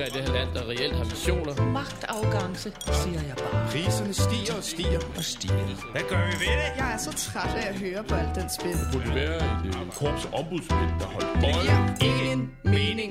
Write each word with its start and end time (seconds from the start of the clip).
politikere 0.00 0.06
i 0.08 0.10
det 0.10 0.22
her 0.28 0.32
land, 0.44 0.54
der 0.54 0.68
reelt 0.68 0.96
har 0.96 1.04
visioner. 1.04 1.72
Magtafgangse, 1.72 2.72
siger 3.02 3.22
jeg 3.22 3.36
bare. 3.36 3.68
Priserne 3.70 4.12
stiger 4.14 4.54
og 4.56 4.62
stiger 4.64 5.00
og 5.16 5.24
stiger. 5.24 5.92
Hvad 5.92 6.02
gør 6.10 6.20
vi 6.26 6.32
ved 6.44 6.54
det? 6.60 6.70
Jeg 6.76 6.92
er 6.94 6.98
så 6.98 7.12
træt 7.12 7.54
af 7.56 7.68
at 7.68 7.78
høre 7.78 8.04
på 8.04 8.14
alt 8.14 8.34
den 8.34 8.48
spil. 8.60 8.72
Det 8.72 8.88
burde 8.92 9.14
være 9.14 9.36
et 9.36 9.66
øh, 9.66 9.92
korps 9.92 10.24
ombudsmænd, 10.40 10.90
der 11.00 11.06
holdt 11.14 11.28
Det 11.34 11.40
bolden. 11.42 11.96
giver 12.00 12.10
ingen 12.10 12.40
mening. 12.64 13.10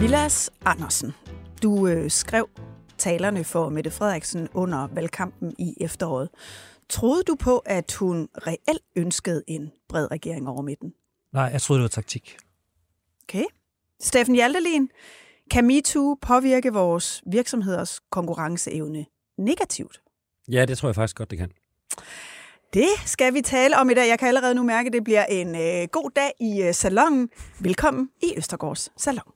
Vilas 0.00 0.50
Andersen, 0.64 1.12
du 1.62 1.86
øh, 1.86 2.10
skrev 2.10 2.48
talerne 2.98 3.44
for 3.44 3.68
Mette 3.68 3.90
Frederiksen 3.90 4.48
under 4.54 4.86
valgkampen 4.92 5.54
i 5.58 5.74
efteråret. 5.80 6.28
Troede 6.88 7.22
du 7.22 7.34
på, 7.34 7.58
at 7.58 7.92
hun 7.92 8.28
reelt 8.46 8.82
ønskede 8.96 9.42
en 9.46 9.72
bred 9.88 10.10
regering 10.10 10.48
over 10.48 10.62
midten? 10.62 10.92
Nej, 11.32 11.44
jeg 11.52 11.62
troede, 11.62 11.78
det 11.78 11.82
var 11.82 11.88
taktik. 11.88 12.36
Okay. 13.22 13.44
Steffen 14.04 14.34
Hjaltelin, 14.34 14.88
kan 15.50 15.66
MeToo 15.66 16.16
påvirke 16.22 16.72
vores 16.72 17.22
virksomheders 17.26 18.00
konkurrenceevne 18.10 19.06
negativt? 19.38 20.00
Ja, 20.48 20.64
det 20.64 20.78
tror 20.78 20.88
jeg 20.88 20.94
faktisk 20.94 21.16
godt, 21.16 21.30
det 21.30 21.38
kan. 21.38 21.50
Det 22.74 22.88
skal 23.06 23.34
vi 23.34 23.40
tale 23.40 23.78
om 23.78 23.90
i 23.90 23.94
dag. 23.94 24.08
Jeg 24.08 24.18
kan 24.18 24.28
allerede 24.28 24.54
nu 24.54 24.62
mærke, 24.62 24.86
at 24.86 24.92
det 24.92 25.04
bliver 25.04 25.24
en 25.24 25.54
øh, 25.54 25.88
god 25.92 26.10
dag 26.16 26.32
i 26.40 26.62
øh, 26.62 26.74
salongen. 26.74 27.28
Velkommen 27.60 28.08
i 28.22 28.32
Østergårds 28.36 29.02
Salon. 29.02 29.32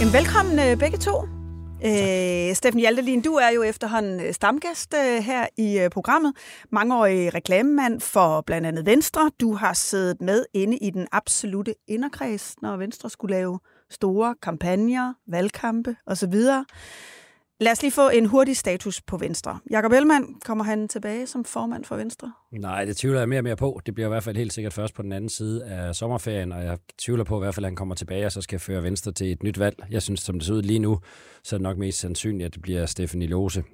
Jamen, 0.00 0.12
velkommen 0.12 0.58
øh, 0.58 0.78
begge 0.78 0.98
to. 0.98 1.43
Øh, 1.86 2.54
Steffen 2.54 2.80
Hjaltelin, 2.80 3.20
du 3.20 3.34
er 3.34 3.48
jo 3.48 3.62
efterhånden 3.62 4.20
øh, 4.20 4.34
stamgæst 4.34 4.94
øh, 4.94 5.22
her 5.22 5.46
i 5.56 5.78
øh, 5.78 5.90
programmet. 5.90 6.32
Mangeårig 6.70 7.34
reklamemand 7.34 8.00
for 8.00 8.40
blandt 8.40 8.66
andet 8.66 8.86
Venstre. 8.86 9.30
Du 9.40 9.54
har 9.54 9.72
siddet 9.72 10.20
med 10.20 10.44
inde 10.54 10.76
i 10.76 10.90
den 10.90 11.06
absolute 11.12 11.74
inderkreds, 11.88 12.54
når 12.62 12.76
Venstre 12.76 13.10
skulle 13.10 13.36
lave 13.36 13.58
store 13.90 14.34
kampagner, 14.42 15.14
valgkampe 15.26 15.96
osv. 16.06 16.34
Lad 17.60 17.72
os 17.72 17.82
lige 17.82 17.92
få 17.92 18.08
en 18.08 18.26
hurtig 18.26 18.56
status 18.56 19.00
på 19.00 19.16
Venstre. 19.16 19.58
Jakob 19.70 19.92
Ellemann, 19.92 20.40
kommer 20.44 20.64
han 20.64 20.88
tilbage 20.88 21.26
som 21.26 21.44
formand 21.44 21.84
for 21.84 21.96
Venstre? 21.96 22.32
Nej, 22.52 22.84
det 22.84 22.96
tvivler 22.96 23.20
jeg 23.20 23.28
mere 23.28 23.40
og 23.40 23.44
mere 23.44 23.56
på. 23.56 23.80
Det 23.86 23.94
bliver 23.94 24.06
i 24.06 24.08
hvert 24.08 24.22
fald 24.22 24.36
helt 24.36 24.52
sikkert 24.52 24.72
først 24.72 24.94
på 24.94 25.02
den 25.02 25.12
anden 25.12 25.28
side 25.30 25.64
af 25.64 25.94
sommerferien, 25.94 26.52
og 26.52 26.64
jeg 26.64 26.78
tvivler 26.98 27.24
på 27.24 27.38
i 27.38 27.42
hvert 27.44 27.54
fald, 27.54 27.64
at 27.64 27.70
han 27.70 27.76
kommer 27.76 27.94
tilbage, 27.94 28.26
og 28.26 28.32
så 28.32 28.40
skal 28.40 28.58
føre 28.58 28.82
Venstre 28.82 29.12
til 29.12 29.32
et 29.32 29.42
nyt 29.42 29.58
valg. 29.58 29.76
Jeg 29.90 30.02
synes, 30.02 30.20
som 30.20 30.38
det 30.38 30.46
ser 30.46 30.54
ud 30.54 30.62
lige 30.62 30.78
nu, 30.78 31.00
så 31.44 31.56
er 31.56 31.58
det 31.58 31.62
nok 31.62 31.78
mest 31.78 31.98
sandsynligt, 31.98 32.46
at 32.46 32.54
det 32.54 32.62
bliver 32.62 32.86
Stefanie 32.86 33.28
Lose. 33.28 33.64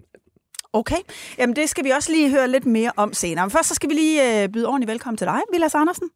Okay, 0.73 0.99
jamen 1.39 1.57
det 1.57 1.69
skal 1.69 1.85
vi 1.85 1.91
også 1.91 2.13
lige 2.13 2.31
høre 2.31 2.49
lidt 2.49 2.67
mere 2.67 2.93
om 2.97 3.13
senere. 3.13 3.45
Men 3.47 3.51
først 3.51 3.69
så 3.69 3.75
skal 3.75 3.89
vi 3.89 3.95
lige 3.95 4.43
øh, 4.43 4.49
byde 4.49 4.67
ordentligt 4.67 4.91
velkommen 4.91 5.17
til 5.17 5.27
dig, 5.27 5.41
Vilas 5.53 5.75
Andersen. 5.75 6.11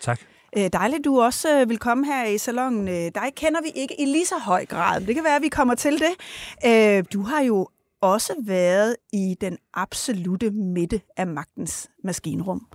Tak. 0.00 0.20
Øh, 0.56 0.70
dejligt, 0.72 1.04
du 1.04 1.20
også 1.20 1.60
øh, 1.60 1.68
vil 1.68 1.78
komme 1.78 2.06
her 2.06 2.24
i 2.24 2.38
salongen. 2.38 2.88
Øh, 2.88 2.94
dig 2.94 3.32
kender 3.36 3.62
vi 3.62 3.68
ikke 3.74 4.00
i 4.00 4.04
lige 4.04 4.26
så 4.26 4.38
høj 4.38 4.66
grad. 4.66 5.00
Det 5.00 5.14
kan 5.14 5.24
være, 5.24 5.36
at 5.36 5.42
vi 5.42 5.48
kommer 5.48 5.74
til 5.74 6.00
det. 6.00 7.12
Du 7.12 7.22
har 7.22 7.42
jo 7.42 7.68
også 8.02 8.34
været 8.38 8.96
i 9.12 9.36
den 9.40 9.58
absolute 9.74 10.50
midte 10.50 11.00
af 11.16 11.26
magtens 11.26 11.90
maskinrum. 12.04 12.66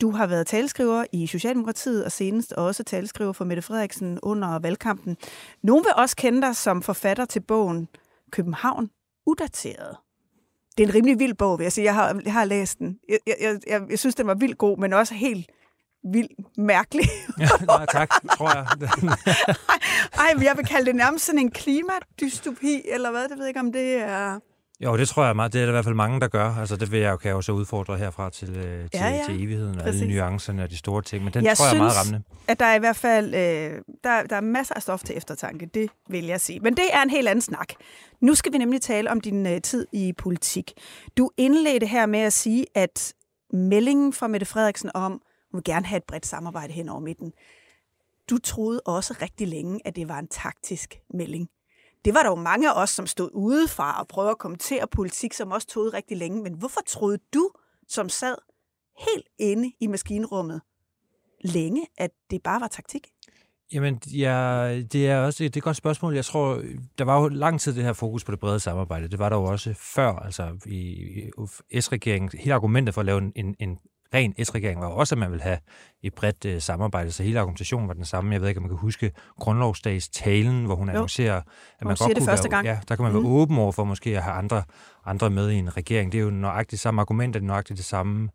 Du 0.00 0.10
har 0.10 0.26
været 0.26 0.46
talskriver 0.46 1.04
i 1.12 1.26
Socialdemokratiet, 1.26 2.04
og 2.04 2.12
senest 2.12 2.52
også 2.52 2.84
talskriver 2.84 3.32
for 3.32 3.44
Mette 3.44 3.62
Frederiksen 3.62 4.18
under 4.22 4.58
valgkampen. 4.58 5.16
Nogle 5.62 5.84
vil 5.84 5.92
også 5.96 6.16
kende 6.16 6.42
dig 6.42 6.56
som 6.56 6.82
forfatter 6.82 7.24
til 7.24 7.40
bogen 7.40 7.88
København 8.32 8.90
Udateret. 9.26 9.96
Det 10.78 10.84
er 10.84 10.88
en 10.88 10.94
rimelig 10.94 11.18
vild 11.18 11.34
bog, 11.34 11.58
vil 11.58 11.64
jeg 11.64 11.72
sige. 11.72 11.84
Jeg 11.84 11.94
har, 11.94 12.20
jeg 12.24 12.32
har 12.32 12.44
læst 12.44 12.78
den. 12.78 12.98
Jeg, 13.08 13.18
jeg, 13.26 13.58
jeg, 13.66 13.82
jeg 13.90 13.98
synes, 13.98 14.14
den 14.14 14.26
var 14.26 14.34
vildt 14.34 14.58
god, 14.58 14.78
men 14.78 14.92
også 14.92 15.14
helt 15.14 15.50
vildt 16.12 16.58
mærkelig. 16.58 17.04
Ja, 17.40 17.48
nej, 17.66 17.86
tak, 17.92 18.10
tror 18.36 18.50
jeg. 18.56 18.66
Ej, 20.24 20.34
men 20.34 20.44
jeg 20.44 20.56
vil 20.56 20.66
kalde 20.66 20.86
det 20.86 20.94
nærmest 20.96 21.24
sådan 21.26 21.38
en 21.38 21.50
klimadystopi, 21.50 22.82
eller 22.92 23.10
hvad? 23.10 23.22
Det 23.22 23.30
ved 23.30 23.38
jeg 23.44 23.48
ikke, 23.48 23.60
om 23.60 23.72
det 23.72 23.94
er... 23.94 24.38
jo, 24.80 24.96
det 24.96 25.08
tror 25.08 25.24
jeg 25.26 25.36
meget. 25.36 25.52
Det 25.52 25.60
er 25.60 25.62
der 25.64 25.70
i 25.70 25.72
hvert 25.72 25.84
fald 25.84 25.94
mange, 25.94 26.20
der 26.20 26.28
gør. 26.28 26.54
Altså, 26.54 26.76
det 26.76 26.92
vil 26.92 27.00
jeg 27.00 27.10
jo, 27.10 27.16
kan 27.16 27.28
jeg 27.28 27.34
jo 27.34 27.42
så 27.42 27.52
udfordre 27.52 27.96
herfra 27.98 28.30
til, 28.30 28.48
øh, 28.56 28.64
til, 28.80 28.88
Ja, 28.94 29.08
ja. 29.08 29.24
til 29.26 29.42
evigheden, 29.44 29.78
og 29.78 29.82
Præcis. 29.84 30.02
alle 30.02 30.14
nuancerne 30.14 30.62
og 30.62 30.70
de 30.70 30.76
store 30.76 31.02
ting. 31.02 31.24
Men 31.24 31.34
den 31.34 31.44
jeg 31.44 31.56
tror 31.56 31.66
jeg 31.66 31.74
er 31.74 31.78
meget 31.78 31.96
rammende. 31.98 32.22
at 32.48 32.60
der 32.60 32.66
er 32.66 32.74
i 32.74 32.78
hvert 32.78 32.96
fald 32.96 33.34
øh, 33.34 33.82
der, 34.04 34.22
der 34.22 34.36
er 34.36 34.40
masser 34.40 34.74
af 34.74 34.82
stof 34.82 35.02
til 35.02 35.16
eftertanke, 35.16 35.66
det 35.74 35.90
vil 36.08 36.24
jeg 36.24 36.40
sige. 36.40 36.60
Men 36.60 36.76
det 36.76 36.84
er 36.92 37.02
en 37.02 37.10
helt 37.10 37.28
anden 37.28 37.42
snak. 37.42 37.68
Nu 38.20 38.34
skal 38.34 38.52
vi 38.52 38.58
nemlig 38.58 38.80
tale 38.82 39.10
om 39.10 39.20
din 39.20 39.46
øh, 39.46 39.60
tid 39.60 39.86
i 39.92 40.12
politik. 40.18 40.72
Du 41.18 41.30
indledte 41.36 41.86
her 41.86 42.06
med 42.06 42.20
at 42.20 42.32
sige, 42.32 42.66
at 42.74 43.12
meldingen 43.52 44.12
fra 44.12 44.26
Mette 44.26 44.46
Frederiksen 44.46 44.90
om, 44.94 45.20
vil 45.56 45.64
gerne 45.64 45.86
have 45.86 45.96
et 45.96 46.04
bredt 46.04 46.26
samarbejde 46.26 46.72
hen 46.72 46.88
over 46.88 47.00
midten, 47.00 47.32
du 48.30 48.38
troede 48.38 48.80
også 48.80 49.14
rigtig 49.22 49.48
længe, 49.48 49.80
at 49.84 49.96
det 49.96 50.08
var 50.08 50.18
en 50.18 50.28
taktisk 50.28 50.94
melding. 51.14 51.48
Det 52.04 52.14
var 52.14 52.22
der 52.22 52.30
jo 52.30 52.34
mange 52.34 52.70
af 52.70 52.82
os, 52.82 52.90
som 52.90 53.06
stod 53.06 53.30
udefra 53.32 54.00
og 54.00 54.08
prøvede 54.08 54.30
at 54.30 54.38
kommentere 54.38 54.86
politik, 54.86 55.32
som 55.32 55.50
også 55.50 55.66
troede 55.66 55.90
rigtig 55.90 56.16
længe. 56.16 56.42
Men 56.42 56.52
hvorfor 56.54 56.80
troede 56.86 57.18
du, 57.34 57.50
som 57.88 58.08
sad 58.08 58.36
helt 58.98 59.26
inde 59.38 59.72
i 59.80 59.86
maskinrummet 59.86 60.60
længe, 61.40 61.86
at 61.98 62.10
det 62.30 62.42
bare 62.42 62.60
var 62.60 62.68
taktik? 62.68 63.08
Jamen, 63.72 64.00
ja, 64.12 64.82
det 64.92 65.08
er 65.08 65.18
også 65.18 65.44
et, 65.44 65.54
det 65.54 65.56
er 65.56 65.60
et 65.60 65.64
godt 65.64 65.76
spørgsmål. 65.76 66.14
Jeg 66.14 66.24
tror, 66.24 66.62
der 66.98 67.04
var 67.04 67.20
jo 67.20 67.28
lang 67.28 67.60
tid 67.60 67.74
det 67.74 67.84
her 67.84 67.92
fokus 67.92 68.24
på 68.24 68.32
det 68.32 68.40
brede 68.40 68.60
samarbejde. 68.60 69.08
Det 69.08 69.18
var 69.18 69.28
der 69.28 69.36
jo 69.36 69.44
også 69.44 69.74
før, 69.74 70.12
altså 70.12 70.58
i, 70.66 71.30
S-regeringen. 71.80 72.30
Hele 72.38 72.54
argumentet 72.54 72.94
for 72.94 73.00
at 73.00 73.06
lave 73.06 73.32
en, 73.36 73.56
en 73.58 73.78
ren 74.14 74.34
S-regering 74.44 74.80
var 74.80 74.86
også, 74.86 75.14
at 75.14 75.18
man 75.18 75.30
ville 75.30 75.42
have 75.42 75.58
et 76.02 76.14
bredt 76.14 76.44
uh, 76.44 76.58
samarbejde, 76.58 77.12
så 77.12 77.22
hele 77.22 77.40
argumentationen 77.40 77.88
var 77.88 77.94
den 77.94 78.04
samme. 78.04 78.32
Jeg 78.32 78.40
ved 78.40 78.48
ikke, 78.48 78.58
om 78.58 78.62
man 78.62 78.70
kan 78.70 78.78
huske 78.78 79.12
grundlovsdags 79.40 80.08
talen, 80.08 80.64
hvor 80.64 80.74
hun 80.74 80.88
Jo. 80.88 80.92
annoncerer, 80.94 81.36
at 81.36 81.42
hun 81.82 81.88
man 81.88 81.96
godt 81.96 82.08
det 82.08 82.16
kunne 82.18 82.26
første 82.26 82.44
være, 82.50 82.56
gang. 82.56 82.66
Ja, 82.66 82.78
der 82.88 82.96
kan 82.96 83.02
man 83.02 83.12
Mhm. 83.12 83.22
være 83.22 83.32
åben 83.32 83.58
over 83.58 83.72
for 83.72 83.84
måske 83.84 84.16
at 84.16 84.22
have 84.22 84.34
andre, 84.34 84.62
andre 85.06 85.30
med 85.30 85.50
i 85.50 85.54
en 85.54 85.76
regering. 85.76 86.12
Det 86.12 86.18
er 86.18 86.22
jo 86.22 86.30
nøjagtigt 86.30 86.82
samme 86.82 87.00
argument, 87.00 87.34
det 87.34 87.40
er 87.40 87.46
nøjagtigt 87.46 87.76
det 87.76 87.86
samme 87.86 88.28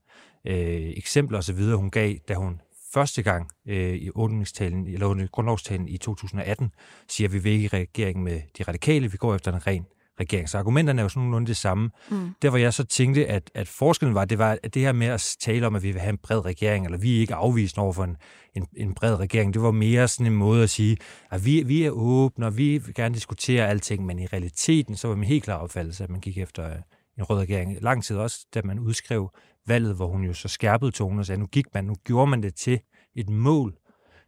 øh, 0.48 0.94
eksempler 0.98 1.38
osv., 1.38 1.60
hun 1.62 1.90
gav, 1.90 2.16
da 2.28 2.34
hun 2.34 2.62
første 2.94 3.24
gang 3.24 3.50
øh, 3.68 3.94
i 3.94 4.10
åbningstalen, 4.16 4.88
eller 4.88 5.06
under 5.06 5.28
grundlovstalen 5.28 5.88
i 5.88 5.98
2018, 5.98 6.72
siger, 7.10 7.28
at 7.28 7.34
vi 7.34 7.40
vil 7.40 7.52
ikke 7.52 7.66
i 7.66 7.68
regering 7.68 8.24
med 8.24 8.42
de 8.58 8.64
radikale, 8.64 9.12
vi 9.12 9.18
går 9.18 9.36
efter 9.36 9.54
en 9.54 9.68
ren 9.68 9.86
regering. 10.22 10.50
Så 10.50 10.58
argumenterne 10.58 11.02
er 11.02 11.04
jo 11.04 11.10
sådan 11.10 11.22
nogenlunde 11.22 11.48
det 11.48 11.58
samme. 11.58 11.90
Mm. 12.10 12.30
Der, 12.42 12.50
hvor 12.50 12.58
jeg 12.58 12.74
så 12.74 12.84
tænkte, 12.84 13.28
at, 13.28 13.52
at 13.56 13.68
forskellen 13.68 14.16
var, 14.16 14.26
det 14.26 14.38
var 14.38 14.58
at 14.64 14.74
det 14.74 14.82
her 14.82 14.92
med 14.92 15.08
at 15.08 15.36
tale 15.42 15.68
om, 15.68 15.76
at 15.76 15.84
vi 15.84 15.92
vil 15.92 16.02
have 16.02 16.10
en 16.10 16.18
bred 16.18 16.46
regering, 16.46 16.86
eller 16.86 16.98
vi 16.98 17.16
er 17.16 17.20
ikke 17.20 17.36
afvisende 17.36 17.84
over 17.84 17.94
for 17.94 18.04
en, 18.04 18.18
en, 18.56 18.68
en 18.78 18.94
bred 18.94 19.20
regering, 19.20 19.54
det 19.54 19.62
var 19.62 19.72
mere 19.72 20.08
sådan 20.08 20.26
en 20.26 20.38
måde 20.38 20.64
at 20.64 20.70
sige, 20.70 20.98
at 21.32 21.46
vi, 21.46 21.64
vi 21.64 21.84
er 21.84 21.92
åbne, 21.92 22.46
og 22.46 22.58
vi 22.58 22.78
vil 22.78 22.94
gerne 22.94 23.16
diskutere 23.16 23.68
alting, 23.68 24.06
men 24.06 24.20
i 24.20 24.26
realiteten, 24.26 24.96
så 24.96 25.08
var 25.08 25.16
min 25.16 25.28
helt 25.28 25.44
klar 25.44 25.58
opfattelse, 25.58 26.04
at 26.04 26.10
man 26.10 26.20
gik 26.20 26.38
efter 26.38 26.70
øh, 26.70 26.76
en 27.18 27.24
rød 27.24 27.40
regering. 27.40 27.78
Lang 27.82 28.04
tid 28.04 28.18
også, 28.18 28.46
da 28.54 28.62
man 28.64 28.80
udskrev 28.80 29.32
valget, 29.68 29.96
hvor 29.96 30.08
hun 30.08 30.24
jo 30.24 30.34
så 30.34 30.48
skærpede 30.48 30.92
tonen 30.92 31.20
og 31.20 31.26
sagde, 31.26 31.40
nu 31.40 31.46
gik 31.46 31.66
man, 31.74 31.86
nu 31.86 31.96
gjorde 32.04 32.30
man 32.30 32.44
det 32.44 32.56
til 32.56 32.80
et 33.16 33.30
mål 33.30 33.78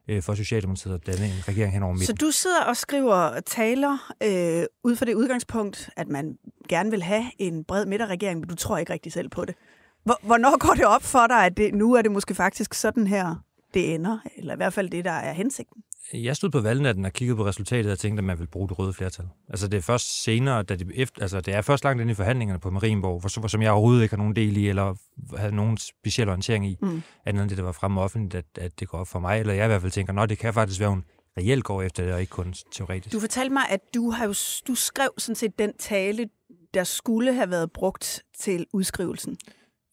øh, 0.07 0.21
for 0.23 0.33
Socialdemokratiet 0.35 0.93
at 0.93 1.05
danne 1.07 1.25
en 1.25 1.43
regering 1.47 1.73
hen 1.73 1.83
over 1.83 1.93
midten. 1.93 2.05
Så 2.07 2.13
du 2.25 2.31
sidder 2.31 2.63
og 2.63 2.77
skriver 2.77 3.39
taler 3.39 4.13
øh, 4.23 4.63
ud 4.83 4.95
fra 4.95 5.05
det 5.05 5.13
udgangspunkt, 5.13 5.89
at 5.97 6.07
man 6.07 6.37
gerne 6.69 6.91
vil 6.91 7.03
have 7.03 7.23
en 7.39 7.63
bred 7.63 7.85
midterregering, 7.85 8.39
men 8.39 8.49
du 8.49 8.55
tror 8.55 8.77
ikke 8.77 8.93
rigtig 8.93 9.11
selv 9.13 9.29
på 9.29 9.45
det. 9.45 9.55
Hvor- 10.03 10.19
Hvornår 10.25 10.57
går 10.67 10.73
det 10.73 10.85
op 10.85 11.03
for 11.03 11.27
dig, 11.27 11.45
at 11.45 11.57
det, 11.57 11.73
nu 11.73 11.93
er 11.93 12.01
det 12.01 12.11
måske 12.11 12.35
faktisk 12.35 12.73
sådan 12.73 13.07
her, 13.07 13.35
det 13.73 13.93
ender? 13.93 14.17
Eller 14.37 14.53
i 14.53 14.57
hvert 14.57 14.73
fald 14.73 14.89
det, 14.89 15.05
der 15.05 15.11
er 15.11 15.33
hensigten? 15.33 15.83
Jeg 16.13 16.35
stod 16.35 16.49
på 16.49 16.59
valgnatten 16.61 17.05
og 17.05 17.13
kiggede 17.13 17.37
på 17.37 17.45
resultatet 17.45 17.91
og 17.91 17.99
tænkte, 17.99 18.19
at 18.19 18.23
man 18.23 18.37
ville 18.39 18.49
bruge 18.51 18.69
det 18.69 18.79
røde 18.79 18.93
flertal. 18.93 19.25
Altså 19.49 19.67
det 19.67 19.77
er 19.77 19.81
først 19.81 20.23
senere, 20.23 20.63
da 20.63 20.75
det, 20.75 20.91
efter, 20.95 21.21
altså 21.21 21.41
det 21.41 21.53
er 21.53 21.61
først 21.61 21.83
langt 21.83 22.01
inde 22.01 22.11
i 22.11 22.15
forhandlingerne 22.15 22.59
på 22.59 22.69
Marienborg, 22.69 23.19
hvor, 23.19 23.39
hvor- 23.39 23.47
som 23.47 23.61
jeg 23.61 23.71
overhovedet 23.71 24.03
ikke 24.03 24.13
har 24.13 24.17
nogen 24.17 24.35
del 24.35 24.57
i, 24.57 24.69
eller 24.69 24.95
havde 25.37 25.55
nogen 25.55 25.77
speciel 25.77 26.29
orientering 26.29 26.67
i, 26.67 26.77
Mm. 26.81 27.01
andet 27.25 27.41
end 27.41 27.49
det, 27.49 27.57
der 27.57 27.63
var 27.63 27.71
fremme 27.71 28.01
offentligt, 28.01 28.35
at, 28.35 28.63
at 28.63 28.79
det 28.79 28.87
går 28.87 28.97
op 28.97 29.07
for 29.07 29.19
mig. 29.19 29.39
Eller 29.39 29.53
jeg 29.53 29.65
i 29.65 29.67
hvert 29.67 29.81
fald 29.81 29.91
tænker, 29.91 30.13
at 30.21 30.29
det 30.29 30.37
kan 30.37 30.53
faktisk 30.53 30.79
være, 30.79 30.89
hun 30.89 31.03
reelt 31.37 31.63
går 31.63 31.81
efter 31.81 32.03
det, 32.03 32.13
og 32.13 32.19
ikke 32.21 32.29
kun 32.31 32.53
teoretisk. 32.71 33.13
Du 33.13 33.19
fortalte 33.19 33.53
mig, 33.53 33.63
at 33.69 33.79
du, 33.95 34.09
har 34.09 34.25
jo, 34.25 34.33
du 34.67 34.75
skrev 34.75 35.09
sådan 35.17 35.35
set 35.35 35.59
den 35.59 35.71
tale, 35.79 36.29
der 36.73 36.83
skulle 36.83 37.33
have 37.33 37.49
været 37.49 37.71
brugt 37.71 38.23
til 38.39 38.65
udskrivelsen. 38.73 39.37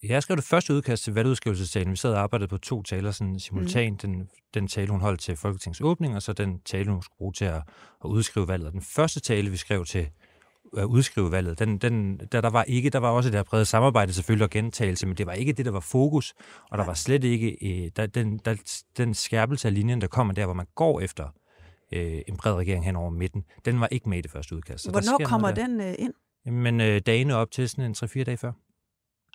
Jeg 0.02 0.22
skrev 0.22 0.36
det 0.36 0.44
første 0.44 0.74
udkast 0.74 1.04
til 1.04 1.14
valgudskrivelsestalen. 1.14 1.90
Vi 1.90 1.96
sad 1.96 2.12
og 2.12 2.20
arbejdede 2.20 2.48
på 2.48 2.58
to 2.58 2.82
taler 2.82 3.10
sådan 3.10 3.38
simultant. 3.38 4.04
Mm. 4.04 4.12
Den, 4.12 4.28
den 4.54 4.68
tale, 4.68 4.90
hun 4.90 5.00
holdt 5.00 5.20
til 5.20 5.36
Folketingets 5.36 5.80
åbning, 5.80 6.16
og 6.16 6.22
så 6.22 6.32
den 6.32 6.60
tale, 6.60 6.90
hun 6.90 7.02
skulle 7.02 7.18
bruge 7.18 7.32
til 7.32 7.44
at, 7.44 7.62
at 8.04 8.08
udskrive 8.08 8.48
valget. 8.48 8.72
Den 8.72 8.82
første 8.82 9.20
tale, 9.20 9.50
vi 9.50 9.56
skrev 9.56 9.84
til 9.84 10.08
at 10.76 10.84
udskrive 10.84 11.32
valget. 11.32 11.58
Den, 11.58 11.78
den, 11.78 12.20
der, 12.32 12.40
der 12.40 12.50
var 12.50 12.62
ikke, 12.62 12.90
der 12.90 12.98
var 12.98 13.10
også 13.10 13.30
det 13.30 13.38
her 13.38 13.42
brede 13.42 13.64
samarbejde 13.64 14.12
selvfølgelig 14.12 14.44
og 14.44 14.50
gentagelse, 14.50 15.06
men 15.06 15.16
det 15.16 15.26
var 15.26 15.32
ikke 15.32 15.52
det, 15.52 15.64
der 15.64 15.72
var 15.72 15.80
fokus, 15.80 16.34
og 16.70 16.78
der 16.78 16.84
var 16.84 16.94
slet 16.94 17.24
ikke 17.24 17.56
øh, 17.62 17.90
der, 17.96 18.06
den, 18.06 18.38
der, 18.44 18.80
den 18.96 19.14
skærpelse 19.14 19.68
af 19.68 19.74
linjen, 19.74 20.00
der 20.00 20.06
kommer 20.06 20.34
der, 20.34 20.44
hvor 20.44 20.54
man 20.54 20.66
går 20.74 21.00
efter 21.00 21.28
øh, 21.92 22.20
en 22.28 22.36
bred 22.36 22.54
regering 22.54 22.84
hen 22.84 22.96
over 22.96 23.10
midten, 23.10 23.44
den 23.64 23.80
var 23.80 23.86
ikke 23.86 24.08
med 24.08 24.18
i 24.18 24.20
det 24.20 24.30
første 24.30 24.56
udkast. 24.56 24.84
Så 24.84 24.90
Hvornår 24.90 25.24
kommer 25.24 25.52
den 25.52 25.80
øh, 25.80 25.94
ind? 25.98 26.14
Men 26.44 26.80
øh, 26.80 27.00
dagene 27.06 27.34
op 27.34 27.50
til 27.50 27.68
sådan 27.68 27.84
en 27.84 27.94
3-4 28.04 28.22
dage 28.24 28.36
før. 28.36 28.52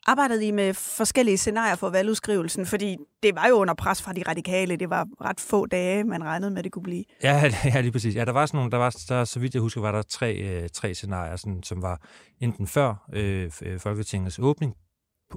Arbejdede 0.05 0.47
I 0.47 0.51
med 0.51 0.73
forskellige 0.73 1.37
scenarier 1.37 1.75
for 1.75 1.89
valgudskrivelsen? 1.89 2.65
Fordi 2.65 2.97
det 3.23 3.35
var 3.35 3.47
jo 3.47 3.55
under 3.55 3.73
pres 3.73 4.01
fra 4.01 4.13
de 4.13 4.23
radikale. 4.27 4.75
Det 4.75 4.89
var 4.89 5.07
ret 5.21 5.39
få 5.39 5.65
dage, 5.65 6.03
man 6.03 6.23
regnede 6.23 6.51
med, 6.51 6.57
at 6.57 6.63
det 6.63 6.71
kunne 6.71 6.83
blive. 6.83 7.03
Ja, 7.23 7.51
ja 7.73 7.81
lige 7.81 7.91
præcis. 7.91 8.15
Ja, 8.15 8.25
der 8.25 8.31
var 8.31 8.45
sådan 8.45 8.57
nogle, 8.57 8.71
der 8.71 8.77
var, 8.77 8.95
der, 9.09 9.23
så 9.23 9.39
vidt 9.39 9.53
jeg 9.53 9.61
husker, 9.61 9.81
var 9.81 9.91
der 9.91 10.01
tre, 10.01 10.35
øh, 10.35 10.69
tre 10.69 10.93
scenarier, 10.93 11.35
sådan, 11.35 11.63
som 11.63 11.81
var 11.81 12.01
enten 12.39 12.67
før 12.67 13.07
øh, 13.13 13.51
øh 13.61 13.79
Folketingets 13.79 14.39
åbning, 14.39 14.75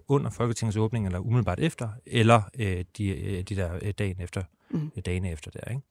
under 0.08 0.30
Folketingets 0.30 0.76
åbning, 0.76 1.06
eller 1.06 1.18
umiddelbart 1.18 1.60
efter, 1.60 1.88
eller 2.06 2.42
øh, 2.58 2.84
de, 2.98 3.08
øh, 3.08 3.42
de 3.42 3.56
der 3.56 3.78
øh, 3.82 3.92
dagen 3.98 4.20
efter, 4.20 4.42
mm. 4.70 4.90
dagene 5.06 5.30
efter 5.30 5.50
der, 5.50 5.70
ikke? 5.70 5.82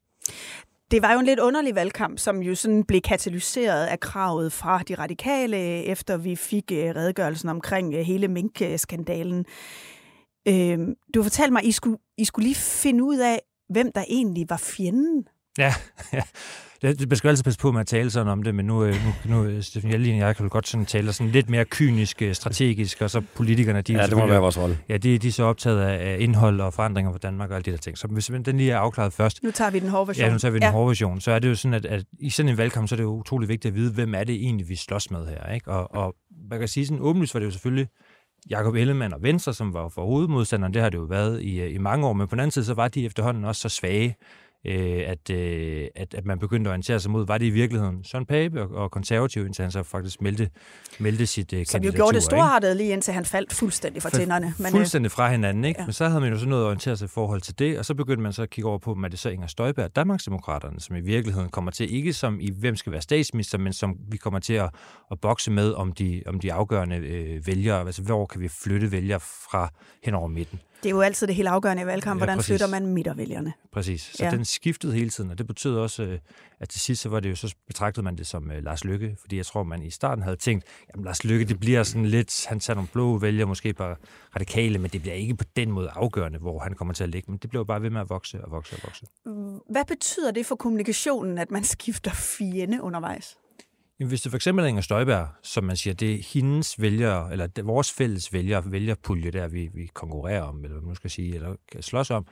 Det 0.91 1.01
var 1.01 1.13
jo 1.13 1.19
en 1.19 1.25
lidt 1.25 1.39
underlig 1.39 1.75
valgkamp, 1.75 2.19
som 2.19 2.41
jo 2.41 2.55
sådan 2.55 2.83
blev 2.83 3.01
katalyseret 3.01 3.85
af 3.85 3.99
kravet 3.99 4.53
fra 4.53 4.79
de 4.79 4.95
radikale, 4.95 5.57
efter 5.83 6.17
vi 6.17 6.35
fik 6.35 6.71
øh, 6.71 6.95
redegørelsen 6.95 7.49
omkring 7.49 7.93
øh, 7.93 7.99
hele 7.99 8.27
minkskandalen. 8.27 9.45
Øhm, 10.47 10.95
du 11.13 11.23
fortalte 11.23 11.51
mig, 11.51 11.59
at 11.59 11.65
I 11.65 11.71
skulle, 11.71 11.97
I 12.17 12.25
skulle 12.25 12.45
lige 12.45 12.55
finde 12.55 13.03
ud 13.03 13.17
af, 13.17 13.41
hvem 13.69 13.91
der 13.91 14.03
egentlig 14.09 14.49
var 14.49 14.57
fjenden. 14.57 15.27
Ja, 15.57 15.73
ja. 16.13 16.21
Det, 16.81 17.09
det 17.09 17.17
skal 17.17 17.29
altid 17.29 17.43
passe 17.43 17.59
på 17.59 17.71
med 17.71 17.81
at 17.81 17.87
tale 17.87 18.09
sådan 18.09 18.27
om 18.27 18.43
det, 18.43 18.55
men 18.55 18.65
nu, 18.65 18.83
øh, 18.83 18.95
nu, 19.25 19.43
nu 19.43 19.61
Stefan 19.61 19.91
Jelin 19.91 20.21
og 20.21 20.27
jeg 20.27 20.35
kan 20.35 20.43
vel 20.43 20.49
godt 20.49 20.67
sådan 20.67 20.85
tale 20.85 21.13
sådan 21.13 21.31
lidt 21.31 21.49
mere 21.49 21.65
kynisk, 21.65 22.21
øh, 22.21 22.33
strategisk, 22.33 23.01
og 23.01 23.09
så 23.09 23.21
politikerne, 23.35 23.81
de, 23.81 23.93
ja, 23.93 24.07
det 24.07 24.17
må 24.17 24.27
være 24.27 24.39
vores 24.39 24.57
rolle. 24.57 24.77
Ja, 24.89 24.97
de, 24.97 25.17
de 25.17 25.27
er 25.27 25.31
så 25.31 25.43
optaget 25.43 25.81
af 25.81 26.17
indhold 26.19 26.61
og 26.61 26.73
forandringer 26.73 27.11
for 27.11 27.19
Danmark 27.19 27.49
og 27.49 27.55
alle 27.55 27.65
de 27.65 27.71
der 27.71 27.77
ting. 27.77 27.97
Så 27.97 28.07
hvis 28.07 28.25
den 28.25 28.57
lige 28.57 28.71
er 28.71 28.77
afklaret 28.77 29.13
først. 29.13 29.43
Nu 29.43 29.51
tager 29.51 29.71
vi 29.71 29.79
den 29.79 29.89
hårde 29.89 30.07
version. 30.07 30.25
Ja, 30.25 30.33
nu 30.33 30.39
tager 30.39 30.51
vi 30.51 30.57
den 30.57 30.63
ja. 30.63 30.71
hårde 30.71 30.87
version. 30.87 31.21
Så 31.21 31.31
er 31.31 31.39
det 31.39 31.49
jo 31.49 31.55
sådan, 31.55 31.73
at, 31.73 31.85
at 31.85 32.03
i 32.19 32.29
sådan 32.29 32.49
en 32.49 32.57
valgkamp, 32.57 32.87
så 32.87 32.95
er 32.95 32.97
det 32.97 33.03
jo 33.03 33.15
utrolig 33.15 33.49
vigtigt 33.49 33.71
at 33.71 33.75
vide, 33.75 33.91
hvem 33.91 34.15
er 34.15 34.23
det 34.23 34.35
egentlig, 34.35 34.69
vi 34.69 34.75
slås 34.75 35.11
med 35.11 35.27
her. 35.27 35.53
Ikke? 35.53 35.71
Og, 35.71 35.95
og 35.95 36.15
man 36.49 36.59
kan 36.59 36.67
sige, 36.67 36.85
sådan 36.85 37.01
åbenlyst 37.01 37.33
var 37.33 37.39
det 37.39 37.45
jo 37.45 37.51
selvfølgelig 37.51 37.87
Jakob 38.49 38.75
Ellemann 38.75 39.13
og 39.13 39.23
Venstre, 39.23 39.53
som 39.53 39.73
var 39.73 39.89
for 39.89 40.05
hovedmodstanderen, 40.05 40.73
det 40.73 40.81
har 40.81 40.89
det 40.89 40.97
jo 40.97 41.03
været 41.03 41.41
i, 41.41 41.65
i 41.65 41.77
mange 41.77 42.07
år, 42.07 42.13
men 42.13 42.27
på 42.27 42.35
den 42.35 42.39
anden 42.39 42.51
side, 42.51 42.65
så 42.65 42.73
var 42.73 42.87
de 42.87 43.05
efterhånden 43.05 43.45
også 43.45 43.61
så 43.61 43.69
svage, 43.69 44.15
øh, 44.67 45.03
at, 45.07 45.29
øh, 45.29 45.87
at, 45.95 46.13
at 46.13 46.25
man 46.25 46.39
begyndte 46.39 46.67
at 46.67 46.71
orientere 46.71 46.99
sig 46.99 47.11
mod, 47.11 47.25
var 47.25 47.37
det 47.37 47.45
i 47.45 47.49
virkeligheden 47.49 48.03
Søren 48.03 48.25
Pape 48.25 48.61
og, 48.61 48.83
og 48.83 48.91
konservativ, 48.91 49.45
indtil 49.45 49.61
han 49.61 49.71
så 49.71 49.83
faktisk 49.83 50.21
meldte, 50.21 50.49
meldte 50.99 51.25
sit 51.25 51.53
øh, 51.53 51.65
Som 51.65 51.83
jo 51.83 51.91
gjorde 51.95 52.15
det 52.15 52.23
storhartet 52.23 52.77
lige 52.77 52.93
indtil 52.93 53.13
han 53.13 53.25
faldt 53.25 53.53
fuldstændig 53.53 54.01
fra 54.01 54.09
tænderne. 54.09 54.53
Men, 54.57 54.65
øh, 54.65 54.71
fuldstændig 54.71 55.11
fra 55.11 55.31
hinanden, 55.31 55.65
ikke? 55.65 55.79
Ja. 55.81 55.85
Men 55.85 55.93
så 55.93 56.07
havde 56.07 56.21
man 56.21 56.33
jo 56.33 56.39
så 56.39 56.45
noget 56.45 56.63
at 56.63 56.65
orientere 56.65 56.97
sig 56.97 57.05
i 57.05 57.09
forhold 57.09 57.41
til 57.41 57.59
det, 57.59 57.79
og 57.79 57.85
så 57.85 57.93
begyndte 57.93 58.23
man 58.23 58.33
så 58.33 58.41
at 58.41 58.49
kigge 58.49 58.69
over 58.69 58.77
på, 58.77 58.97
er 59.03 59.07
det 59.07 59.19
så 59.19 59.29
Inger 59.29 59.47
Støjberg, 59.47 59.95
Danmarksdemokraterne, 59.95 60.79
som 60.79 60.95
i 60.95 61.01
virkeligheden 61.01 61.49
kommer 61.49 61.71
til, 61.71 61.95
ikke 61.95 62.13
som 62.13 62.39
i 62.39 62.51
hvem 62.59 62.75
skal 62.75 62.91
være 62.91 63.01
statsminister, 63.01 63.57
men 63.57 63.73
som 63.73 63.97
vi 64.11 64.17
kommer 64.17 64.39
til 64.39 64.53
at, 64.53 64.69
at 65.11 65.19
bokse 65.19 65.51
med 65.51 65.73
om 65.73 65.91
de, 65.91 66.23
om 66.25 66.39
de 66.39 66.53
afgørende 66.53 66.95
øh, 66.95 67.47
vælgere, 67.47 67.79
altså 67.79 68.01
hvor 68.01 68.25
kan 68.25 68.41
vi 68.41 68.47
flytte 68.47 68.91
vælgere 68.91 69.19
fra 69.19 69.69
hen 70.03 70.13
over 70.13 70.27
midten. 70.27 70.59
Det 70.83 70.89
er 70.89 70.93
jo 70.95 71.01
altid 71.01 71.27
det 71.27 71.35
helt 71.35 71.47
afgørende 71.47 71.83
i 71.83 71.85
valgkamp, 71.85 72.19
ja, 72.19 72.19
hvordan 72.19 72.37
præcis. 72.37 72.49
flytter 72.49 72.67
man 72.67 72.85
midtervælgerne. 72.85 73.53
Præcis. 73.71 74.01
Så 74.01 74.25
ja. 74.25 74.31
den 74.31 74.45
skiftede 74.45 74.93
hele 74.93 75.09
tiden, 75.09 75.31
og 75.31 75.37
det 75.37 75.47
betød 75.47 75.77
også, 75.77 76.03
øh, 76.03 76.19
at 76.59 76.69
til 76.69 76.81
sidst 76.81 77.01
så 77.01 77.09
var 77.09 77.19
det 77.19 77.29
jo, 77.29 77.35
så 77.35 77.55
betragtede 77.67 78.03
man 78.03 78.15
det 78.15 78.27
som 78.27 78.43
uh, 78.43 78.63
Lars 78.63 78.83
Lykke, 78.83 79.17
fordi 79.21 79.37
jeg 79.37 79.45
tror, 79.45 79.63
man 79.63 79.83
i 79.83 79.89
starten 79.89 80.23
havde 80.23 80.35
tænkt, 80.35 80.65
jamen 80.93 81.05
Lars 81.05 81.23
Lykke, 81.23 81.45
det 81.45 81.59
bliver 81.59 81.83
sådan 81.83 82.05
lidt, 82.05 82.45
han 82.47 82.59
tager 82.59 82.75
nogle 82.75 82.89
blå 82.93 83.17
vælgere, 83.17 83.47
måske 83.47 83.73
bare 83.73 83.95
radikale, 84.35 84.79
men 84.79 84.91
det 84.91 85.01
bliver 85.01 85.15
ikke 85.15 85.35
på 85.35 85.45
den 85.55 85.71
måde 85.71 85.89
afgørende, 85.89 86.39
hvor 86.39 86.59
han 86.59 86.73
kommer 86.73 86.93
til 86.93 87.03
at 87.03 87.09
ligge, 87.09 87.31
men 87.31 87.37
det 87.37 87.49
bliver 87.49 87.63
bare 87.63 87.81
ved 87.81 87.89
med 87.89 88.01
at 88.01 88.09
vokse 88.09 88.45
og 88.45 88.51
vokse 88.51 88.75
og 88.75 88.79
vokse. 88.83 89.05
Hvad 89.69 89.85
betyder 89.85 90.31
det 90.31 90.45
for 90.45 90.55
kommunikationen, 90.55 91.37
at 91.37 91.51
man 91.51 91.63
skifter 91.63 92.11
fjende 92.11 92.81
undervejs? 92.81 93.37
Jamen, 93.99 94.09
hvis 94.09 94.21
det 94.21 94.31
for 94.31 94.35
eksempel 94.35 94.63
er 94.65 94.69
Inger 94.69 94.81
Støjberg, 94.81 95.27
som 95.43 95.63
man 95.63 95.77
siger, 95.77 95.93
det 95.93 96.13
er 96.13 96.23
hendes 96.33 96.81
vælgere, 96.81 97.31
eller 97.31 97.63
vores 97.63 97.91
fælles 97.91 98.33
vælger, 98.33 98.61
vælgerpulje, 98.61 99.31
der 99.31 99.47
vi, 99.47 99.69
vi 99.73 99.89
konkurrerer 99.93 100.41
om, 100.41 100.63
eller 100.63 100.77
hvad 100.77 100.87
man 100.87 100.95
skal 100.95 101.09
sige, 101.09 101.35
eller 101.35 101.55
kan 101.71 101.81
slås 101.81 102.11
om, 102.11 102.25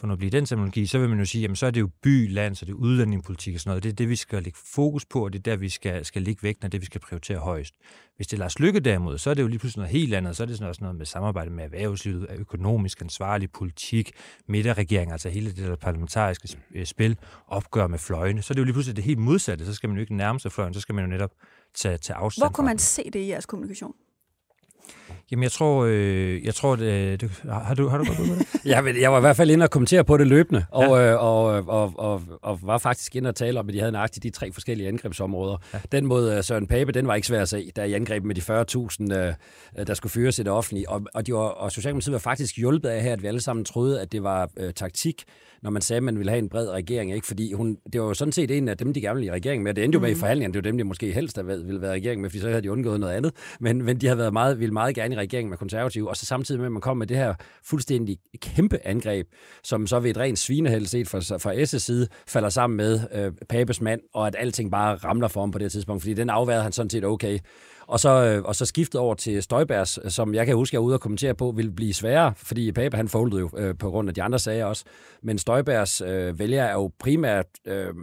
for 0.00 0.06
nu 0.06 0.12
at 0.12 0.18
blive 0.18 0.30
den 0.30 0.46
terminologi, 0.46 0.86
så 0.86 0.98
vil 0.98 1.08
man 1.08 1.18
jo 1.18 1.24
sige, 1.24 1.42
jamen 1.42 1.56
så 1.56 1.66
er 1.66 1.70
det 1.70 1.80
jo 1.80 1.90
by, 2.02 2.32
land, 2.32 2.54
så 2.54 2.64
det 2.64 2.72
er 2.72 2.76
udlændingepolitik 2.76 3.54
og 3.54 3.60
sådan 3.60 3.70
noget. 3.70 3.82
Det 3.82 3.88
er 3.88 3.94
det, 3.94 4.08
vi 4.08 4.16
skal 4.16 4.42
lægge 4.42 4.58
fokus 4.74 5.04
på, 5.04 5.24
og 5.24 5.32
det 5.32 5.38
er 5.38 5.42
der, 5.42 5.56
vi 5.56 5.68
skal, 5.68 6.04
skal 6.04 6.22
ligge 6.22 6.42
vægten, 6.42 6.64
og 6.64 6.72
det, 6.72 6.80
vi 6.80 6.86
skal 6.86 7.00
prioritere 7.00 7.38
højst. 7.38 7.74
Hvis 8.16 8.26
det 8.26 8.36
er 8.36 8.38
Lars 8.38 8.58
Lykke 8.58 8.80
derimod, 8.80 9.18
så 9.18 9.30
er 9.30 9.34
det 9.34 9.42
jo 9.42 9.46
lige 9.46 9.58
pludselig 9.58 9.80
noget 9.80 9.92
helt 9.92 10.14
andet. 10.14 10.36
Så 10.36 10.42
er 10.42 10.46
det 10.46 10.56
sådan 10.56 10.68
også 10.68 10.84
noget 10.84 10.96
med 10.96 11.06
samarbejde 11.06 11.50
med 11.50 11.64
erhvervslivet, 11.64 12.26
økonomisk 12.38 13.00
ansvarlig 13.00 13.50
politik, 13.50 14.12
midterregering, 14.46 15.12
altså 15.12 15.28
hele 15.28 15.46
det 15.46 15.68
der 15.68 15.76
parlamentariske 15.76 16.58
øh, 16.74 16.86
spil, 16.86 17.16
opgør 17.46 17.86
med 17.86 17.98
fløjene. 17.98 18.42
Så 18.42 18.52
er 18.52 18.54
det 18.54 18.60
jo 18.60 18.64
lige 18.64 18.74
pludselig 18.74 18.96
det 18.96 19.04
helt 19.04 19.18
modsatte. 19.18 19.66
Så 19.66 19.74
skal 19.74 19.88
man 19.88 19.96
jo 19.96 20.00
ikke 20.00 20.16
nærme 20.16 20.40
sig 20.40 20.52
fløjen, 20.52 20.74
så 20.74 20.80
skal 20.80 20.94
man 20.94 21.04
jo 21.04 21.10
netop 21.10 21.30
tage, 21.74 21.98
tage 21.98 22.16
afstand 22.16 22.42
Hvor 22.42 22.52
kunne 22.52 22.66
man 22.66 22.78
se 22.78 23.10
det 23.12 23.20
i 23.20 23.28
jeres 23.28 23.46
kommunikation? 23.46 23.94
Jamen, 25.30 25.42
jeg 25.42 25.52
tror, 25.52 25.84
øh, 25.84 26.44
jeg 26.44 26.54
tror 26.54 26.76
det, 26.76 27.20
det, 27.20 27.42
har, 27.50 27.74
du, 27.74 27.88
har 27.88 27.98
du 27.98 28.04
godt 28.04 28.18
ud 28.18 28.26
med 28.26 28.36
det? 28.36 28.46
ja, 28.72 28.80
men 28.80 29.00
jeg 29.00 29.12
var 29.12 29.18
i 29.18 29.20
hvert 29.20 29.36
fald 29.36 29.50
inde 29.50 29.64
og 29.64 29.70
kommentere 29.70 30.04
på 30.04 30.16
det 30.16 30.26
løbende, 30.26 30.64
og, 30.70 30.82
ja. 30.82 31.12
øh, 31.12 31.24
og, 31.24 31.44
og, 31.68 31.92
og, 31.96 32.22
og 32.42 32.58
var 32.62 32.78
faktisk 32.78 33.16
inde 33.16 33.28
og 33.28 33.34
tale 33.34 33.60
om, 33.60 33.68
at 33.68 33.74
de 33.74 33.78
havde 33.78 33.92
nøjagtigt 33.92 34.22
de 34.22 34.30
tre 34.30 34.52
forskellige 34.52 34.88
angrebsområder. 34.88 35.56
Ja. 35.74 35.78
Den 35.92 36.06
mod 36.06 36.32
øh, 36.32 36.44
Søren 36.44 36.66
Pape, 36.66 36.92
den 36.92 37.06
var 37.06 37.14
ikke 37.14 37.26
svær 37.26 37.42
at 37.42 37.48
se, 37.48 37.70
da 37.76 37.84
i 37.84 37.92
angreb 37.92 38.24
med 38.24 38.34
de 38.34 38.40
40.000, 38.40 39.14
øh, 39.78 39.86
der 39.86 39.94
skulle 39.94 40.10
fyres 40.10 40.38
i 40.38 40.42
det 40.42 40.52
offentlige. 40.52 40.88
Og, 40.88 41.02
og, 41.14 41.26
de 41.26 41.32
var, 41.32 41.38
og 41.38 41.72
Socialdemokratiet 41.72 42.12
var 42.12 42.18
faktisk 42.18 42.56
hjulpet 42.56 42.88
af 42.88 43.02
her, 43.02 43.12
at 43.12 43.22
vi 43.22 43.26
alle 43.26 43.40
sammen 43.40 43.64
troede, 43.64 44.00
at 44.00 44.12
det 44.12 44.22
var 44.22 44.50
øh, 44.56 44.72
taktik, 44.72 45.24
når 45.62 45.70
man 45.70 45.82
sagde, 45.82 45.96
at 45.96 46.02
man 46.02 46.18
ville 46.18 46.30
have 46.30 46.38
en 46.38 46.48
bred 46.48 46.68
regering. 46.68 47.14
Ikke? 47.14 47.26
Fordi 47.26 47.52
hun, 47.52 47.76
det 47.92 48.00
var 48.00 48.06
jo 48.06 48.14
sådan 48.14 48.32
set 48.32 48.50
en 48.50 48.68
af 48.68 48.76
dem, 48.76 48.94
de 48.94 49.00
gerne 49.00 49.14
ville 49.14 49.26
i 49.26 49.30
regering 49.30 49.62
med. 49.62 49.74
Det 49.74 49.84
endte 49.84 49.96
jo 49.96 50.00
med 50.00 50.08
mm. 50.08 50.16
i 50.16 50.18
forhandlingerne, 50.18 50.54
det 50.54 50.64
var 50.64 50.70
dem, 50.70 50.78
de 50.78 50.84
måske 50.84 51.12
helst 51.12 51.38
ville 51.46 51.80
være 51.80 51.96
i 51.96 52.00
regering 52.00 52.20
med, 52.20 52.30
fordi 52.30 52.40
så 52.40 52.48
havde 52.48 52.62
de 52.62 52.72
undgået 52.72 53.00
noget 53.00 53.14
andet. 53.14 53.32
Men, 53.60 53.84
men 53.84 53.96
de 53.96 54.06
havde 54.06 54.18
været 54.18 54.32
meget, 54.32 54.60
ville 54.60 54.72
meget 54.72 54.88
gerne 55.02 55.14
i 55.14 55.18
regering 55.18 55.48
med 55.48 55.58
konservative, 55.58 56.08
og 56.08 56.16
så 56.16 56.26
samtidig 56.26 56.58
med, 56.58 56.66
at 56.66 56.72
man 56.72 56.80
kom 56.80 56.96
med 56.96 57.06
det 57.06 57.16
her 57.16 57.34
fuldstændig 57.64 58.18
kæmpe 58.38 58.78
angreb, 58.86 59.26
som 59.64 59.86
så 59.86 60.00
ved 60.00 60.10
et 60.10 60.18
rent 60.18 60.38
svinehæld 60.38 60.86
set 60.86 61.08
fra, 61.08 61.18
fra 61.18 61.54
S' 61.54 61.78
side, 61.78 62.08
falder 62.26 62.48
sammen 62.48 62.76
med 62.76 63.00
øh, 63.12 63.32
Papes 63.48 63.80
mand, 63.80 64.00
og 64.14 64.26
at 64.26 64.36
alting 64.38 64.70
bare 64.70 64.96
ramler 64.96 65.28
for 65.28 65.40
ham 65.40 65.50
på 65.50 65.58
det 65.58 65.72
tidspunkt, 65.72 66.02
fordi 66.02 66.14
den 66.14 66.30
afværede 66.30 66.62
han 66.62 66.72
sådan 66.72 66.90
set 66.90 67.04
okay. 67.04 67.38
Og 67.86 68.00
så, 68.00 68.24
øh, 68.24 68.42
og 68.42 68.56
så 68.56 68.66
skiftet 68.66 69.00
over 69.00 69.14
til 69.14 69.42
Støjbergs, 69.42 70.14
som 70.14 70.34
jeg 70.34 70.46
kan 70.46 70.54
huske, 70.54 70.74
jeg 70.74 70.78
er 70.78 70.84
ude 70.84 70.94
og 70.94 71.00
kommentere 71.00 71.34
på, 71.34 71.50
vil 71.56 71.70
blive 71.72 71.94
sværere, 71.94 72.34
fordi 72.36 72.72
Pape 72.72 72.96
han 72.96 73.08
foldede 73.08 73.40
jo 73.40 73.50
øh, 73.56 73.78
på 73.78 73.90
grund 73.90 74.08
af 74.08 74.14
de 74.14 74.22
andre 74.22 74.38
sager 74.38 74.64
også. 74.64 74.84
Men 75.22 75.38
Støjbergs 75.38 76.00
øh, 76.00 76.38
vælger 76.38 76.64
er 76.64 76.72
jo 76.72 76.90
primært 76.98 77.46
øh, 77.66 77.94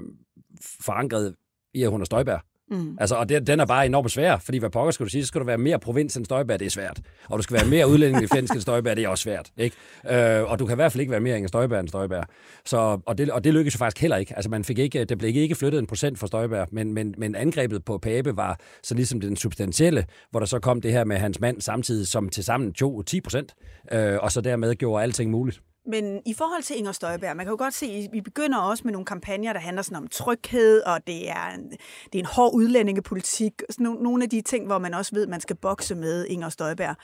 forankret 0.81 1.35
i, 1.73 1.83
at 1.83 1.89
hun 1.89 2.01
er 2.01 2.05
Støjberg. 2.05 2.41
Mm. 2.69 2.97
Altså, 2.99 3.15
og 3.15 3.29
det, 3.29 3.47
den 3.47 3.59
er 3.59 3.65
bare 3.65 3.85
enormt 3.85 4.11
svær, 4.11 4.37
fordi 4.37 4.57
hvad 4.57 4.69
pokker 4.69 4.91
skal 4.91 5.05
du 5.05 5.09
sige, 5.09 5.23
så 5.23 5.27
skal 5.27 5.41
du 5.41 5.45
være 5.45 5.57
mere 5.57 5.79
provins 5.79 6.17
end 6.17 6.25
Støjbær, 6.25 6.57
det 6.57 6.65
er 6.65 6.69
svært. 6.69 7.01
Og 7.29 7.37
du 7.37 7.43
skal 7.43 7.53
være 7.53 7.65
mere 7.65 7.89
udlændingefjendsk 7.89 8.53
end 8.53 8.61
Støjbær, 8.61 8.93
det 8.93 9.03
er 9.03 9.09
også 9.09 9.21
svært. 9.21 9.51
Ikke? 9.57 9.75
Øh, 10.09 10.51
og 10.51 10.59
du 10.59 10.65
kan 10.65 10.75
i 10.75 10.75
hvert 10.75 10.91
fald 10.91 11.01
ikke 11.01 11.11
være 11.11 11.19
mere 11.19 11.37
end 11.37 11.47
Støjbær 11.47 11.79
end 11.79 11.87
Støjbær. 11.87 12.23
Så, 12.65 12.99
og, 13.05 13.17
det, 13.17 13.31
og 13.31 13.43
det 13.43 13.53
lykkedes 13.53 13.73
jo 13.73 13.77
faktisk 13.77 14.01
heller 14.01 14.17
ikke. 14.17 14.35
Altså, 14.35 14.49
man 14.49 14.63
fik 14.63 14.79
ikke, 14.79 15.05
det 15.05 15.17
blev 15.17 15.35
ikke 15.35 15.55
flyttet 15.55 15.79
en 15.79 15.87
procent 15.87 16.19
for 16.19 16.27
Støjbær, 16.27 16.65
men, 16.71 16.93
men, 16.93 17.15
men 17.17 17.35
angrebet 17.35 17.85
på 17.85 17.97
Pape 17.97 18.37
var 18.37 18.59
så 18.83 18.95
ligesom 18.95 19.21
den 19.21 19.35
substantielle, 19.35 20.05
hvor 20.31 20.39
der 20.39 20.47
så 20.47 20.59
kom 20.59 20.81
det 20.81 20.91
her 20.91 21.03
med 21.03 21.17
hans 21.17 21.39
mand 21.39 21.61
samtidig, 21.61 22.07
som 22.07 22.29
til 22.29 22.43
sammen 22.43 22.73
tog 22.73 23.05
10 23.05 23.21
procent, 23.21 23.55
øh, 23.91 24.17
og 24.21 24.31
så 24.31 24.41
dermed 24.41 24.75
gjorde 24.75 25.03
alting 25.03 25.31
muligt. 25.31 25.61
Men 25.87 26.21
i 26.25 26.33
forhold 26.33 26.63
til 26.63 26.77
Inger 26.77 26.91
Støjberg, 26.91 27.37
man 27.37 27.45
kan 27.45 27.51
jo 27.51 27.57
godt 27.57 27.73
se, 27.73 27.85
at 27.85 28.13
vi 28.13 28.21
begynder 28.21 28.57
også 28.57 28.81
med 28.83 28.91
nogle 28.91 29.05
kampagner, 29.05 29.53
der 29.53 29.59
handler 29.59 29.81
sådan 29.81 29.97
om 29.97 30.07
tryghed, 30.07 30.81
og 30.81 31.07
det 31.07 31.29
er 31.29 31.47
en, 31.47 31.69
det 31.69 32.15
er 32.15 32.19
en 32.19 32.25
hård 32.25 32.53
udlændingepolitik. 32.53 33.53
Sådan 33.69 33.85
nogle 33.85 34.23
af 34.23 34.29
de 34.29 34.41
ting, 34.41 34.65
hvor 34.65 34.77
man 34.77 34.93
også 34.93 35.15
ved, 35.15 35.23
at 35.23 35.29
man 35.29 35.41
skal 35.41 35.55
bokse 35.55 35.95
med 35.95 36.25
Inger 36.25 36.49
Støjberg. 36.49 36.95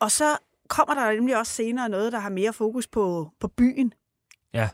Og 0.00 0.10
så 0.10 0.36
kommer 0.68 0.94
der 0.94 1.12
nemlig 1.12 1.38
også 1.38 1.52
senere 1.52 1.88
noget, 1.88 2.12
der 2.12 2.18
har 2.18 2.30
mere 2.30 2.52
fokus 2.52 2.86
på, 2.86 3.30
på 3.40 3.48
byen. 3.48 3.92
Ja, 4.54 4.68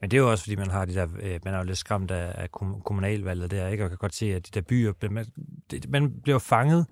men 0.00 0.10
det 0.10 0.16
er 0.16 0.20
jo 0.20 0.30
også, 0.30 0.44
fordi 0.44 0.56
man 0.56 0.70
har 0.70 0.84
de 0.84 0.94
der, 0.94 1.06
øh, 1.22 1.40
man 1.44 1.54
er 1.54 1.58
jo 1.58 1.64
lidt 1.64 1.78
skræmt 1.78 2.10
af, 2.10 2.32
af 2.42 2.50
kommunalvalget 2.84 3.50
der, 3.50 3.68
ikke? 3.68 3.84
og 3.84 3.90
kan 3.90 3.98
godt 3.98 4.14
se, 4.14 4.34
at 4.34 4.46
de 4.46 4.50
der 4.60 4.66
byer, 4.66 4.92
man, 5.10 5.26
man 5.88 6.20
bliver 6.22 6.38
fanget 6.38 6.86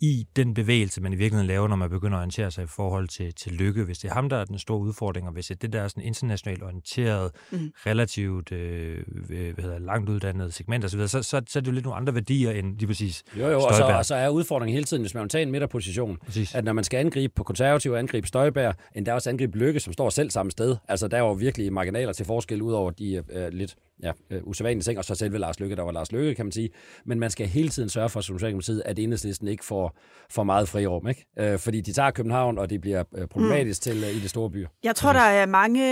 i 0.00 0.26
den 0.36 0.54
bevægelse, 0.54 1.00
man 1.00 1.12
i 1.12 1.16
virkeligheden 1.16 1.46
laver, 1.46 1.68
når 1.68 1.76
man 1.76 1.90
begynder 1.90 2.16
at 2.16 2.20
orientere 2.20 2.50
sig 2.50 2.64
i 2.64 2.66
forhold 2.66 3.08
til, 3.08 3.34
til 3.34 3.52
lykke. 3.52 3.84
Hvis 3.84 3.98
det 3.98 4.10
er 4.10 4.14
ham, 4.14 4.28
der 4.28 4.36
er 4.36 4.44
den 4.44 4.58
store 4.58 4.78
udfordring, 4.78 5.26
og 5.26 5.32
hvis 5.32 5.46
det 5.46 5.54
er 5.54 5.58
det 5.58 5.72
der 5.72 5.82
er 5.82 5.88
sådan 5.88 6.02
internationalt 6.02 6.62
orienteret, 6.62 7.30
mm. 7.50 7.72
relativt 7.86 8.52
øh, 8.52 9.04
hvad 9.28 9.64
hedder, 9.64 9.78
langt 9.78 10.10
uddannet 10.10 10.54
segment 10.54 10.84
osv., 10.84 11.00
så, 11.00 11.08
så, 11.08 11.22
så, 11.22 11.42
så 11.48 11.58
er 11.58 11.60
det 11.60 11.66
jo 11.66 11.72
lidt 11.72 11.84
nogle 11.84 11.96
andre 11.96 12.14
værdier 12.14 12.50
end 12.50 12.78
lige 12.78 12.86
præcis 12.86 13.24
Jo, 13.38 13.48
jo, 13.48 13.60
og 13.60 13.74
så, 13.74 13.84
og 13.84 14.06
så 14.06 14.14
er 14.14 14.28
udfordringen 14.28 14.74
hele 14.74 14.84
tiden, 14.84 15.02
hvis 15.02 15.14
man 15.14 15.22
vil 15.22 15.30
tage 15.30 15.42
en 15.42 15.50
midterposition, 15.50 16.16
præcis. 16.26 16.54
at 16.54 16.64
når 16.64 16.72
man 16.72 16.84
skal 16.84 16.98
angribe 16.98 17.32
på 17.36 17.42
konservativ, 17.42 17.92
angribe 17.92 18.26
Støjbær, 18.26 18.72
endda 18.94 19.14
også 19.14 19.30
angribe 19.30 19.58
Lykke, 19.58 19.80
som 19.80 19.92
står 19.92 20.10
selv 20.10 20.30
samme 20.30 20.50
sted, 20.50 20.76
altså 20.88 21.08
der 21.08 21.16
er 21.16 21.20
jo 21.20 21.32
virkelig 21.32 21.72
marginaler 21.72 22.12
til 22.12 22.26
forskel 22.26 22.62
ud 22.62 22.72
over 22.72 22.90
de 22.90 23.24
øh, 23.30 23.48
lidt 23.52 23.76
ja, 24.02 24.12
øh, 24.30 24.40
usædvanlige 24.44 24.82
ting, 24.82 24.98
og 24.98 25.04
så 25.04 25.14
selve 25.14 25.38
Lars 25.38 25.60
Lykke, 25.60 25.76
der 25.76 25.82
var 25.82 25.92
Lars 25.92 26.12
Lykke, 26.12 26.34
kan 26.34 26.46
man 26.46 26.52
sige. 26.52 26.70
Men 27.04 27.18
man 27.18 27.30
skal 27.30 27.46
hele 27.46 27.68
tiden 27.68 27.88
sørge 27.88 28.08
for, 28.08 28.20
som 28.20 28.38
Socialdemokratiet, 28.38 28.82
at 28.84 28.98
enhedslisten 28.98 29.48
ikke 29.48 29.64
får 29.64 29.96
for 30.30 30.42
meget 30.42 30.68
frirum, 30.68 31.08
ikke? 31.08 31.26
Øh, 31.38 31.58
fordi 31.58 31.80
de 31.80 31.92
tager 31.92 32.10
København, 32.10 32.58
og 32.58 32.70
det 32.70 32.80
bliver 32.80 33.04
øh, 33.16 33.28
problematisk 33.28 33.86
mm. 33.86 33.92
til 33.92 34.04
øh, 34.04 34.10
i 34.10 34.20
de 34.20 34.28
store 34.28 34.50
byer. 34.50 34.68
Jeg 34.84 34.96
tror, 34.96 35.12
der 35.12 35.20
er 35.20 35.46
mange 35.46 35.82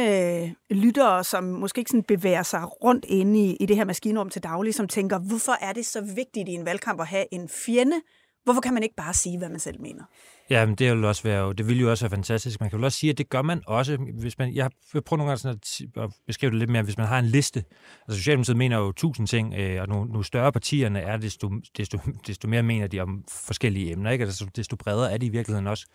øh, 0.43 0.51
lyttere, 0.71 1.25
som 1.25 1.45
måske 1.45 1.79
ikke 1.79 1.91
sådan 1.91 2.03
bevæger 2.03 2.43
sig 2.43 2.85
rundt 2.85 3.05
inde 3.09 3.41
i, 3.41 3.57
i 3.57 3.67
det 3.67 3.77
her 3.77 3.85
maskinrum 3.85 4.31
til 4.31 4.43
daglig, 4.43 4.75
som 4.75 4.89
tænker, 4.89 5.19
hvorfor 5.19 5.53
er 5.61 5.73
det 5.73 5.87
så 5.87 6.01
vigtigt 6.01 6.49
i 6.49 6.53
en 6.53 6.65
valgkamp 6.65 7.01
at 7.01 7.07
have 7.07 7.25
en 7.33 7.49
fjende? 7.49 7.97
Hvorfor 8.45 8.61
kan 8.61 8.75
man 8.75 8.83
ikke 8.83 8.95
bare 8.97 9.15
sige, 9.15 9.39
hvad 9.39 9.49
man 9.49 9.61
selv 9.61 9.81
mener? 9.81 10.05
Ja, 10.51 10.67
men 10.67 10.75
det 10.75 10.93
vil 10.93 11.05
også 11.05 11.23
være, 11.23 11.53
det 11.53 11.69
vil 11.69 11.81
jo 11.81 11.91
også 11.91 12.05
være 12.05 12.11
fantastisk. 12.11 12.61
Man 12.61 12.71
kan 12.71 12.79
jo 12.79 12.85
også 12.85 12.99
sige, 12.99 13.11
at 13.11 13.19
det 13.19 13.29
gør 13.29 13.43
man 13.43 13.63
også, 13.67 13.97
hvis 14.21 14.39
man, 14.39 14.55
jeg 14.55 14.71
prøver 14.93 15.17
nogle 15.17 15.31
gange 15.31 15.39
sådan 15.39 15.59
at, 15.97 16.03
at 16.03 16.11
beskrive 16.27 16.51
det 16.51 16.59
lidt 16.59 16.71
mere, 16.71 16.83
hvis 16.83 16.99
man 16.99 17.07
har 17.07 17.19
en 17.19 17.25
liste. 17.25 17.65
Altså 18.09 18.19
Socialdemokratiet 18.19 18.57
mener 18.57 18.79
jo 18.79 18.93
tusind 18.93 19.27
ting, 19.27 19.55
øh, 19.55 19.83
og 19.83 19.89
nu, 19.89 20.05
nu 20.05 20.23
større 20.23 20.53
partierne 20.53 21.01
er, 21.01 21.17
desto, 21.17 21.51
desto, 21.77 21.99
desto 22.27 22.49
mere 22.49 22.63
mener 22.63 22.87
de 22.87 23.01
om 23.01 23.25
forskellige 23.47 23.93
emner, 23.93 24.11
ikke? 24.11 24.25
Altså, 24.25 24.47
desto 24.57 24.77
bredere 24.77 25.13
er 25.13 25.19
de 25.19 25.27
i 25.27 25.29
virkeligheden 25.29 25.67
også 25.67 25.87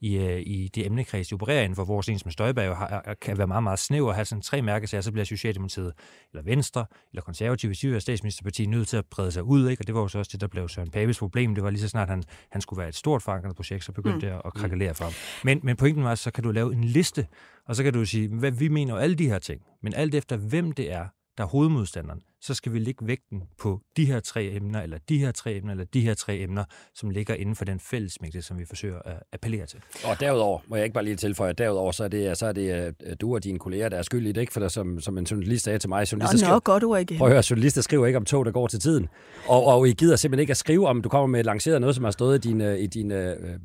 i, 0.00 0.16
øh, 0.16 0.40
i 0.46 0.68
det 0.74 0.86
emnekreds, 0.86 1.28
de 1.28 1.34
opererer 1.34 1.62
inden 1.62 1.76
for. 1.76 1.84
Vores 1.84 2.08
en 2.08 2.18
som 2.18 2.30
Støjberg 2.30 2.66
jo 2.66 2.74
har, 2.74 3.16
kan 3.20 3.38
være 3.38 3.46
meget, 3.46 3.62
meget 3.62 3.78
snæv 3.78 4.06
og 4.06 4.14
have 4.14 4.24
sådan 4.24 4.42
tre 4.42 4.62
mærkesager, 4.62 5.02
så 5.02 5.12
bliver 5.12 5.24
Socialdemokratiet 5.24 5.92
eller 6.32 6.44
Venstre 6.44 6.86
eller 7.12 7.22
Konservative, 7.22 7.68
hvis 7.68 7.78
de 7.78 7.94
er 7.94 7.98
statsministerparti, 7.98 8.66
nødt 8.66 8.88
til 8.88 8.96
at 8.96 9.04
brede 9.10 9.32
sig 9.32 9.42
ud, 9.42 9.68
ikke? 9.68 9.82
og 9.82 9.86
det 9.86 9.94
var 9.94 10.00
jo 10.00 10.08
så 10.08 10.18
også 10.18 10.30
det, 10.32 10.40
der 10.40 10.46
blev 10.46 10.68
Søren 10.68 10.90
Papes 10.90 11.18
problem. 11.18 11.54
Det 11.54 11.64
var 11.64 11.70
lige 11.70 11.80
så 11.80 11.88
snart, 11.88 12.08
han, 12.08 12.22
han 12.50 12.60
skulle 12.60 12.78
være 12.78 12.88
et 12.88 12.96
stort 12.96 13.22
forankret 13.22 13.56
projekt, 13.56 13.84
så 13.84 13.92
begyndte 14.02 14.26
mm. 14.26 14.32
det 14.32 14.42
at 14.44 14.54
krakelere 14.54 14.94
for 14.94 15.04
ham. 15.04 15.12
Men, 15.44 15.60
men 15.62 15.76
pointen 15.76 16.04
var, 16.04 16.14
så 16.14 16.30
kan 16.30 16.44
du 16.44 16.50
lave 16.50 16.72
en 16.72 16.84
liste, 16.84 17.26
og 17.66 17.76
så 17.76 17.82
kan 17.82 17.92
du 17.92 18.04
sige, 18.04 18.28
hvad 18.28 18.50
vi 18.50 18.68
mener 18.68 18.96
alle 18.96 19.16
de 19.16 19.28
her 19.28 19.38
ting, 19.38 19.60
men 19.82 19.94
alt 19.94 20.14
efter 20.14 20.36
hvem 20.36 20.72
det 20.72 20.92
er, 20.92 21.06
der 21.38 21.44
er 21.44 21.48
hovedmodstanderen, 21.48 22.22
så 22.40 22.54
skal 22.54 22.72
vi 22.72 22.78
lægge 22.78 23.06
vægten 23.06 23.42
på 23.60 23.80
de 23.96 24.04
her 24.04 24.20
tre 24.20 24.44
emner, 24.44 24.82
eller 24.82 24.98
de 25.08 25.18
her 25.18 25.32
tre 25.32 25.56
emner, 25.56 25.72
eller 25.72 25.84
de 25.84 26.00
her 26.00 26.14
tre 26.14 26.36
emner, 26.36 26.64
som 26.94 27.10
ligger 27.10 27.34
inden 27.34 27.56
for 27.56 27.64
den 27.64 27.80
fællesmængde, 27.80 28.42
som 28.42 28.58
vi 28.58 28.64
forsøger 28.64 28.98
at 29.04 29.22
appellere 29.32 29.66
til. 29.66 29.78
Og 30.04 30.20
derudover, 30.20 30.60
må 30.68 30.76
jeg 30.76 30.84
ikke 30.84 30.94
bare 30.94 31.04
lige 31.04 31.16
tilføje, 31.16 31.50
at 31.50 31.58
derudover 31.58 31.92
så 31.92 32.04
er 32.04 32.08
det, 32.08 32.38
så 32.38 32.46
er 32.46 32.52
det 32.52 32.94
uh, 33.06 33.12
du 33.20 33.34
og 33.34 33.44
dine 33.44 33.58
kolleger, 33.58 33.88
der 33.88 33.96
er 33.96 34.02
skyld 34.02 34.26
i 34.26 34.32
det, 34.32 34.40
ikke? 34.40 34.52
For 34.52 34.60
der, 34.60 34.68
som, 34.68 35.00
som 35.00 35.18
en 35.18 35.24
journalist 35.24 35.64
sagde 35.64 35.78
til 35.78 35.88
mig, 35.88 36.12
journalister 36.12 36.36
Nå, 36.36 36.38
skriver, 36.38 36.60
godt 36.60 36.84
ord 36.84 37.00
igen. 37.00 37.18
Prøv 37.18 37.28
at 37.28 37.32
høre, 37.32 37.42
journalister 37.50 37.82
skriver 37.82 38.06
ikke 38.06 38.16
om 38.16 38.24
tog, 38.24 38.44
der 38.44 38.52
går 38.52 38.66
til 38.66 38.80
tiden. 38.80 39.08
Og, 39.46 39.64
og 39.64 39.88
I 39.88 39.92
gider 39.92 40.16
simpelthen 40.16 40.40
ikke 40.40 40.50
at 40.50 40.56
skrive 40.56 40.88
om, 40.88 41.02
du 41.02 41.08
kommer 41.08 41.26
med 41.26 41.44
lanceret 41.44 41.80
noget, 41.80 41.94
som 41.94 42.04
har 42.04 42.10
stået 42.10 42.44
i 42.44 42.48
din, 42.48 42.60
i 42.60 42.86
din 42.86 43.12
uh, 43.12 43.18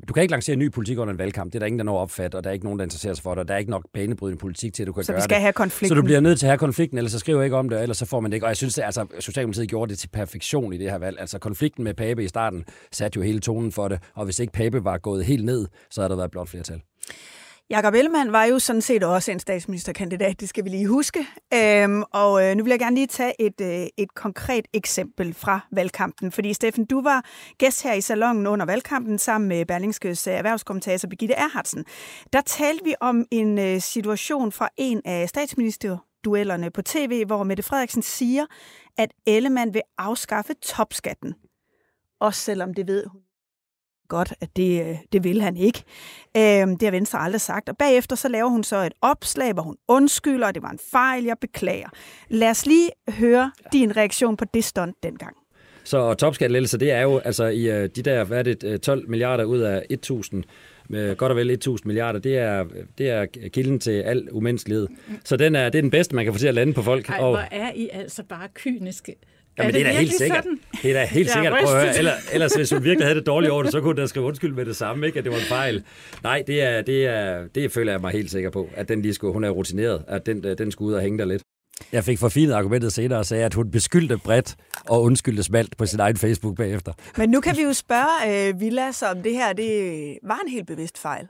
du 0.08 0.12
kan 0.12 0.22
ikke 0.22 0.32
lancere 0.32 0.56
ny 0.56 0.72
politik 0.72 0.98
under 0.98 1.12
en 1.12 1.18
valgkamp. 1.18 1.52
Det 1.52 1.58
er 1.58 1.60
der 1.60 1.66
ingen, 1.66 1.78
der 1.78 1.84
når 1.84 1.98
opfat, 1.98 2.34
og 2.34 2.44
der 2.44 2.50
er 2.50 2.54
ikke 2.54 2.64
nogen, 2.64 2.78
der 2.78 2.84
interesserer 2.84 3.14
sig 3.14 3.22
for 3.22 3.30
det, 3.30 3.38
og 3.38 3.48
der 3.48 3.54
er 3.54 3.58
ikke 3.58 3.70
nok 3.70 3.84
banebrydende 3.92 4.40
politik 4.40 4.74
til, 4.74 4.82
at 4.82 4.86
du 4.86 4.92
kan 4.92 5.04
så 5.04 5.12
gøre 5.12 5.16
det. 5.16 5.22
Så 5.22 5.26
vi 5.26 5.30
skal 5.30 5.36
det. 5.36 5.42
have 5.42 5.52
konflikten. 5.52 5.88
Så 5.88 5.94
du 5.94 6.02
bliver 6.02 6.20
nødt 6.20 6.38
til 6.38 6.46
at 6.46 6.50
have 6.50 6.58
konflikten, 6.58 6.98
ellers 6.98 7.12
så 7.12 7.18
skriver 7.18 7.38
jeg 7.38 7.46
ikke 7.46 7.56
om 7.56 7.68
det, 7.68 7.82
ellers 7.82 7.96
så 7.96 8.06
får 8.06 8.20
man 8.20 8.30
det 8.30 8.36
ikke. 8.36 8.46
Og 8.46 8.48
jeg 8.48 8.56
synes, 8.70 8.78
altså, 8.78 9.06
Socialdemokratiet 9.20 9.68
gjorde 9.68 9.90
det 9.90 9.98
til 9.98 10.08
perfektion 10.08 10.72
i 10.72 10.78
det 10.78 10.90
her 10.90 10.98
valg. 10.98 11.20
Altså 11.20 11.38
konflikten 11.38 11.84
med 11.84 11.94
Pape 11.94 12.24
i 12.24 12.28
starten 12.28 12.64
satte 12.92 13.16
jo 13.16 13.22
hele 13.22 13.40
tonen 13.40 13.72
for 13.72 13.88
det, 13.88 13.98
og 14.14 14.24
hvis 14.24 14.38
ikke 14.38 14.52
Pape 14.52 14.84
var 14.84 14.98
gået 14.98 15.24
helt 15.24 15.44
ned, 15.44 15.66
så 15.90 16.00
havde 16.00 16.10
der 16.10 16.16
været 16.16 16.30
blot 16.30 16.48
flertal. 16.48 16.80
Jakob 17.70 17.94
Ellemann 17.94 18.32
var 18.32 18.44
jo 18.44 18.58
sådan 18.58 18.82
set 18.82 19.02
også 19.02 19.32
en 19.32 19.40
statsministerkandidat, 19.40 20.40
det 20.40 20.48
skal 20.48 20.64
vi 20.64 20.68
lige 20.68 20.86
huske. 20.86 21.26
Øhm, 21.54 22.02
og 22.12 22.44
øh, 22.44 22.56
nu 22.56 22.64
vil 22.64 22.70
jeg 22.70 22.78
gerne 22.78 22.96
lige 22.96 23.06
tage 23.06 23.40
et, 23.40 23.60
øh, 23.60 23.86
et 23.98 24.14
konkret 24.14 24.68
eksempel 24.72 25.34
fra 25.34 25.60
valgkampen. 25.72 26.32
Fordi 26.32 26.52
Steffen, 26.52 26.84
du 26.84 27.02
var 27.02 27.24
gæst 27.58 27.82
her 27.82 27.92
i 27.92 28.00
salongen 28.00 28.46
under 28.46 28.66
valgkampen 28.66 29.18
sammen 29.18 29.48
med 29.48 29.66
Berlingskes 29.66 30.26
øh, 30.26 30.34
erhvervskommentator 30.34 31.08
Birgitte 31.08 31.34
Erhardsen. 31.34 31.84
Der 32.32 32.40
talte 32.40 32.84
vi 32.84 32.94
om 33.00 33.24
en 33.30 33.58
øh, 33.58 33.80
situation 33.80 34.52
fra 34.52 34.68
en 34.76 35.00
af 35.04 35.28
statsminister 35.28 35.98
duellerne 36.24 36.70
på 36.70 36.82
tv, 36.82 37.26
hvor 37.26 37.42
Mette 37.42 37.62
Frederiksen 37.62 38.02
siger, 38.02 38.46
at 38.98 39.10
Ellemann 39.26 39.74
vil 39.74 39.82
afskaffe 39.98 40.54
topskatten. 40.62 41.34
Også 42.20 42.40
selvom 42.40 42.74
det 42.74 42.86
ved 42.86 43.06
hun 43.06 43.20
godt, 44.08 44.34
at 44.40 44.56
det, 44.56 44.98
det 45.12 45.24
vil 45.24 45.42
han 45.42 45.56
ikke. 45.56 45.82
Øhm, 46.36 46.78
det 46.78 46.86
har 46.86 46.90
Venstre 46.90 47.18
aldrig 47.18 47.40
sagt. 47.40 47.68
Og 47.68 47.76
bagefter 47.76 48.16
så 48.16 48.28
laver 48.28 48.48
hun 48.48 48.64
så 48.64 48.76
et 48.76 48.92
opslag, 49.02 49.52
hvor 49.52 49.62
hun 49.62 49.76
undskylder, 49.88 50.46
og 50.46 50.54
det 50.54 50.62
var 50.62 50.70
en 50.70 50.78
fejl, 50.90 51.24
jeg 51.24 51.36
beklager. 51.40 51.88
Lad 52.28 52.50
os 52.50 52.66
lige 52.66 52.90
høre 53.08 53.52
din 53.72 53.96
reaktion 53.96 54.36
på 54.36 54.44
det 54.54 54.64
stunt 54.64 54.96
dengang. 55.02 55.36
Så 55.84 56.14
topskattelettelser, 56.14 56.78
det 56.78 56.90
er 56.90 57.00
jo 57.00 57.18
altså 57.18 57.44
i 57.44 57.68
uh, 57.68 57.88
de 57.96 58.02
der, 58.02 58.24
hvad 58.24 58.38
er 58.38 58.54
det, 58.54 58.82
12 58.82 59.08
milliarder 59.08 59.44
ud 59.44 59.58
af 59.58 59.86
1000 59.90 60.44
med 60.88 61.16
godt 61.16 61.32
og 61.32 61.36
vel 61.36 61.50
1000 61.50 61.86
milliarder, 61.86 62.18
det 62.18 62.38
er, 62.38 62.64
det 62.98 63.10
er 63.10 63.26
kilden 63.48 63.80
til 63.80 63.90
al 63.90 64.28
umenneskelighed. 64.32 64.88
Så 65.24 65.36
den 65.36 65.56
er, 65.56 65.68
det 65.68 65.78
er 65.78 65.82
den 65.82 65.90
bedste, 65.90 66.14
man 66.14 66.24
kan 66.24 66.34
få 66.34 66.38
til 66.38 66.48
at 66.48 66.54
lande 66.54 66.72
på 66.72 66.82
folk. 66.82 67.08
Ej, 67.08 67.18
og, 67.18 67.30
hvor 67.30 67.44
er 67.50 67.72
I 67.74 67.88
altså 67.92 68.22
bare 68.28 68.48
kyniske. 68.54 69.14
Jamen, 69.58 69.74
det, 69.74 69.80
det 69.80 69.88
er 69.88 69.92
da 69.92 69.98
helt 69.98 70.14
sikkert. 70.14 70.44
Sådan? 70.44 70.60
Det 70.82 70.90
er 70.90 70.94
da 70.94 71.04
helt 71.04 71.30
sikkert. 71.30 71.52
Prøv 71.64 71.74
at 71.76 71.82
høre. 71.82 71.98
Ellers, 71.98 72.32
ellers, 72.32 72.54
hvis 72.54 72.70
hun 72.70 72.84
virkelig 72.84 73.06
havde 73.06 73.18
det 73.18 73.26
dårligt 73.26 73.52
over 73.52 73.62
det, 73.62 73.72
så 73.72 73.80
kunne 73.80 73.96
der 73.96 74.06
skrive 74.06 74.26
undskyld 74.26 74.52
med 74.52 74.64
det 74.64 74.76
samme, 74.76 75.06
ikke? 75.06 75.18
at 75.18 75.24
det 75.24 75.32
var 75.32 75.38
en 75.38 75.44
fejl. 75.44 75.84
Nej, 76.22 76.42
det, 76.46 76.62
er, 76.62 76.82
det, 76.82 77.06
er, 77.06 77.46
det 77.54 77.72
føler 77.72 77.92
jeg 77.92 78.00
mig 78.00 78.12
helt 78.12 78.30
sikker 78.30 78.50
på, 78.50 78.70
at 78.74 78.88
den 78.88 79.02
lige 79.02 79.14
skulle, 79.14 79.32
hun 79.32 79.44
er 79.44 79.50
rutineret, 79.50 80.04
at 80.08 80.26
den, 80.26 80.44
den 80.58 80.70
skulle 80.70 80.88
ud 80.88 80.94
og 80.94 81.00
hænge 81.00 81.18
der 81.18 81.24
lidt. 81.24 81.42
Jeg 81.92 82.04
fik 82.04 82.18
forfinet 82.18 82.52
argumentet 82.52 82.92
senere 82.92 83.18
og 83.18 83.26
sagde, 83.26 83.44
at 83.44 83.54
hun 83.54 83.70
beskyldte 83.70 84.18
bredt 84.18 84.56
og 84.88 85.02
undskyldte 85.02 85.42
smalt 85.42 85.76
på 85.76 85.86
sin 85.86 86.00
egen 86.00 86.16
Facebook 86.16 86.56
bagefter. 86.56 86.92
Men 87.16 87.30
nu 87.30 87.40
kan 87.40 87.56
vi 87.56 87.62
jo 87.62 87.72
spørge 87.72 88.52
uh, 88.52 88.60
Vilas, 88.60 89.02
om 89.02 89.22
det 89.22 89.32
her 89.32 89.52
det 89.52 90.18
var 90.22 90.38
en 90.46 90.52
helt 90.52 90.66
bevidst 90.66 90.98
fejl. 90.98 91.28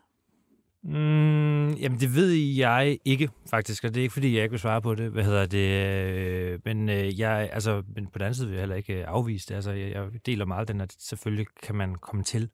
Mm, 0.84 1.72
jamen, 1.72 2.00
det 2.00 2.14
ved 2.14 2.30
jeg 2.32 2.98
ikke, 3.04 3.28
faktisk, 3.50 3.84
og 3.84 3.94
det 3.94 4.00
er 4.00 4.02
ikke, 4.02 4.12
fordi 4.12 4.34
jeg 4.34 4.42
ikke 4.42 4.52
vil 4.52 4.60
svare 4.60 4.82
på 4.82 4.94
det. 4.94 5.10
Hvad 5.10 5.24
hedder 5.24 5.46
det? 5.46 6.64
Men, 6.64 6.88
øh, 6.88 7.20
jeg, 7.20 7.50
altså, 7.52 7.82
men 7.94 8.06
på 8.06 8.18
den 8.18 8.22
anden 8.22 8.34
side 8.34 8.46
vil 8.46 8.54
jeg 8.54 8.62
heller 8.62 8.76
ikke 8.76 9.06
afvise 9.06 9.48
det. 9.48 9.54
Altså, 9.54 9.70
jeg, 9.70 9.92
jeg 9.92 10.04
deler 10.26 10.44
meget 10.44 10.68
den, 10.68 10.80
at 10.80 10.94
selvfølgelig 10.98 11.46
kan 11.62 11.74
man 11.74 11.94
komme 11.94 12.24
til 12.24 12.48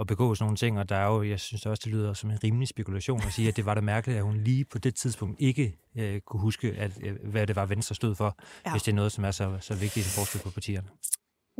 at 0.00 0.06
begå 0.06 0.34
sådan 0.34 0.44
nogle 0.44 0.56
ting, 0.56 0.78
og 0.78 0.88
der 0.88 0.96
er 0.96 1.06
jo, 1.06 1.22
jeg 1.22 1.40
synes 1.40 1.66
også, 1.66 1.80
det 1.84 1.92
lyder 1.92 2.12
som 2.12 2.30
en 2.30 2.38
rimelig 2.44 2.68
spekulation 2.68 3.20
at 3.26 3.32
sige, 3.32 3.48
at 3.48 3.56
det 3.56 3.66
var 3.66 3.74
da 3.74 3.80
mærkeligt, 3.80 4.18
at 4.18 4.24
hun 4.24 4.36
lige 4.36 4.64
på 4.64 4.78
det 4.78 4.94
tidspunkt 4.94 5.40
ikke 5.40 5.78
øh, 5.98 6.20
kunne 6.20 6.40
huske, 6.40 6.74
at, 6.78 6.98
øh, 7.02 7.16
hvad 7.30 7.46
det 7.46 7.56
var, 7.56 7.66
Venstre 7.66 7.94
stod 7.94 8.14
for, 8.14 8.36
ja. 8.66 8.70
hvis 8.70 8.82
det 8.82 8.92
er 8.92 8.96
noget, 8.96 9.12
som 9.12 9.24
er 9.24 9.30
så, 9.30 9.56
så 9.60 9.74
vigtigt 9.74 10.06
i 10.06 10.08
forskel 10.08 10.40
på 10.40 10.50
partierne. 10.50 10.88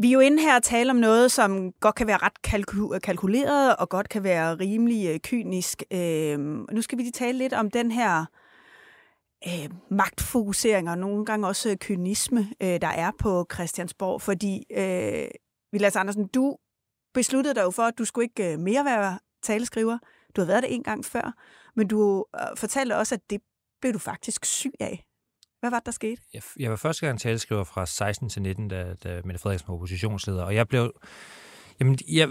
Vi 0.03 0.09
er 0.09 0.13
jo 0.13 0.21
inde 0.21 0.43
her 0.43 0.57
og 0.57 0.63
tale 0.63 0.91
om 0.91 0.97
noget, 0.97 1.33
som 1.33 1.73
godt 1.81 1.95
kan 1.95 2.07
være 2.07 2.19
ret 2.23 2.33
kalku- 2.47 2.99
kalkuleret 2.99 3.77
og 3.77 3.89
godt 3.89 4.09
kan 4.09 4.25
være 4.25 4.55
rimelig 4.55 5.09
øh, 5.09 5.19
kynisk. 5.19 5.83
Øh, 5.93 6.39
nu 6.73 6.83
skal 6.83 6.99
vi 6.99 7.03
lige 7.03 7.13
tale 7.13 7.39
lidt 7.39 7.53
om 7.53 7.71
den 7.71 7.91
her 7.91 8.25
øh, 9.47 9.71
magtfokusering 9.91 10.91
og 10.91 10.99
nogle 10.99 11.25
gange 11.25 11.47
også 11.47 11.77
kynisme, 11.81 12.49
øh, 12.63 12.81
der 12.81 12.89
er 12.89 13.11
på 13.19 13.47
Christiansborg. 13.55 14.23
Fordi, 14.23 14.65
øh, 14.77 15.29
Vilas 15.73 15.97
Andersen, 15.97 16.27
du 16.27 16.57
besluttede 17.14 17.55
dig 17.55 17.62
jo 17.62 17.71
for, 17.71 17.83
at 17.83 17.99
du 17.99 18.05
skulle 18.05 18.25
ikke 18.25 18.52
øh, 18.52 18.59
mere 18.59 18.85
være 18.85 19.19
taleskriver. 19.43 19.99
Du 20.37 20.40
har 20.40 20.47
været 20.47 20.62
det 20.62 20.75
en 20.75 20.83
gang 20.83 21.05
før, 21.05 21.33
men 21.76 21.88
du 21.88 22.25
øh, 22.35 22.57
fortalte 22.57 22.97
også, 22.97 23.14
at 23.14 23.21
det 23.31 23.40
blev 23.81 23.93
du 23.93 23.99
faktisk 23.99 24.45
syg 24.45 24.73
af. 24.81 25.05
Hvad 25.61 25.71
var 25.71 25.79
det, 25.79 25.87
der 25.87 25.93
skete? 25.93 26.23
Jeg, 26.35 26.43
jeg 26.59 26.71
var 26.71 26.76
første 26.76 27.07
gang 27.07 27.21
taleskriver 27.21 27.64
fra 27.64 27.87
16 27.87 28.29
til 28.29 28.43
19, 28.43 28.69
da, 28.69 28.95
da 28.95 29.21
Mette 29.25 29.40
Frederiksen 29.40 29.69
var 29.69 29.75
oppositionsleder, 29.75 30.45
og 30.45 30.55
jeg 30.55 30.69
blev... 30.69 30.93
Jamen, 31.81 31.99
jeg, 32.09 32.29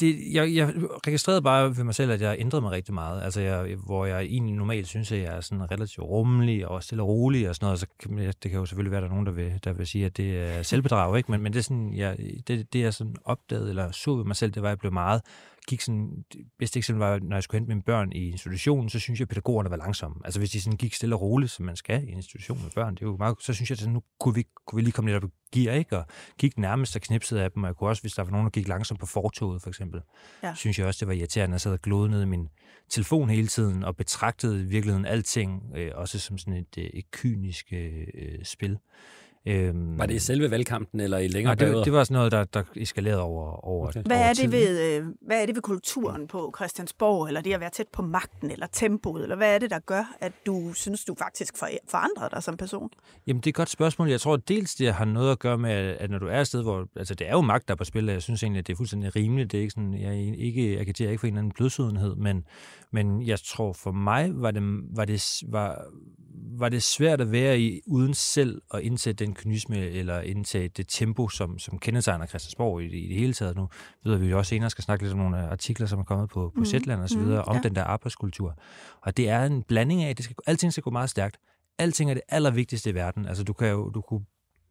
det, 0.00 0.32
jeg, 0.32 0.54
jeg 0.54 0.72
registrerede 1.06 1.42
bare 1.42 1.76
ved 1.76 1.84
mig 1.84 1.94
selv, 1.94 2.10
at 2.10 2.20
jeg 2.20 2.36
ændrede 2.38 2.62
mig 2.62 2.70
rigtig 2.70 2.94
meget. 2.94 3.22
Altså, 3.22 3.40
jeg, 3.40 3.76
hvor 3.86 4.06
jeg 4.06 4.22
egentlig 4.22 4.54
normalt 4.54 4.86
synes, 4.86 5.12
at 5.12 5.18
jeg 5.18 5.36
er 5.36 5.40
sådan 5.40 5.70
relativt 5.70 6.06
rummelig 6.06 6.68
og 6.68 6.82
stille 6.82 7.02
og 7.02 7.08
rolig 7.08 7.48
og 7.48 7.54
sådan 7.54 7.66
noget. 7.66 7.80
Så 7.80 7.86
kan, 8.00 8.18
det 8.18 8.50
kan 8.50 8.60
jo 8.60 8.66
selvfølgelig 8.66 8.90
være, 8.90 8.98
at 8.98 9.02
der 9.02 9.08
er 9.08 9.12
nogen, 9.12 9.26
der 9.26 9.32
vil, 9.32 9.60
der 9.64 9.72
vil 9.72 9.86
sige, 9.86 10.06
at 10.06 10.16
det 10.16 10.38
er 10.38 10.62
selvbedrag, 10.62 11.16
ikke? 11.16 11.30
Men, 11.30 11.42
men 11.42 11.52
det, 11.52 11.58
er 11.58 11.62
sådan, 11.62 11.94
jeg, 11.94 12.16
det, 12.48 12.72
det, 12.72 12.80
jeg 12.80 12.94
sådan 12.94 13.16
opdagede 13.24 13.68
eller 13.68 13.90
så 13.90 14.16
ved 14.16 14.24
mig 14.24 14.36
selv, 14.36 14.52
det 14.52 14.62
var, 14.62 14.68
at 14.68 14.70
jeg 14.70 14.78
blev 14.78 14.92
meget 14.92 15.22
gik 15.68 15.80
sådan, 15.80 16.24
bedste 16.58 16.78
eksempel 16.78 17.06
var, 17.06 17.18
når 17.18 17.36
jeg 17.36 17.42
skulle 17.42 17.58
hente 17.58 17.68
mine 17.68 17.82
børn 17.82 18.12
i 18.12 18.30
institutionen, 18.30 18.90
så 18.90 18.98
synes 18.98 19.20
jeg, 19.20 19.24
at 19.24 19.28
pædagogerne 19.28 19.70
var 19.70 19.76
langsomme. 19.76 20.16
Altså 20.24 20.40
hvis 20.40 20.50
de 20.50 20.60
sådan 20.60 20.76
gik 20.76 20.94
stille 20.94 21.14
og 21.14 21.20
roligt, 21.20 21.50
som 21.50 21.66
man 21.66 21.76
skal 21.76 22.08
i 22.08 22.10
en 22.10 22.16
institution 22.16 22.62
med 22.62 22.70
børn, 22.70 22.94
det 22.94 23.02
er 23.02 23.06
jo 23.06 23.16
meget, 23.16 23.36
så 23.40 23.54
synes 23.54 23.70
jeg, 23.70 23.82
at 23.82 23.88
nu 23.88 24.02
kunne 24.20 24.34
vi, 24.34 24.44
kunne 24.66 24.76
vi 24.76 24.82
lige 24.82 24.92
komme 24.92 25.10
lidt 25.10 25.24
op 25.24 25.30
i 25.30 25.58
gear, 25.60 25.74
ikke? 25.74 25.98
Og 25.98 26.06
gik 26.38 26.58
nærmest 26.58 26.96
og 26.96 27.02
knipsede 27.02 27.42
af 27.42 27.50
dem, 27.50 27.62
og 27.62 27.66
jeg 27.66 27.76
kunne 27.76 27.90
også, 27.90 28.02
hvis 28.02 28.12
der 28.12 28.22
var 28.22 28.30
nogen, 28.30 28.44
der 28.44 28.50
gik 28.50 28.68
langsomt 28.68 29.00
på 29.00 29.06
fortoget, 29.06 29.62
for 29.62 29.68
eksempel, 29.68 30.00
ja. 30.42 30.54
synes 30.54 30.78
jeg 30.78 30.86
også, 30.86 30.98
det 31.00 31.08
var 31.08 31.14
irriterende, 31.14 31.52
at 31.52 31.54
jeg 31.54 31.60
sad 31.60 31.72
og 31.72 31.82
glodede 31.82 32.10
ned 32.10 32.22
i 32.22 32.26
min 32.26 32.48
telefon 32.88 33.30
hele 33.30 33.46
tiden, 33.46 33.84
og 33.84 33.96
betragtede 33.96 34.62
i 34.62 34.64
virkeligheden 34.64 35.06
alting, 35.06 35.62
øh, 35.76 35.90
også 35.94 36.18
som 36.18 36.38
sådan 36.38 36.54
et, 36.54 36.78
øh, 36.78 36.84
et 36.84 37.10
kynisk 37.10 37.72
øh, 37.72 38.44
spil. 38.44 38.78
Øhm, 39.46 39.98
var 39.98 40.06
det 40.06 40.14
i 40.14 40.18
selve 40.18 40.50
valgkampen 40.50 41.00
eller 41.00 41.18
i 41.18 41.28
længere 41.28 41.56
nej, 41.56 41.66
det, 41.66 41.84
det 41.84 41.92
var 41.92 42.04
sådan 42.04 42.14
noget, 42.14 42.32
der, 42.32 42.44
der 42.44 42.62
eskalerede 42.76 43.22
over, 43.22 43.64
over 43.64 43.88
okay. 43.88 44.02
hvad, 44.06 44.20
er 44.20 44.32
det 44.32 44.52
ved, 44.52 44.96
øh, 44.96 45.06
hvad 45.26 45.42
er 45.42 45.46
det 45.46 45.54
ved 45.54 45.62
kulturen 45.62 46.26
på 46.26 46.54
Christiansborg, 46.56 47.26
eller 47.26 47.40
det 47.40 47.52
at 47.52 47.60
være 47.60 47.70
tæt 47.70 47.88
på 47.92 48.02
magten, 48.02 48.50
eller 48.50 48.66
tempoet, 48.72 49.22
eller 49.22 49.36
hvad 49.36 49.54
er 49.54 49.58
det, 49.58 49.70
der 49.70 49.78
gør, 49.78 50.16
at 50.20 50.32
du 50.46 50.72
synes, 50.72 51.04
du 51.04 51.14
faktisk 51.18 51.56
forandrer 51.90 52.28
dig 52.28 52.42
som 52.42 52.56
person? 52.56 52.90
Jamen, 53.26 53.40
det 53.40 53.46
er 53.46 53.50
et 53.50 53.54
godt 53.54 53.70
spørgsmål. 53.70 54.10
Jeg 54.10 54.20
tror, 54.20 54.34
at 54.34 54.48
dels 54.48 54.74
det 54.74 54.94
har 54.94 55.04
noget 55.04 55.32
at 55.32 55.38
gøre 55.38 55.58
med, 55.58 55.70
at 55.70 56.10
når 56.10 56.18
du 56.18 56.26
er 56.26 56.40
et 56.40 56.46
sted, 56.46 56.62
hvor... 56.62 56.88
Altså, 56.96 57.14
det 57.14 57.28
er 57.28 57.32
jo 57.32 57.40
magt, 57.40 57.68
der 57.68 57.74
er 57.74 57.76
på 57.76 57.84
spil, 57.84 58.08
og 58.08 58.12
jeg 58.12 58.22
synes 58.22 58.42
egentlig, 58.42 58.58
at 58.58 58.66
det 58.66 58.72
er 58.72 58.76
fuldstændig 58.76 59.16
rimeligt. 59.16 59.52
Det 59.52 59.58
er 59.58 59.62
ikke 59.62 59.72
sådan, 59.72 59.94
jeg, 59.94 60.34
ikke, 60.38 60.76
jeg 60.76 60.86
kan 60.86 60.94
ikke 60.98 61.18
for 61.18 61.26
en 61.26 61.32
eller 61.32 61.38
anden 61.38 61.52
blødsødenhed, 61.52 62.16
men, 62.16 62.44
men 62.92 63.26
jeg 63.26 63.38
tror, 63.40 63.72
for 63.72 63.92
mig 63.92 64.30
var 64.34 64.50
det, 64.50 64.62
var 64.96 65.04
det, 65.04 65.42
var, 65.48 65.84
var 66.42 66.68
det 66.68 66.82
svært 66.82 67.20
at 67.20 67.32
være 67.32 67.60
i, 67.60 67.80
uden 67.86 68.14
selv 68.14 68.62
at 68.74 68.80
indsætte 68.80 69.24
den 69.24 69.34
kynisme 69.34 69.78
eller 69.78 70.20
indtage 70.20 70.68
det 70.68 70.86
tempo, 70.88 71.28
som, 71.28 71.58
som 71.58 71.78
kendetegner 71.78 72.26
Christiansborg 72.26 72.82
i, 72.82 72.86
i 72.86 73.08
det 73.08 73.16
hele 73.16 73.32
taget. 73.32 73.56
Nu 73.56 73.68
ved 74.04 74.16
vi 74.16 74.26
jo 74.26 74.38
også 74.38 74.48
senere 74.48 74.70
skal 74.70 74.84
snakke 74.84 75.04
lidt 75.04 75.12
om 75.12 75.18
nogle 75.18 75.38
artikler, 75.38 75.86
som 75.86 75.98
er 75.98 76.04
kommet 76.04 76.28
på, 76.28 76.52
på 76.54 76.60
mm. 76.60 76.64
Zetland 76.64 77.00
og 77.00 77.08
så 77.08 77.18
videre, 77.18 77.42
mm, 77.42 77.48
om 77.48 77.56
ja. 77.56 77.62
den 77.62 77.74
der 77.74 77.84
arbejdskultur. 77.84 78.58
Og 79.00 79.16
det 79.16 79.28
er 79.28 79.44
en 79.44 79.62
blanding 79.62 80.02
af, 80.02 80.16
det 80.16 80.24
skal, 80.24 80.36
alting 80.46 80.72
skal 80.72 80.82
gå 80.82 80.90
meget 80.90 81.10
stærkt. 81.10 81.36
Alting 81.78 82.10
er 82.10 82.14
det 82.14 82.22
allervigtigste 82.28 82.90
i 82.90 82.94
verden. 82.94 83.26
Altså, 83.26 83.44
du 83.44 83.52
kan 83.52 83.68
jo 83.68 83.90
du 83.90 84.00
kunne 84.00 84.24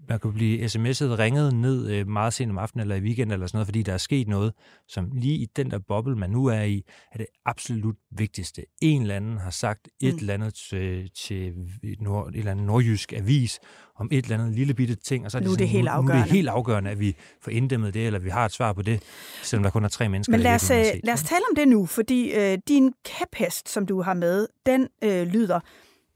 man 0.10 0.20
kunne 0.20 0.34
blive 0.34 0.65
sms'et 0.65 1.20
ringet 1.20 1.56
ned 1.56 1.89
øh, 1.89 2.08
meget 2.08 2.34
sent 2.34 2.51
om 2.51 2.58
aftenen 2.58 2.82
eller 2.82 2.96
i 2.96 3.00
weekend 3.00 3.32
eller 3.32 3.48
sådan 3.48 3.58
noget, 3.58 3.68
fordi 3.68 3.84
der 3.84 3.94
er 3.94 3.98
sket 3.98 4.27
noget, 4.27 4.53
som 4.88 5.12
lige 5.13 5.36
i 5.36 5.46
den 5.56 5.72
der 5.72 5.79
boble, 5.88 6.15
man 6.15 6.29
nu 6.29 6.46
er 6.46 6.62
i, 6.62 6.84
er 7.12 7.18
det 7.18 7.25
absolut 7.46 7.96
vigtigste. 8.12 8.65
En 8.82 9.01
eller 9.01 9.15
anden 9.15 9.38
har 9.38 9.50
sagt 9.50 9.88
et 10.01 10.13
mm. 10.13 10.20
eller 10.20 10.34
andet 10.34 10.53
til, 10.53 11.12
til 11.25 11.53
nord, 12.00 12.29
et 12.29 12.36
eller 12.38 12.51
andet 12.51 12.65
nordjysk 12.65 13.13
avis 13.13 13.60
om 13.96 14.10
et 14.12 14.24
eller 14.24 14.38
andet 14.38 14.56
lille 14.56 14.74
bitte 14.74 14.96
ting, 14.96 15.25
og 15.25 15.32
så 15.32 15.38
er 15.38 15.39
det, 15.39 15.48
nu 15.48 15.53
er 15.53 15.58
det, 15.58 15.68
sådan, 15.68 15.75
helt 15.75 15.86
nu, 15.86 15.91
afgørende. 15.91 16.13
nu 16.13 16.20
er 16.20 16.24
det 16.24 16.32
helt 16.34 16.50
afgørende, 16.50 16.89
at 16.89 17.00
vi 17.00 17.15
får 17.41 17.51
inddæmmet 17.51 17.94
det, 17.94 18.06
eller 18.06 18.20
vi 18.20 18.29
har 18.29 18.46
et 18.46 18.51
svar 18.51 18.74
på 18.74 18.82
det, 18.82 19.03
selvom 19.44 19.63
der 19.63 19.70
kun 19.70 19.84
er 19.84 19.89
tre 19.89 20.10
mennesker. 20.10 20.32
Men 20.32 20.39
lad 20.39 20.56
os, 20.56 20.72
øh, 20.72 20.86
lad 21.03 21.13
os 21.13 21.24
tale 21.24 21.41
om 21.50 21.56
det 21.56 21.68
nu, 21.68 21.86
fordi 21.86 22.34
øh, 22.34 22.58
din 22.68 22.94
kæphest, 23.06 23.70
som 23.70 23.86
du 23.86 24.01
har 24.01 24.13
med, 24.13 24.48
den 24.65 24.88
øh, 25.03 25.27
lyder, 25.27 25.60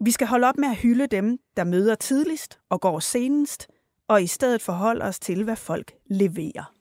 vi 0.04 0.12
skal 0.12 0.28
holde 0.28 0.48
op 0.48 0.58
med 0.58 0.70
at 0.70 0.76
hylde 0.76 1.08
dem, 1.08 1.38
der 1.58 1.64
møder 1.64 1.96
tidligst 1.96 2.60
og 2.70 2.82
går 2.82 3.00
senest, 3.00 3.68
og 4.08 4.24
i 4.24 4.28
stedet 4.28 4.62
forholde 4.62 5.06
os 5.06 5.20
til, 5.20 5.44
hvad 5.44 5.56
folk 5.56 5.92
leverer. 6.10 6.74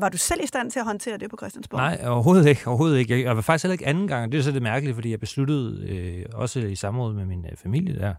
Var 0.00 0.08
du 0.08 0.18
selv 0.18 0.40
i 0.44 0.46
stand 0.46 0.70
til 0.70 0.78
at 0.78 0.84
håndtere 0.84 1.18
det 1.18 1.30
på 1.30 1.36
Christiansborg? 1.36 1.78
Nej, 1.78 2.00
overhovedet 2.06 2.46
ikke. 2.46 2.66
Overhovedet 2.66 2.98
ikke. 2.98 3.24
Jeg 3.24 3.36
var 3.36 3.42
faktisk 3.42 3.64
heller 3.64 3.72
ikke 3.72 3.86
anden 3.86 4.08
gang. 4.08 4.32
Det 4.32 4.38
er 4.38 4.42
så 4.42 4.52
det 4.52 4.62
mærkelige, 4.62 4.94
fordi 4.94 5.10
jeg 5.10 5.20
besluttede 5.20 5.88
øh, 5.88 6.26
også 6.34 6.60
i 6.60 6.74
samråd 6.74 7.14
med 7.14 7.24
min 7.24 7.46
øh, 7.50 7.56
familie 7.56 7.98
der, 7.98 8.14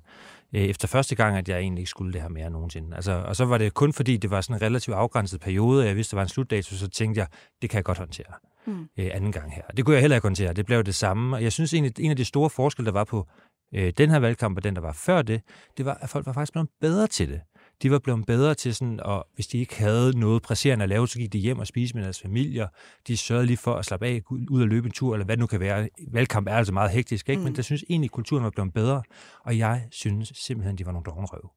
øh, 0.53 0.61
efter 0.61 0.87
første 0.87 1.15
gang, 1.15 1.37
at 1.37 1.49
jeg 1.49 1.59
egentlig 1.59 1.81
ikke 1.81 1.89
skulle 1.89 2.13
det 2.13 2.21
her 2.21 2.29
mere 2.29 2.49
nogensinde. 2.49 2.95
Altså, 2.95 3.11
og 3.11 3.35
så 3.35 3.45
var 3.45 3.57
det 3.57 3.73
kun 3.73 3.93
fordi, 3.93 4.17
det 4.17 4.29
var 4.29 4.41
sådan 4.41 4.55
en 4.55 4.61
relativt 4.61 4.95
afgrænset 4.95 5.41
periode, 5.41 5.81
og 5.81 5.87
jeg 5.87 5.95
vidste, 5.95 6.11
der 6.11 6.17
var 6.17 6.23
en 6.23 6.29
slutdato, 6.29 6.75
så 6.75 6.89
tænkte 6.89 7.19
jeg, 7.19 7.27
det 7.61 7.69
kan 7.69 7.77
jeg 7.77 7.83
godt 7.83 7.97
håndtere 7.97 8.33
mm. 8.65 8.87
øh, 8.97 9.09
anden 9.13 9.31
gang 9.31 9.53
her. 9.53 9.63
Det 9.77 9.85
kunne 9.85 9.93
jeg 9.93 10.01
heller 10.01 10.17
ikke 10.17 10.25
håndtere. 10.25 10.53
Det 10.53 10.65
blev 10.65 10.83
det 10.83 10.95
samme. 10.95 11.35
Og 11.35 11.43
jeg 11.43 11.51
synes 11.51 11.73
egentlig, 11.73 11.93
en 11.99 12.11
af 12.11 12.17
de 12.17 12.25
store 12.25 12.49
forskelle, 12.49 12.85
der 12.85 12.91
var 12.91 13.03
på 13.03 13.27
øh, 13.75 13.93
den 13.97 14.09
her 14.09 14.19
valgkamp 14.19 14.57
og 14.57 14.63
den, 14.63 14.75
der 14.75 14.81
var 14.81 14.93
før 14.93 15.21
det, 15.21 15.41
det 15.77 15.85
var, 15.85 15.97
at 16.01 16.09
folk 16.09 16.25
var 16.25 16.33
faktisk 16.33 16.51
blevet 16.51 16.69
bedre 16.81 17.07
til 17.07 17.29
det 17.29 17.41
de 17.81 17.91
var 17.91 17.99
blevet 17.99 18.25
bedre 18.25 18.55
til 18.55 18.75
sådan, 18.75 18.99
og 18.99 19.27
hvis 19.35 19.47
de 19.47 19.57
ikke 19.57 19.75
havde 19.75 20.19
noget 20.19 20.41
presserende 20.41 20.83
at 20.83 20.89
lave, 20.89 21.07
så 21.07 21.19
gik 21.19 21.33
de 21.33 21.37
hjem 21.37 21.59
og 21.59 21.67
spiste 21.67 21.97
med 21.97 22.03
deres 22.03 22.21
familier. 22.21 22.67
De 23.07 23.17
sørgede 23.17 23.45
lige 23.45 23.57
for 23.57 23.73
at 23.75 23.85
slappe 23.85 24.05
af, 24.05 24.21
ud 24.49 24.61
og 24.61 24.67
løbe 24.67 24.85
en 24.85 24.91
tur, 24.91 25.13
eller 25.13 25.25
hvad 25.25 25.37
det 25.37 25.39
nu 25.39 25.47
kan 25.47 25.59
være. 25.59 25.89
Valgkamp 26.11 26.47
er 26.47 26.55
altså 26.55 26.73
meget 26.73 26.91
hektisk, 26.91 27.29
ikke? 27.29 27.39
Mm. 27.39 27.43
men 27.43 27.55
jeg 27.55 27.65
synes 27.65 27.83
egentlig, 27.89 28.11
kulturen 28.11 28.43
var 28.43 28.49
blevet 28.49 28.73
bedre, 28.73 29.03
og 29.45 29.57
jeg 29.57 29.87
synes 29.91 30.31
simpelthen, 30.35 30.77
de 30.77 30.85
var 30.85 30.91
nogle 30.91 31.05
dognrøve. 31.05 31.49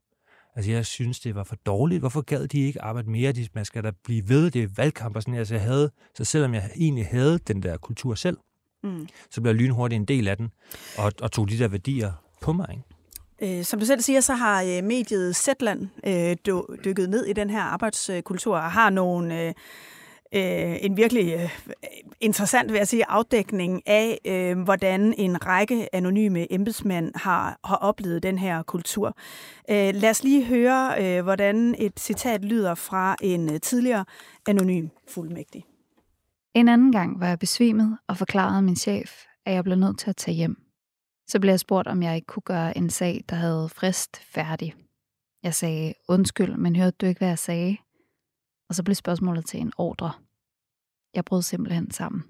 Altså, 0.56 0.70
jeg 0.70 0.86
synes, 0.86 1.20
det 1.20 1.34
var 1.34 1.44
for 1.44 1.56
dårligt. 1.66 2.00
Hvorfor 2.00 2.20
gad 2.20 2.48
de 2.48 2.60
ikke 2.60 2.82
arbejde 2.82 3.10
mere? 3.10 3.32
De, 3.32 3.48
man 3.54 3.64
skal 3.64 3.84
da 3.84 3.90
blive 4.04 4.28
ved, 4.28 4.50
det 4.50 4.62
er 4.62 4.68
valgkamp 4.76 5.16
og 5.16 5.22
sådan 5.22 5.34
Altså, 5.34 5.54
jeg 5.54 5.62
havde, 5.62 5.90
så 6.14 6.24
selvom 6.24 6.54
jeg 6.54 6.70
egentlig 6.76 7.06
havde 7.06 7.38
den 7.38 7.62
der 7.62 7.76
kultur 7.76 8.14
selv, 8.14 8.36
mm. 8.82 9.08
så 9.30 9.40
blev 9.40 9.52
jeg 9.52 9.60
lynhurtigt 9.60 10.00
en 10.00 10.04
del 10.04 10.28
af 10.28 10.36
den, 10.36 10.50
og, 10.98 11.12
og 11.22 11.32
tog 11.32 11.48
de 11.48 11.58
der 11.58 11.68
værdier 11.68 12.12
på 12.40 12.52
mig. 12.52 12.66
Ikke? 12.70 12.82
Øh, 13.42 13.64
som 13.64 13.80
du 13.80 13.86
selv 13.86 14.00
siger, 14.00 14.20
så 14.20 14.34
har 14.34 14.62
øh, 14.62 14.84
mediet 14.84 15.36
Zetland 15.36 15.88
øh, 16.06 16.36
dykket 16.84 17.10
ned 17.10 17.26
i 17.26 17.32
den 17.32 17.50
her 17.50 17.62
arbejdskultur 17.62 18.56
og 18.56 18.72
har 18.72 18.90
nogle... 18.90 19.42
Øh, 19.42 19.54
øh, 20.34 20.76
en 20.80 20.96
virkelig 20.96 21.50
interessant, 22.20 22.72
vil 22.72 22.78
jeg 22.78 22.88
sige, 22.88 23.04
afdækning 23.08 23.82
af, 23.86 24.18
øh, 24.26 24.58
hvordan 24.58 25.14
en 25.18 25.46
række 25.46 25.94
anonyme 25.94 26.52
embedsmænd 26.52 27.12
har, 27.14 27.58
har 27.64 27.76
oplevet 27.76 28.22
den 28.22 28.38
her 28.38 28.62
kultur. 28.62 29.16
Øh, 29.70 29.94
lad 29.94 30.10
os 30.10 30.24
lige 30.24 30.44
høre, 30.44 30.94
øh, 31.00 31.22
hvordan 31.22 31.74
et 31.78 32.00
citat 32.00 32.44
lyder 32.44 32.74
fra 32.74 33.16
en 33.22 33.60
tidligere 33.60 34.04
anonym 34.48 34.88
fuldmægtig. 35.08 35.64
En 36.54 36.68
anden 36.68 36.92
gang 36.92 37.20
var 37.20 37.28
jeg 37.28 37.38
besvimet 37.38 37.98
og 38.08 38.16
forklarede 38.16 38.62
min 38.62 38.76
chef, 38.76 39.10
at 39.46 39.54
jeg 39.54 39.64
blev 39.64 39.76
nødt 39.76 39.98
til 39.98 40.10
at 40.10 40.16
tage 40.16 40.34
hjem. 40.34 40.63
Så 41.28 41.40
blev 41.40 41.52
jeg 41.52 41.60
spurgt, 41.60 41.88
om 41.88 42.02
jeg 42.02 42.14
ikke 42.14 42.26
kunne 42.26 42.42
gøre 42.42 42.76
en 42.76 42.90
sag, 42.90 43.24
der 43.28 43.36
havde 43.36 43.68
frist 43.68 44.16
færdig. 44.16 44.74
Jeg 45.42 45.54
sagde, 45.54 45.94
undskyld, 46.08 46.56
men 46.56 46.76
hørte 46.76 46.96
du 47.00 47.06
ikke, 47.06 47.18
hvad 47.18 47.28
jeg 47.28 47.38
sagde? 47.38 47.76
Og 48.68 48.74
så 48.74 48.82
blev 48.82 48.94
spørgsmålet 48.94 49.46
til 49.46 49.60
en 49.60 49.72
ordre. 49.78 50.12
Jeg 51.14 51.24
brød 51.24 51.42
simpelthen 51.42 51.90
sammen. 51.90 52.24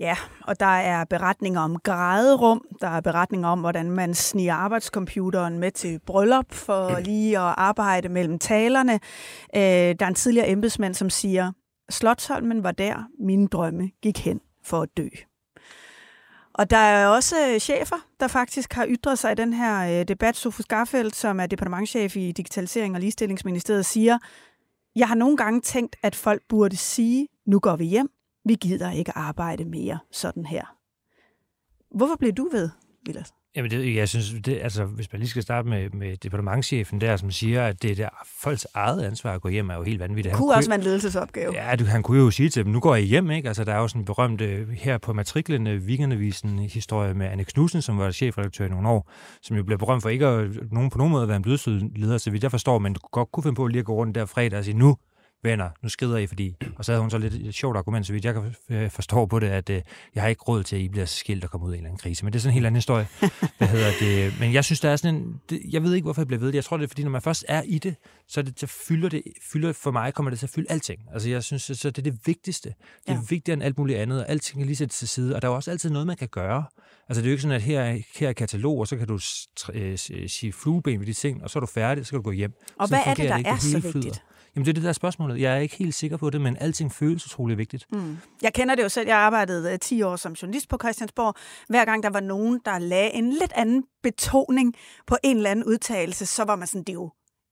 Ja, 0.00 0.16
og 0.40 0.60
der 0.60 0.66
er 0.66 1.04
beretninger 1.04 1.60
om 1.60 1.78
græderum, 1.78 2.64
der 2.80 2.88
er 2.88 3.00
beretninger 3.00 3.48
om, 3.48 3.60
hvordan 3.60 3.90
man 3.90 4.14
sniger 4.14 4.54
arbejdscomputeren 4.54 5.58
med 5.58 5.70
til 5.70 6.00
bryllup 6.06 6.52
for 6.52 7.00
lige 7.00 7.38
at 7.38 7.54
arbejde 7.56 8.08
mellem 8.08 8.38
talerne. 8.38 8.92
Øh, 9.56 9.60
der 9.60 10.04
er 10.04 10.08
en 10.08 10.14
tidligere 10.14 10.48
embedsmand, 10.48 10.94
som 10.94 11.10
siger, 11.10 11.52
Slotsholmen 11.90 12.62
var 12.62 12.72
der, 12.72 13.04
mine 13.20 13.48
drømme 13.48 13.90
gik 14.02 14.18
hen 14.18 14.40
for 14.64 14.82
at 14.82 14.88
dø. 14.96 15.08
Og 16.58 16.70
der 16.70 16.76
er 16.76 17.06
også 17.06 17.48
øh, 17.48 17.58
chefer, 17.60 17.96
der 18.20 18.28
faktisk 18.28 18.72
har 18.72 18.86
ytret 18.88 19.18
sig 19.18 19.32
i 19.32 19.34
den 19.34 19.52
her 19.52 20.00
øh, 20.00 20.08
debat. 20.08 20.36
Sofus 20.36 20.66
Garfeldt, 20.66 21.16
som 21.16 21.40
er 21.40 21.46
departementchef 21.46 22.16
i 22.16 22.32
Digitalisering 22.32 22.94
og 22.94 23.00
Ligestillingsministeriet, 23.00 23.86
siger, 23.86 24.18
jeg 24.96 25.08
har 25.08 25.14
nogle 25.14 25.36
gange 25.36 25.60
tænkt, 25.60 25.96
at 26.02 26.14
folk 26.14 26.42
burde 26.48 26.76
sige, 26.76 27.28
nu 27.46 27.58
går 27.58 27.76
vi 27.76 27.84
hjem, 27.84 28.10
vi 28.44 28.54
gider 28.54 28.90
ikke 28.90 29.12
arbejde 29.16 29.64
mere 29.64 29.98
sådan 30.12 30.46
her. 30.46 30.76
Hvorfor 31.90 32.16
blev 32.16 32.32
du 32.32 32.48
ved, 32.52 32.70
Vilas? 33.06 33.34
Jamen, 33.58 33.70
det, 33.70 33.94
jeg 33.94 34.08
synes, 34.08 34.34
det, 34.44 34.58
altså, 34.62 34.84
hvis 34.84 35.12
man 35.12 35.18
lige 35.18 35.28
skal 35.28 35.42
starte 35.42 35.68
med, 35.68 35.90
med 35.90 36.16
departementchefen 36.16 37.00
der, 37.00 37.16
som 37.16 37.30
siger, 37.30 37.66
at 37.66 37.82
det 37.82 38.00
er 38.00 38.08
folks 38.40 38.66
eget 38.74 39.02
ansvar 39.02 39.34
at 39.34 39.40
gå 39.40 39.48
hjem, 39.48 39.70
er 39.70 39.74
jo 39.74 39.82
helt 39.82 40.00
vanvittigt. 40.00 40.32
Det 40.32 40.38
kunne 40.38 40.52
han 40.52 40.56
også 40.56 40.70
være 40.70 40.78
en 40.78 40.84
ledelsesopgave. 40.84 41.52
Ja, 41.54 41.76
du, 41.76 41.84
han 41.84 42.02
kunne 42.02 42.18
jo 42.18 42.30
sige 42.30 42.48
til 42.48 42.64
dem, 42.64 42.72
nu 42.72 42.80
går 42.80 42.96
I 42.96 43.02
hjem, 43.02 43.30
ikke? 43.30 43.48
Altså, 43.48 43.64
der 43.64 43.74
er 43.74 43.78
jo 43.78 43.88
sådan 43.88 44.00
en 44.00 44.04
berømt 44.04 44.40
øh, 44.40 44.68
her 44.68 44.98
på 44.98 45.12
matriklen, 45.12 45.66
øh, 45.66 45.82
weekendavisen 45.82 46.58
historie 46.58 47.14
med 47.14 47.26
Anne 47.26 47.44
Knudsen, 47.44 47.82
som 47.82 47.98
var 47.98 48.10
chefredaktør 48.10 48.66
i 48.66 48.68
nogle 48.68 48.88
år, 48.88 49.10
som 49.42 49.56
jo 49.56 49.62
blev 49.64 49.78
berømt 49.78 50.02
for 50.02 50.08
ikke 50.08 50.26
at 50.26 50.50
nogen 50.72 50.90
på 50.90 50.98
nogen 50.98 51.12
måde 51.12 51.22
at 51.22 51.28
være 51.28 51.36
en 51.36 51.42
blødsød 51.42 52.18
så 52.18 52.30
vidt 52.30 52.42
jeg 52.42 52.50
forstår, 52.50 52.78
men 52.78 52.92
du 52.92 53.00
godt 53.12 53.32
kunne 53.32 53.42
finde 53.42 53.56
på 53.56 53.66
lige 53.66 53.78
at 53.80 53.84
gå 53.84 53.94
rundt 53.94 54.14
der 54.14 54.26
fredag 54.26 54.58
og 54.58 54.64
sige, 54.64 54.78
nu 54.78 54.96
venner, 55.42 55.70
nu 55.82 55.88
skrider 55.88 56.16
I, 56.16 56.26
fordi... 56.26 56.56
Og 56.76 56.84
så 56.84 56.92
havde 56.92 57.00
hun 57.00 57.10
så 57.10 57.18
lidt 57.18 57.34
et 57.34 57.54
sjovt 57.54 57.76
argument, 57.76 58.06
så 58.06 58.12
vidt 58.12 58.24
jeg 58.24 58.34
kan 58.34 58.54
øh, 58.70 58.90
forstå 58.90 59.26
på 59.26 59.38
det, 59.38 59.46
at 59.46 59.70
øh, 59.70 59.82
jeg 60.14 60.22
har 60.22 60.28
ikke 60.28 60.42
råd 60.42 60.62
til, 60.62 60.76
at 60.76 60.82
I 60.82 60.88
bliver 60.88 61.06
skilt 61.06 61.44
og 61.44 61.50
kommer 61.50 61.66
ud 61.66 61.72
af 61.72 61.74
en 61.74 61.78
eller 61.78 61.88
anden 61.88 61.98
krise. 61.98 62.24
Men 62.24 62.32
det 62.32 62.38
er 62.38 62.40
sådan 62.40 62.50
en 62.50 62.54
helt 62.54 62.66
anden 62.66 62.76
historie. 62.76 63.06
Hvad 63.58 63.68
hedder 63.68 63.90
det? 64.00 64.40
Men 64.40 64.52
jeg 64.52 64.64
synes, 64.64 64.80
der 64.80 64.90
er 64.90 64.96
sådan 64.96 65.14
en... 65.14 65.40
Det, 65.50 65.60
jeg 65.70 65.82
ved 65.82 65.94
ikke, 65.94 66.04
hvorfor 66.04 66.20
jeg 66.20 66.26
bliver 66.26 66.40
ved 66.40 66.48
det. 66.48 66.54
Jeg 66.54 66.64
tror, 66.64 66.76
det 66.76 66.84
er, 66.84 66.88
fordi 66.88 67.02
når 67.02 67.10
man 67.10 67.22
først 67.22 67.44
er 67.48 67.62
i 67.62 67.78
det, 67.78 67.96
så, 68.28 68.42
det, 68.42 68.60
så 68.60 68.66
fylder 68.66 69.08
det... 69.08 69.22
Fylder, 69.52 69.72
for 69.72 69.90
mig 69.90 70.14
kommer 70.14 70.30
det 70.30 70.38
til 70.38 70.46
at 70.46 70.50
fylde 70.50 70.70
alting. 70.70 71.00
Altså, 71.12 71.30
jeg 71.30 71.44
synes, 71.44 71.62
så 71.62 71.90
det 71.90 71.98
er 71.98 72.02
det 72.02 72.18
vigtigste. 72.26 72.68
Det 72.68 72.76
er 73.06 73.14
ja. 73.14 73.20
vigtigere 73.30 73.54
end 73.54 73.62
alt 73.62 73.78
muligt 73.78 73.98
andet, 73.98 74.20
og 74.20 74.30
alting 74.30 74.60
kan 74.60 74.66
lige 74.66 74.76
sætte 74.76 74.94
til 74.94 75.08
side. 75.08 75.36
Og 75.36 75.42
der 75.42 75.48
er 75.48 75.52
også 75.52 75.70
altid 75.70 75.90
noget, 75.90 76.06
man 76.06 76.16
kan 76.16 76.28
gøre. 76.28 76.64
Altså, 77.08 77.22
det 77.22 77.26
er 77.26 77.30
jo 77.30 77.32
ikke 77.32 77.42
sådan, 77.42 77.56
at 77.56 77.62
her, 77.62 77.98
her 78.16 78.28
er 78.28 78.32
katalog, 78.32 78.78
og 78.78 78.88
så 78.88 78.96
kan 78.96 79.06
du 79.06 79.18
øh, 79.72 79.98
sige 80.28 80.52
flueben 80.52 81.00
ved 81.00 81.06
de 81.06 81.12
ting, 81.12 81.42
og 81.42 81.50
så 81.50 81.58
er 81.58 81.60
du 81.60 81.66
færdig, 81.66 82.06
så 82.06 82.10
kan 82.10 82.16
du 82.16 82.22
gå 82.22 82.30
hjem. 82.30 82.52
Og 82.78 82.88
sådan 82.88 83.04
hvad 83.04 83.12
er 83.12 83.16
det, 83.16 83.28
der 83.28 83.36
det 83.36 83.46
er 83.46 83.56
så 83.56 83.92
vigtigt? 83.92 84.22
Jamen 84.56 84.64
det 84.64 84.70
er 84.70 84.74
det 84.74 84.82
der 84.82 84.92
spørgsmål. 84.92 85.38
Jeg 85.38 85.56
er 85.56 85.58
ikke 85.60 85.76
helt 85.76 85.94
sikker 85.94 86.16
på 86.16 86.30
det, 86.30 86.40
men 86.40 86.56
alting 86.60 86.92
føles 86.92 87.26
utrolig 87.26 87.58
vigtigt. 87.58 87.86
Mm. 87.92 88.18
Jeg 88.42 88.52
kender 88.54 88.74
det 88.74 88.82
jo 88.82 88.88
selv. 88.88 89.08
Jeg 89.08 89.16
arbejdede 89.16 89.72
øh, 89.72 89.78
10 89.78 90.02
år 90.02 90.16
som 90.16 90.32
journalist 90.32 90.68
på 90.68 90.76
Christiansborg. 90.82 91.34
Hver 91.68 91.84
gang 91.84 92.02
der 92.02 92.10
var 92.10 92.20
nogen, 92.20 92.60
der 92.64 92.78
lagde 92.78 93.14
en 93.14 93.30
lidt 93.30 93.52
anden 93.54 93.84
betoning 94.02 94.74
på 95.06 95.16
en 95.24 95.36
eller 95.36 95.50
anden 95.50 95.64
udtalelse, 95.64 96.26
så 96.26 96.44
var 96.44 96.56
man 96.56 96.66
sådan, 96.66 96.82
det 96.82 96.88
er 96.88 96.94
jo 96.94 97.10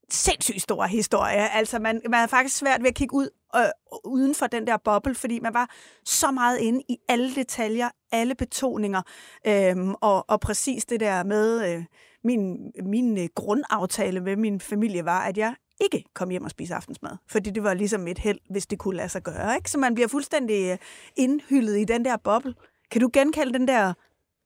sindssygt 0.09 0.61
stor 0.61 0.85
historie. 0.85 1.49
Altså, 1.49 1.79
man, 1.79 2.01
man 2.05 2.13
havde 2.13 2.29
faktisk 2.29 2.57
svært 2.57 2.81
ved 2.81 2.87
at 2.87 2.95
kigge 2.95 3.15
ud 3.15 3.29
øh, 3.55 3.61
uden 4.05 4.35
for 4.35 4.47
den 4.47 4.67
der 4.67 4.77
boble, 4.77 5.15
fordi 5.15 5.39
man 5.39 5.53
var 5.53 5.69
så 6.05 6.31
meget 6.31 6.59
inde 6.59 6.81
i 6.89 6.97
alle 7.09 7.35
detaljer, 7.35 7.89
alle 8.11 8.35
betoninger, 8.35 9.01
øh, 9.47 9.75
og, 10.01 10.29
og 10.29 10.39
præcis 10.39 10.85
det 10.85 10.99
der 10.99 11.23
med 11.23 11.73
øh, 11.73 11.83
min, 12.23 12.71
min 12.85 13.17
øh, 13.17 13.29
grundaftale 13.35 14.21
med 14.21 14.35
min 14.35 14.59
familie 14.59 15.05
var, 15.05 15.21
at 15.21 15.37
jeg 15.37 15.55
ikke 15.81 16.03
komme 16.15 16.31
hjem 16.31 16.43
og 16.43 16.51
spise 16.51 16.75
aftensmad. 16.75 17.11
Fordi 17.29 17.49
det 17.49 17.63
var 17.63 17.73
ligesom 17.73 18.07
et 18.07 18.17
held, 18.17 18.39
hvis 18.49 18.67
det 18.67 18.79
kunne 18.79 18.97
lade 18.97 19.09
sig 19.09 19.23
gøre. 19.23 19.55
Ikke? 19.55 19.71
Så 19.71 19.77
man 19.77 19.93
bliver 19.95 20.07
fuldstændig 20.07 20.71
øh, 20.71 20.77
indhyllet 21.15 21.79
i 21.79 21.83
den 21.83 22.05
der 22.05 22.17
boble. 22.23 22.53
Kan 22.91 23.01
du 23.01 23.09
genkalde 23.13 23.53
den 23.53 23.67
der 23.67 23.93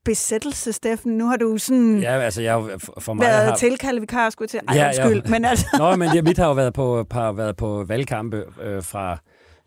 besættelse, 0.06 0.74
Steffen? 0.74 1.18
Nu 1.18 1.26
har 1.28 1.38
du 1.38 1.58
sådan 1.58 2.00
Ja, 2.00 2.20
altså 2.20 2.42
jeg 2.42 2.64
for 3.00 3.14
mig 3.14 3.24
været 3.26 3.46
har... 3.46 3.56
tilkaldet 3.56 4.02
vikar, 4.02 4.30
skulle 4.30 4.50
jeg 4.54 4.62
til. 4.62 4.68
Ej, 4.68 4.76
Ja, 4.76 4.88
undskyld, 4.88 5.24
ja. 5.26 5.32
men 5.32 5.46
altså... 5.46 5.66
Nå, 5.78 5.96
men 5.96 6.10
det, 6.10 6.24
mit 6.24 6.38
har 6.38 6.48
jo 6.48 6.54
været 6.54 6.74
på, 6.74 7.06
har 7.12 7.32
været 7.32 7.58
på 7.58 7.84
valgkampe 7.88 8.46
øh, 8.62 8.84
fra, 8.84 9.18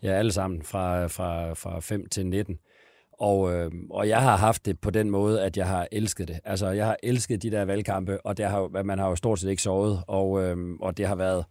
ja, 0.03 0.11
alle 0.11 0.31
sammen, 0.31 0.63
fra, 0.63 1.07
fra, 1.07 1.53
fra 1.53 1.79
5 1.79 2.09
til 2.09 2.25
19. 2.25 2.55
Og, 3.19 3.53
øh, 3.53 3.71
og 3.89 4.07
jeg 4.07 4.21
har 4.21 4.37
haft 4.37 4.65
det 4.65 4.79
på 4.79 4.89
den 4.89 5.09
måde, 5.09 5.41
at 5.41 5.57
jeg 5.57 5.67
har 5.67 5.87
elsket 5.91 6.27
det. 6.27 6.39
Altså, 6.45 6.67
jeg 6.67 6.85
har 6.85 6.97
elsket 7.03 7.43
de 7.43 7.51
der 7.51 7.65
valgkampe, 7.65 8.25
og 8.25 8.37
det 8.37 8.45
har, 8.45 8.83
man 8.83 8.99
har 8.99 9.09
jo 9.09 9.15
stort 9.15 9.39
set 9.39 9.49
ikke 9.49 9.61
sovet, 9.61 9.99
og, 10.07 10.43
øh, 10.43 10.57
og 10.81 10.97
det 10.97 11.07
har 11.07 11.15
været... 11.15 11.45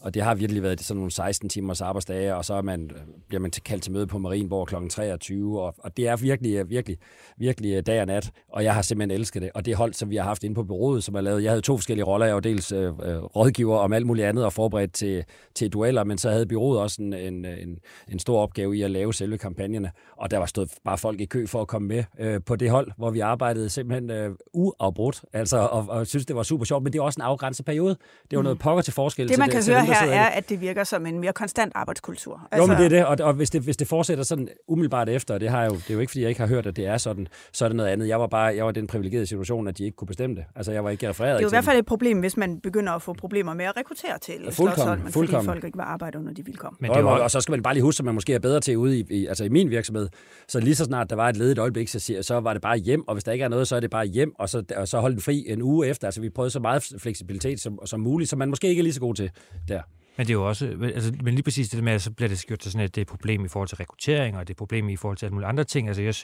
Og 0.00 0.14
det 0.14 0.22
har 0.22 0.34
virkelig 0.34 0.62
været 0.62 0.80
sådan 0.80 0.96
nogle 0.96 1.10
16 1.10 1.48
timers 1.48 1.80
arbejdsdage, 1.80 2.36
og 2.36 2.44
så 2.44 2.54
er 2.54 2.62
man, 2.62 2.90
bliver 3.28 3.40
man 3.40 3.50
kaldt 3.64 3.82
til 3.82 3.92
møde 3.92 4.06
på 4.06 4.18
Marienborg 4.18 4.68
kl. 4.68 4.74
23, 4.90 5.60
og, 5.60 5.74
og 5.78 5.96
det 5.96 6.08
er 6.08 6.16
virkelig, 6.16 6.70
virkelig, 6.70 6.98
virkelig 7.36 7.86
dag 7.86 8.00
og 8.00 8.06
nat, 8.06 8.30
og 8.48 8.64
jeg 8.64 8.74
har 8.74 8.82
simpelthen 8.82 9.18
elsket 9.18 9.42
det. 9.42 9.50
Og 9.54 9.64
det 9.64 9.76
hold, 9.76 9.92
som 9.94 10.10
vi 10.10 10.16
har 10.16 10.24
haft 10.24 10.44
inde 10.44 10.54
på 10.54 10.64
bureauet, 10.64 11.04
som 11.04 11.14
er 11.14 11.20
lavet, 11.20 11.42
jeg 11.42 11.50
havde 11.50 11.62
to 11.62 11.76
forskellige 11.76 12.04
roller, 12.04 12.26
jeg 12.26 12.34
var 12.34 12.40
dels 12.40 12.72
øh, 12.72 12.84
øh, 12.84 12.92
rådgiver 13.22 13.76
om 13.76 13.92
alt 13.92 14.06
muligt 14.06 14.26
andet 14.26 14.44
og 14.44 14.52
forberedt 14.52 14.92
til, 14.92 15.24
til 15.54 15.72
dueller, 15.72 16.04
men 16.04 16.18
så 16.18 16.30
havde 16.30 16.46
bureauet 16.46 16.80
også 16.80 17.02
en, 17.02 17.12
en, 17.12 17.44
en, 17.44 17.78
en 18.08 18.18
stor 18.18 18.42
opgave 18.42 18.76
i 18.76 18.82
at 18.82 18.90
lave 18.90 19.14
selve 19.14 19.38
kampagnerne, 19.38 19.90
og 20.16 20.30
der 20.30 20.38
var 20.38 20.46
stået 20.46 20.70
bare 20.84 20.98
folk 20.98 21.20
i 21.20 21.24
kø 21.24 21.46
for 21.46 21.60
at 21.60 21.68
komme 21.68 21.88
med 21.88 22.04
øh, 22.18 22.40
på 22.46 22.56
det 22.56 22.70
hold, 22.70 22.90
hvor 22.96 23.10
vi 23.10 23.20
arbejdede 23.20 23.68
simpelthen 23.68 24.10
øh, 24.10 24.30
uafbrudt, 24.52 25.22
altså, 25.32 25.58
og, 25.58 25.86
og 25.88 26.06
synes, 26.06 26.26
det 26.26 26.36
var 26.36 26.42
super 26.42 26.64
sjovt, 26.64 26.84
men 26.84 26.92
det 26.92 26.98
er 26.98 27.02
også 27.02 27.20
en 27.20 27.24
afgrænset 27.24 27.66
periode. 27.66 27.96
Det 28.30 28.36
var 28.36 28.42
noget 28.42 28.58
pokker 28.58 28.82
til 28.82 28.92
forskel 28.92 29.28
Det, 29.28 29.34
til 29.34 29.40
man 29.40 29.50
kan 29.50 29.62
til 29.62 29.74
høre 29.74 29.80
dem, 29.80 29.88
der 29.88 29.89
her, 29.94 30.12
er, 30.12 30.26
at 30.26 30.48
det 30.48 30.60
virker 30.60 30.84
som 30.84 31.06
en 31.06 31.18
mere 31.18 31.32
konstant 31.32 31.72
arbejdskultur. 31.74 32.48
Altså... 32.50 32.62
Jo, 32.62 32.66
men 32.66 32.76
det 32.76 32.84
er 32.84 32.88
det, 32.88 33.06
og, 33.06 33.26
og 33.26 33.34
hvis, 33.34 33.50
det, 33.50 33.62
hvis 33.62 33.76
det 33.76 33.88
fortsætter 33.88 34.24
sådan 34.24 34.48
umiddelbart 34.68 35.08
efter, 35.08 35.34
og 35.34 35.40
det, 35.40 35.48
har 35.48 35.62
jeg 35.62 35.70
jo, 35.70 35.76
det 35.76 35.90
er 35.90 35.94
jo 35.94 36.00
ikke, 36.00 36.10
fordi 36.10 36.20
jeg 36.20 36.28
ikke 36.28 36.40
har 36.40 36.48
hørt, 36.48 36.66
at 36.66 36.76
det 36.76 36.86
er 36.86 36.98
sådan, 36.98 37.26
så 37.52 37.64
er 37.64 37.68
det 37.68 37.76
noget 37.76 37.90
andet. 37.90 38.08
Jeg 38.08 38.20
var 38.20 38.26
bare 38.26 38.56
jeg 38.56 38.64
var 38.64 38.70
i 38.70 38.74
den 38.74 38.86
privilegerede 38.86 39.26
situation, 39.26 39.68
at 39.68 39.78
de 39.78 39.84
ikke 39.84 39.96
kunne 39.96 40.08
bestemme 40.08 40.36
det. 40.36 40.44
Altså, 40.56 40.72
jeg 40.72 40.84
var 40.84 40.90
ikke 40.90 41.08
refereret 41.08 41.32
Det 41.32 41.38
er 41.38 41.42
jo 41.42 41.48
i 41.48 41.50
hvert 41.50 41.64
fald 41.64 41.78
et 41.78 41.86
problem, 41.86 42.20
hvis 42.20 42.36
man 42.36 42.60
begynder 42.60 42.92
at 42.92 43.02
få 43.02 43.12
problemer 43.12 43.54
med 43.54 43.64
at 43.64 43.76
rekruttere 43.76 44.18
til 44.18 44.34
Fuldkommen, 44.34 44.52
Slotsholmen, 44.52 45.02
fordi 45.02 45.12
fuldkommen. 45.12 45.46
folk 45.46 45.64
ikke 45.64 45.78
vil 45.78 45.84
arbejde 45.86 46.18
under 46.18 46.32
de 46.32 46.44
vilkår. 46.44 46.76
Men 46.80 46.90
det 46.90 47.04
var... 47.04 47.10
Og 47.10 47.30
så 47.30 47.40
skal 47.40 47.52
man 47.52 47.62
bare 47.62 47.74
lige 47.74 47.82
huske, 47.82 48.00
at 48.00 48.04
man 48.04 48.14
måske 48.14 48.34
er 48.34 48.38
bedre 48.38 48.60
til 48.60 48.76
ude 48.76 48.98
i, 48.98 49.06
i, 49.10 49.26
altså 49.26 49.44
i 49.44 49.48
min 49.48 49.70
virksomhed. 49.70 50.08
Så 50.48 50.60
lige 50.60 50.74
så 50.74 50.84
snart 50.84 51.10
der 51.10 51.16
var 51.16 51.28
et 51.28 51.36
ledigt 51.36 51.58
øjeblik, 51.58 51.88
så, 51.88 51.98
siger, 51.98 52.22
så 52.22 52.40
var 52.40 52.52
det 52.52 52.62
bare 52.62 52.76
hjem, 52.76 53.08
og 53.08 53.14
hvis 53.14 53.24
der 53.24 53.32
ikke 53.32 53.44
er 53.44 53.48
noget, 53.48 53.68
så 53.68 53.76
er 53.76 53.80
det 53.80 53.90
bare 53.90 54.06
hjem, 54.06 54.34
og 54.38 54.48
så, 54.48 54.62
og 54.76 54.88
så 54.88 55.00
holde 55.00 55.14
den 55.14 55.22
fri 55.22 55.44
en 55.46 55.62
uge 55.62 55.86
efter. 55.86 56.06
Altså 56.08 56.20
vi 56.20 56.30
prøvede 56.30 56.50
så 56.50 56.60
meget 56.60 56.94
fleksibilitet 56.98 57.60
som, 57.60 57.78
som 57.86 58.00
muligt, 58.00 58.30
som 58.30 58.38
man 58.38 58.48
måske 58.48 58.68
ikke 58.68 58.80
er 58.80 58.82
lige 58.82 58.94
så 58.94 59.00
god 59.00 59.14
til 59.14 59.30
der. 59.68 59.79
Men 60.16 60.26
det 60.26 60.32
er 60.32 60.34
jo 60.34 60.48
også, 60.48 60.76
altså, 60.94 61.12
men 61.22 61.34
lige 61.34 61.42
præcis 61.42 61.68
det 61.68 61.84
med, 61.84 61.92
at 61.92 62.02
så 62.02 62.10
bliver 62.10 62.28
det 62.28 62.44
gjort 62.46 62.58
til 62.58 62.72
sådan, 62.72 62.84
at 62.84 62.94
det 62.94 63.00
er 63.00 63.02
et 63.02 63.08
problem 63.08 63.44
i 63.44 63.48
forhold 63.48 63.68
til 63.68 63.76
rekruttering, 63.76 64.36
og 64.36 64.40
det 64.48 64.50
er 64.50 64.54
et 64.54 64.58
problem 64.58 64.88
i 64.88 64.96
forhold 64.96 65.16
til 65.16 65.26
alle 65.26 65.34
mulige 65.34 65.48
andre 65.48 65.64
ting. 65.64 65.88
Altså, 65.88 66.02
jeg, 66.02 66.14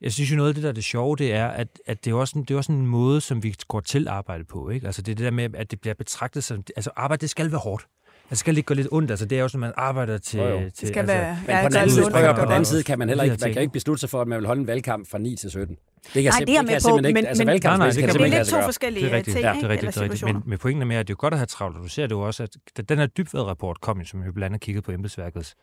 jeg 0.00 0.12
synes 0.12 0.30
jo 0.30 0.36
noget 0.36 0.48
af 0.48 0.54
det, 0.54 0.62
der 0.62 0.68
er 0.68 0.72
det 0.72 0.84
sjove, 0.84 1.16
det 1.16 1.32
er, 1.32 1.46
at, 1.48 1.68
at 1.86 2.04
det, 2.04 2.10
er 2.10 2.14
også 2.14 2.38
en, 2.38 2.44
det 2.44 2.54
er 2.54 2.58
også 2.58 2.72
en 2.72 2.86
måde, 2.86 3.20
som 3.20 3.42
vi 3.42 3.54
går 3.68 3.80
til 3.80 4.08
arbejde 4.08 4.44
på. 4.44 4.70
Ikke? 4.70 4.86
Altså, 4.86 5.02
det 5.02 5.12
er 5.12 5.16
det 5.16 5.24
der 5.24 5.30
med, 5.30 5.54
at 5.54 5.70
det 5.70 5.80
bliver 5.80 5.94
betragtet 5.94 6.44
som... 6.44 6.62
Altså, 6.76 6.90
arbejde, 6.96 7.20
det 7.20 7.30
skal 7.30 7.50
være 7.50 7.60
hårdt. 7.60 7.82
Altså, 7.82 8.30
det 8.30 8.38
skal 8.38 8.56
ikke 8.56 8.66
gå 8.66 8.74
lidt 8.74 8.88
ondt. 8.92 9.10
Altså, 9.10 9.26
det 9.26 9.38
er 9.38 9.42
også, 9.42 9.58
når 9.58 9.66
man 9.66 9.72
arbejder 9.76 10.18
til... 10.18 10.40
Jo, 10.40 10.46
jo. 10.48 10.58
til 10.58 10.64
Det 10.80 10.88
skal 10.88 10.98
altså, 11.00 11.14
være- 11.16 11.38
Men 11.46 11.50
Ja, 11.56 11.62
på 11.62 11.68
den 11.68 11.76
anden 11.76 11.90
side, 11.90 12.10
på 12.10 12.18
den 12.18 12.50
anden 12.50 12.64
side 12.64 12.82
kan 12.82 12.98
man 12.98 13.08
heller 13.08 13.24
ikke, 13.24 13.36
man 13.40 13.52
kan 13.52 13.62
ikke 13.62 13.72
beslutte 13.72 14.00
sig 14.00 14.10
for, 14.10 14.20
at 14.20 14.28
man 14.28 14.38
vil 14.38 14.46
holde 14.46 14.60
en 14.60 14.66
valgkamp 14.66 15.10
fra 15.10 15.18
9 15.18 15.36
til 15.36 15.50
17. 15.50 15.76
Det 16.14 16.22
kan 16.22 16.24
Nej, 16.24 16.30
simp- 16.40 16.44
det 16.46 16.56
er 16.56 16.62
med 16.62 16.80
på, 16.90 16.96
ikke, 16.96 17.12
men- 17.14 17.26
altså 17.26 17.44
men- 17.44 17.46
Nej, 17.46 17.76
nej, 17.76 17.78
kan 17.78 17.80
det 17.80 17.94
det 17.96 18.02
kan 18.02 18.10
simpelthen 18.12 18.14
det 18.14 18.20
er 18.20 18.24
ikke 18.24 18.36
lidt 18.38 18.48
to 18.48 18.62
forskellige 18.62 19.04
Det 19.04 19.12
er 19.12 19.16
rigtigt, 19.16 19.34
ting, 19.34 19.44
ja, 19.46 19.52
det 19.54 19.64
er 19.64 19.68
rigtigt, 19.68 19.94
det 19.94 20.22
er. 20.22 20.26
Men, 20.32 20.42
men 20.46 20.58
pointen 20.58 20.82
er 20.82 20.86
med, 20.86 20.96
at 20.96 21.06
det 21.08 21.12
er 21.12 21.14
jo 21.14 21.20
godt 21.20 21.34
at 21.34 21.38
have 21.38 21.46
travlt, 21.46 21.76
og 21.76 21.82
du 21.82 21.88
ser 21.88 22.02
det 22.06 22.10
jo 22.10 22.20
også, 22.20 22.42
at 22.42 22.50
da 22.76 22.82
den 22.82 22.98
her 22.98 23.06
dybved-rapport 23.06 23.80
kom, 23.80 23.98
jo, 23.98 24.04
som 24.04 24.22
jo 24.22 24.32
blandt 24.32 24.46
andet 24.52 24.60
kiggede 24.60 24.82
på 24.82 24.92
embedsværkets 24.92 25.54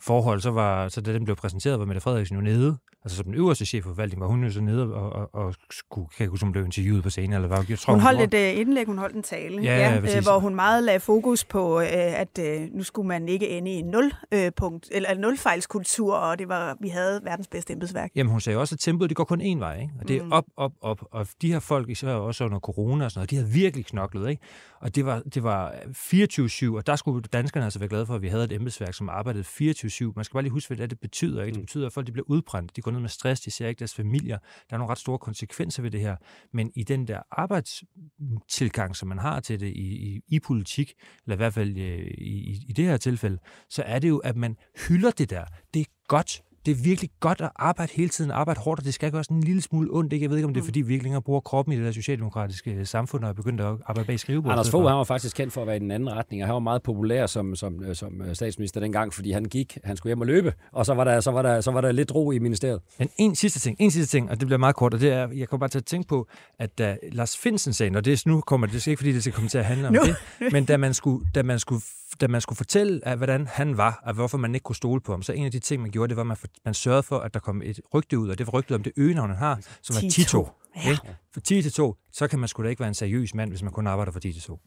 forhold, 0.00 0.40
så, 0.40 0.50
var, 0.50 0.88
så 0.88 1.00
da 1.00 1.12
den 1.12 1.24
blev 1.24 1.36
præsenteret, 1.36 1.78
var 1.78 1.84
Mette 1.86 2.00
Frederiksen 2.00 2.36
jo 2.36 2.42
nede. 2.42 2.76
Altså 3.04 3.16
som 3.16 3.24
den 3.24 3.34
øverste 3.34 3.66
chef 3.66 3.82
for 3.84 3.90
forvaltningen, 3.90 4.20
var 4.20 4.26
hun 4.28 4.44
jo 4.44 4.50
så 4.50 4.60
nede 4.60 4.94
og, 4.94 5.12
og, 5.12 5.34
og 5.34 5.54
skulle, 5.70 6.08
kan 6.08 6.22
jeg 6.24 6.28
huske, 6.28 6.42
om 6.44 6.46
hun 6.46 6.52
blev 6.52 6.64
interviewet 6.64 7.02
på 7.02 7.10
scenen, 7.10 7.32
eller 7.32 7.48
hvad? 7.48 7.58
Jeg 7.68 7.78
tror, 7.78 7.92
Hun 7.92 8.00
holdt 8.02 8.18
gjorde. 8.30 8.50
et 8.50 8.54
uh, 8.54 8.60
indlæg, 8.60 8.86
hun 8.86 8.98
holdt 8.98 9.16
en 9.16 9.22
tale, 9.22 9.62
Ja, 9.62 9.92
ja, 9.94 10.00
præcis. 10.00 10.16
øh, 10.16 10.22
hvor 10.22 10.38
hun 10.38 10.54
meget 10.54 10.84
lagde 10.84 11.00
fokus 11.00 11.44
på, 11.44 11.76
uh, 11.76 11.82
at 11.92 12.38
uh, 12.38 12.44
nu 12.76 12.82
skulle 12.82 13.08
man 13.08 13.28
ikke 13.28 13.48
ende 13.48 13.70
i 13.70 13.74
en 13.74 13.84
nul, 13.86 14.12
uh, 14.34 14.38
punkt, 14.56 14.88
eller 14.92 15.10
en 15.10 15.18
nulfejlskultur, 15.20 16.14
og 16.14 16.38
det 16.38 16.48
var, 16.48 16.76
vi 16.80 16.88
havde 16.88 17.20
verdens 17.24 17.48
bedste 17.48 17.72
embedsværk. 17.72 18.10
Jamen 18.14 18.30
hun 18.30 18.40
sagde 18.40 18.58
også, 18.58 18.74
at 18.74 18.78
tempoet 18.80 19.10
det 19.10 19.16
går 19.16 19.24
kun 19.24 19.40
én 19.40 19.58
vej, 19.58 19.80
ikke? 19.80 19.92
Og 20.00 20.08
det 20.08 20.16
er 20.16 20.22
Mm. 20.24 20.32
op, 20.32 20.44
op, 20.56 20.72
op. 20.80 21.04
Og 21.10 21.26
de 21.42 21.52
her 21.52 21.60
folk, 21.60 21.88
især 21.88 22.12
også 22.12 22.44
under 22.44 22.58
corona 22.58 23.04
og 23.04 23.10
sådan 23.10 23.18
noget, 23.20 23.30
de 23.30 23.36
havde 23.36 23.48
virkelig 23.50 23.86
knoklet, 23.86 24.30
ikke? 24.30 24.42
Og 24.80 24.94
det 24.94 25.06
var, 25.06 25.22
det 25.34 25.42
var 25.42 25.74
24-7, 26.12 26.76
og 26.76 26.86
der 26.86 26.96
skulle 26.96 27.22
danskerne 27.32 27.64
altså 27.64 27.78
være 27.78 27.88
glade 27.88 28.06
for, 28.06 28.14
at 28.14 28.22
vi 28.22 28.28
havde 28.28 28.44
et 28.44 28.52
embedsværk, 28.52 28.94
som 28.94 29.08
arbejdede 29.08 29.44
24-7. 29.44 30.12
Man 30.16 30.24
skal 30.24 30.32
bare 30.32 30.42
lige 30.42 30.52
huske, 30.52 30.68
hvad 30.68 30.76
det, 30.76 30.82
er, 30.82 30.86
det 30.86 31.00
betyder, 31.00 31.42
ikke? 31.42 31.54
Det 31.54 31.62
betyder, 31.62 31.86
at 31.86 31.92
folk 31.92 32.06
de 32.06 32.12
bliver 32.12 32.24
udbrændt, 32.30 32.76
de 32.76 32.82
går 32.88 32.92
ned 32.92 33.00
med 33.00 33.08
stress, 33.08 33.40
de 33.40 33.50
ser 33.50 33.68
ikke 33.68 33.78
deres 33.78 33.94
familier. 33.94 34.38
Der 34.38 34.74
er 34.74 34.78
nogle 34.78 34.90
ret 34.90 34.98
store 34.98 35.18
konsekvenser 35.18 35.82
ved 35.82 35.90
det 35.90 36.00
her. 36.00 36.16
Men 36.52 36.72
i 36.76 36.82
den 36.82 37.08
der 37.08 37.20
arbejdstilgang, 37.30 38.96
som 38.96 39.08
man 39.08 39.18
har 39.18 39.40
til 39.40 39.60
det 39.60 39.66
i, 39.66 40.14
i, 40.14 40.20
i 40.28 40.40
politik, 40.40 40.94
eller 41.24 41.34
i 41.34 41.36
hvert 41.36 41.54
fald 41.54 41.78
øh, 41.78 41.98
i, 42.18 42.50
i, 42.50 42.64
i 42.68 42.72
det 42.72 42.84
her 42.84 42.96
tilfælde, 42.96 43.38
så 43.68 43.82
er 43.82 43.98
det 43.98 44.08
jo, 44.08 44.18
at 44.18 44.36
man 44.36 44.56
hylder 44.88 45.10
det 45.10 45.30
der. 45.30 45.44
Det 45.74 45.80
er 45.80 45.86
godt. 46.08 46.42
Det 46.68 46.76
er 46.78 46.82
virkelig 46.82 47.10
godt 47.20 47.40
at 47.40 47.50
arbejde 47.56 47.92
hele 47.94 48.08
tiden, 48.08 48.30
arbejde 48.30 48.60
hårdt, 48.60 48.80
og 48.80 48.84
det 48.84 48.94
skal 48.94 49.12
gøre 49.12 49.24
sådan 49.24 49.36
en 49.36 49.42
lille 49.42 49.62
smule 49.62 49.88
ondt. 49.92 50.12
Ikke? 50.12 50.24
Jeg 50.24 50.30
ved 50.30 50.36
ikke, 50.36 50.46
om 50.46 50.54
det 50.54 50.60
er, 50.60 50.64
fordi 50.64 50.80
vi 50.80 50.92
ikke 50.92 51.02
længere 51.02 51.22
bruger 51.22 51.40
kroppen 51.40 51.74
i 51.74 51.76
det 51.76 51.84
der 51.84 51.92
socialdemokratiske 51.92 52.70
øh, 52.70 52.86
samfund, 52.86 53.24
og 53.24 53.28
er 53.30 53.34
begyndt 53.34 53.60
at 53.60 53.66
arbejde 53.66 54.06
bag 54.06 54.20
skrivebordet. 54.20 54.52
Anders 54.52 54.70
Fogh, 54.70 54.88
han 54.88 54.96
var 54.96 55.04
faktisk 55.04 55.36
kendt 55.36 55.52
for 55.52 55.60
at 55.60 55.66
være 55.66 55.76
i 55.76 55.78
den 55.78 55.90
anden 55.90 56.12
retning, 56.12 56.42
og 56.42 56.48
han 56.48 56.52
var 56.52 56.60
meget 56.60 56.82
populær 56.82 57.26
som, 57.26 57.56
som, 57.56 57.84
øh, 57.84 57.96
som 57.96 58.22
øh, 58.22 58.34
statsminister 58.34 58.80
dengang, 58.80 59.14
fordi 59.14 59.32
han 59.32 59.44
gik, 59.44 59.78
han 59.84 59.96
skulle 59.96 60.10
hjem 60.10 60.20
og 60.20 60.26
løbe, 60.26 60.52
og 60.72 60.86
så 60.86 60.94
var 60.94 61.04
der, 61.04 61.20
så 61.20 61.30
var 61.30 61.42
der, 61.42 61.60
så 61.60 61.70
var 61.70 61.80
der 61.80 61.92
lidt 61.92 62.14
ro 62.14 62.30
i 62.30 62.38
ministeriet. 62.38 62.80
Men 62.98 63.08
en 63.16 63.34
sidste 63.34 63.60
ting, 63.60 63.76
en 63.80 63.90
sidste 63.90 64.16
ting, 64.16 64.30
og 64.30 64.40
det 64.40 64.46
bliver 64.46 64.58
meget 64.58 64.76
kort, 64.76 64.94
og 64.94 65.00
det 65.00 65.12
er, 65.12 65.28
jeg 65.34 65.48
kommer 65.48 65.60
bare 65.60 65.70
til 65.70 65.78
at 65.78 65.84
tænke 65.84 66.08
på, 66.08 66.28
at 66.58 66.78
da 66.78 66.96
Lars 67.12 67.36
Finsen 67.36 67.72
sagen, 67.72 67.96
og 67.96 68.04
det 68.04 68.12
er 68.12 68.22
nu 68.26 68.40
kommer 68.40 68.66
det, 68.66 68.74
det 68.74 68.86
er 68.86 68.90
ikke 68.90 69.00
fordi, 69.00 69.12
det 69.12 69.22
skal 69.22 69.32
komme 69.32 69.48
til 69.48 69.58
at 69.58 69.64
handle 69.64 69.88
om 69.88 69.94
Nu. 69.98 70.00
det, 70.02 70.16
men 70.52 70.64
da 70.64 70.76
man 70.76 70.94
skulle, 70.94 71.26
da 71.34 71.42
man 71.42 71.58
skulle, 71.58 71.82
da 72.20 72.28
man 72.28 72.40
skulle 72.40 72.56
fortælle, 72.56 73.00
at, 73.02 73.16
hvordan 73.16 73.46
han 73.46 73.76
var, 73.76 74.00
og 74.04 74.14
hvorfor 74.14 74.38
man 74.38 74.54
ikke 74.54 74.64
kunne 74.64 74.76
stole 74.76 75.00
på 75.00 75.12
ham, 75.12 75.22
så 75.22 75.32
en 75.32 75.44
af 75.44 75.50
de 75.50 75.58
ting, 75.58 75.82
man 75.82 75.90
gjorde, 75.90 76.08
det 76.08 76.16
var, 76.16 76.22
at 76.22 76.26
man, 76.26 76.36
man 76.64 76.74
sørgede 76.74 77.02
for, 77.02 77.18
at 77.18 77.34
der 77.34 77.40
kom 77.40 77.62
et 77.62 77.80
rygte 77.94 78.18
ud, 78.18 78.28
og 78.28 78.38
det 78.38 78.46
var 78.46 78.50
rygtet 78.50 78.74
om 78.74 78.82
det 78.82 78.92
øgenavn, 78.96 79.30
han 79.30 79.38
har, 79.38 79.60
som 79.82 79.96
er 79.96 80.00
Tito. 80.00 80.10
Tito. 80.10 80.48
Ja. 80.84 80.90
Ikke? 80.90 81.02
For 81.32 81.40
10 81.40 81.62
til 81.62 81.72
2, 81.72 81.96
så 82.12 82.28
kan 82.28 82.38
man 82.38 82.48
sgu 82.48 82.62
da 82.62 82.68
ikke 82.68 82.80
være 82.80 82.88
en 82.88 82.94
seriøs 82.94 83.34
mand, 83.34 83.50
hvis 83.50 83.62
man 83.62 83.72
kun 83.72 83.86
arbejder 83.86 84.12
for 84.12 84.20
10 84.20 84.32
til 84.32 84.42
2. 84.42 84.58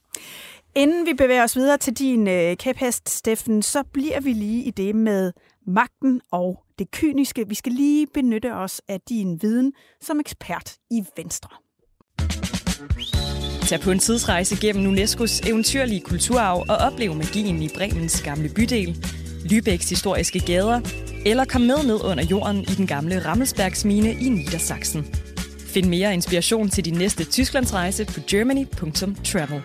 Inden 0.75 1.05
vi 1.05 1.13
bevæger 1.13 1.43
os 1.43 1.55
videre 1.55 1.77
til 1.77 1.93
din 1.93 2.27
øh, 2.27 2.57
kæphest, 2.57 3.09
Steffen, 3.09 3.61
så 3.61 3.83
bliver 3.83 4.19
vi 4.19 4.33
lige 4.33 4.63
i 4.63 4.71
det 4.71 4.95
med 4.95 5.31
magten 5.67 6.21
og 6.31 6.63
det 6.79 6.91
kyniske. 6.91 7.47
Vi 7.47 7.55
skal 7.55 7.71
lige 7.71 8.07
benytte 8.07 8.53
os 8.53 8.81
af 8.87 9.01
din 9.01 9.41
viden 9.41 9.73
som 10.01 10.19
ekspert 10.19 10.77
i 10.91 11.05
Venstre. 11.17 11.49
Tag 13.67 13.79
på 13.79 13.91
en 13.91 13.99
tidsrejse 13.99 14.55
gennem 14.61 14.93
UNESCO's 14.93 15.49
eventyrlige 15.49 16.01
kulturarv 16.01 16.65
og 16.69 16.77
oplev 16.77 17.15
magien 17.15 17.61
i 17.61 17.69
Bremens 17.75 18.21
gamle 18.21 18.49
bydel, 18.55 19.05
Lübecks 19.45 19.89
historiske 19.89 20.39
gader, 20.39 20.81
eller 21.25 21.45
kom 21.45 21.61
med 21.61 21.83
ned 21.85 22.03
under 22.03 22.23
jorden 22.23 22.57
i 22.61 22.75
den 22.77 22.87
gamle 22.87 23.25
Rammelsbergsmine 23.25 24.11
i 24.11 24.29
Niedersachsen. 24.29 25.05
Find 25.59 25.87
mere 25.89 26.13
inspiration 26.13 26.69
til 26.69 26.85
din 26.85 26.93
næste 26.93 27.23
Tysklandsrejse 27.23 28.05
på 28.05 28.19
germany.travel. 28.27 29.61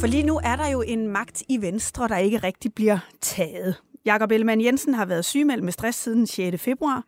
For 0.00 0.06
lige 0.06 0.22
nu 0.22 0.40
er 0.44 0.56
der 0.56 0.68
jo 0.68 0.82
en 0.82 1.08
magt 1.08 1.42
i 1.48 1.60
Venstre, 1.60 2.08
der 2.08 2.16
ikke 2.16 2.38
rigtig 2.38 2.74
bliver 2.74 2.98
taget. 3.20 3.76
Jakob 4.04 4.30
Ellemann 4.30 4.60
Jensen 4.60 4.94
har 4.94 5.06
været 5.06 5.24
sygemeldt 5.24 5.64
med 5.64 5.72
stress 5.72 5.98
siden 5.98 6.26
6. 6.26 6.62
februar. 6.62 7.04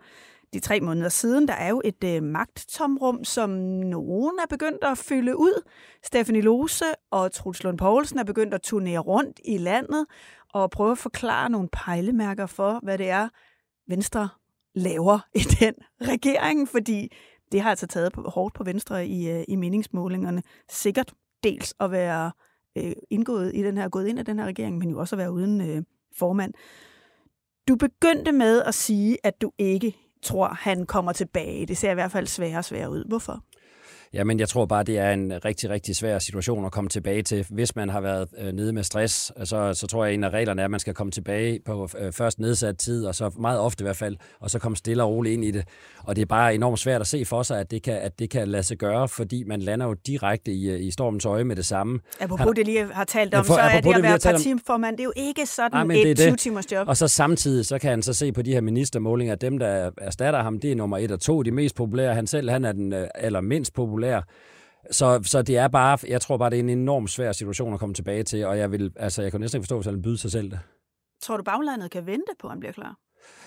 De 0.52 0.60
tre 0.60 0.80
måneder 0.80 1.08
siden, 1.08 1.48
der 1.48 1.54
er 1.54 1.68
jo 1.68 1.82
et 1.84 2.04
øh, 2.04 2.22
magttomrum, 2.22 3.24
som 3.24 3.50
nogen 3.50 4.38
er 4.42 4.46
begyndt 4.50 4.84
at 4.84 4.98
fylde 4.98 5.36
ud. 5.36 5.62
Stephanie 6.04 6.42
Lose 6.42 6.84
og 7.10 7.32
Truls 7.32 7.64
Lund 7.64 7.78
Poulsen 7.78 8.18
er 8.18 8.24
begyndt 8.24 8.54
at 8.54 8.62
turnere 8.62 8.98
rundt 8.98 9.40
i 9.44 9.58
landet 9.58 10.06
og 10.52 10.70
prøve 10.70 10.92
at 10.92 10.98
forklare 10.98 11.50
nogle 11.50 11.68
pejlemærker 11.72 12.46
for, 12.46 12.80
hvad 12.82 12.98
det 12.98 13.08
er, 13.08 13.28
Venstre 13.88 14.28
laver 14.74 15.18
i 15.34 15.38
den 15.60 15.74
regering, 16.02 16.68
fordi 16.68 17.12
det 17.52 17.60
har 17.60 17.70
altså 17.70 17.86
taget 17.86 18.12
på, 18.12 18.22
hårdt 18.22 18.54
på 18.54 18.64
Venstre 18.64 19.06
i, 19.06 19.30
øh, 19.30 19.44
i 19.48 19.56
meningsmålingerne. 19.56 20.42
Sikkert 20.70 21.14
dels 21.42 21.74
at 21.80 21.90
være 21.90 22.32
øh, 22.78 22.92
indgået 23.10 23.52
i 23.54 23.62
den 23.62 23.78
her, 23.78 23.88
gået 23.88 24.08
ind 24.08 24.18
i 24.18 24.22
den 24.22 24.38
her 24.38 24.46
regering, 24.46 24.78
men 24.78 24.90
jo 24.90 24.98
også 24.98 25.16
at 25.16 25.18
være 25.18 25.32
uden 25.32 25.60
øh, 25.60 25.82
formand. 26.18 26.54
Du 27.68 27.76
begyndte 27.76 28.32
med 28.32 28.62
at 28.62 28.74
sige, 28.74 29.18
at 29.22 29.42
du 29.42 29.52
ikke 29.58 29.96
tror, 30.22 30.48
han 30.48 30.86
kommer 30.86 31.12
tilbage. 31.12 31.66
Det 31.66 31.76
ser 31.76 31.90
i 31.90 31.94
hvert 31.94 32.12
fald 32.12 32.26
sværere 32.26 32.58
og 32.58 32.64
sværere 32.64 32.90
ud. 32.90 33.04
Hvorfor? 33.08 33.44
Ja, 34.16 34.24
men 34.24 34.40
jeg 34.40 34.48
tror 34.48 34.66
bare, 34.66 34.82
det 34.82 34.98
er 34.98 35.12
en 35.12 35.32
rigtig, 35.44 35.70
rigtig 35.70 35.96
svær 35.96 36.18
situation 36.18 36.64
at 36.64 36.72
komme 36.72 36.90
tilbage 36.90 37.22
til. 37.22 37.46
Hvis 37.50 37.76
man 37.76 37.88
har 37.88 38.00
været 38.00 38.28
øh, 38.38 38.52
nede 38.52 38.72
med 38.72 38.82
stress, 38.82 39.32
så, 39.44 39.74
så 39.74 39.86
tror 39.86 40.04
jeg, 40.04 40.12
at 40.12 40.18
en 40.18 40.24
af 40.24 40.30
reglerne 40.30 40.62
er, 40.62 40.64
at 40.64 40.70
man 40.70 40.80
skal 40.80 40.94
komme 40.94 41.10
tilbage 41.10 41.60
på 41.64 41.88
øh, 41.98 42.12
først 42.12 42.38
nedsat 42.38 42.78
tid, 42.78 43.06
og 43.06 43.14
så 43.14 43.30
meget 43.38 43.60
ofte 43.60 43.82
i 43.82 43.84
hvert 43.84 43.96
fald, 43.96 44.16
og 44.40 44.50
så 44.50 44.58
komme 44.58 44.76
stille 44.76 45.02
og 45.02 45.10
roligt 45.10 45.32
ind 45.32 45.44
i 45.44 45.50
det. 45.50 45.64
Og 46.04 46.16
det 46.16 46.22
er 46.22 46.26
bare 46.26 46.54
enormt 46.54 46.78
svært 46.78 47.00
at 47.00 47.06
se 47.06 47.24
for 47.24 47.42
sig, 47.42 47.60
at 47.60 47.70
det 47.70 47.82
kan, 47.82 47.94
at 47.94 48.18
det 48.18 48.30
kan 48.30 48.48
lade 48.48 48.62
sig 48.62 48.78
gøre, 48.78 49.08
fordi 49.08 49.44
man 49.44 49.62
lander 49.62 49.86
jo 49.86 49.94
direkte 50.06 50.52
i, 50.52 50.70
øh, 50.70 50.80
i 50.80 50.90
stormens 50.90 51.24
øje 51.24 51.44
med 51.44 51.56
det 51.56 51.66
samme. 51.66 52.00
Apropos 52.20 52.44
Han, 52.44 52.56
det 52.56 52.66
lige 52.66 52.86
har 52.92 53.04
talt 53.04 53.34
om, 53.34 53.44
for, 53.44 53.54
så 53.54 53.60
er 53.60 53.80
det 53.80 53.94
at 53.94 54.02
være 54.02 54.18
partiformand, 54.18 54.96
det 54.96 55.02
er 55.02 55.04
jo 55.04 55.12
ikke 55.16 55.46
sådan 55.46 55.86
nej, 55.86 55.96
et 55.96 56.20
20-timers 56.20 56.72
job. 56.72 56.88
Og 56.88 56.96
så 56.96 57.08
samtidig, 57.08 57.66
så 57.66 57.78
kan 57.78 57.90
han 57.90 58.02
så 58.02 58.12
se 58.12 58.32
på 58.32 58.42
de 58.42 58.52
her 58.52 58.60
ministermålinger, 58.60 59.34
at 59.34 59.40
dem, 59.40 59.58
der 59.58 59.90
erstatter 59.98 60.42
ham, 60.42 60.58
det 60.58 60.72
er 60.72 60.76
nummer 60.76 60.98
et 60.98 61.10
og 61.10 61.20
to, 61.20 61.42
de 61.42 61.50
mest 61.50 61.74
populære. 61.74 62.14
Han 62.14 62.26
selv, 62.26 62.50
han 62.50 62.64
er 62.64 62.72
den 62.72 62.92
øh, 62.92 63.08
allermindst 63.14 63.74
populære. 63.74 64.05
Så, 64.90 65.20
så 65.22 65.42
det 65.42 65.56
er 65.56 65.68
bare, 65.68 65.98
jeg 66.08 66.20
tror 66.20 66.36
bare, 66.36 66.50
det 66.50 66.56
er 66.56 66.60
en 66.60 66.70
enormt 66.70 67.10
svær 67.10 67.32
situation 67.32 67.74
at 67.74 67.80
komme 67.80 67.94
tilbage 67.94 68.22
til, 68.22 68.46
og 68.46 68.58
jeg 68.58 68.72
vil, 68.72 68.92
altså, 68.96 69.22
jeg 69.22 69.30
kan 69.30 69.40
næsten 69.40 69.58
ikke 69.58 69.64
forstå, 69.64 69.76
hvis 69.76 69.86
han 69.86 70.02
byde 70.02 70.18
sig 70.18 70.30
selv 70.30 70.50
det. 70.50 70.58
Tror 71.22 71.36
du, 71.36 71.42
baglandet 71.42 71.90
kan 71.90 72.06
vente 72.06 72.32
på, 72.40 72.46
at 72.46 72.50
han 72.50 72.60
bliver 72.60 72.72
klar? 72.72 72.96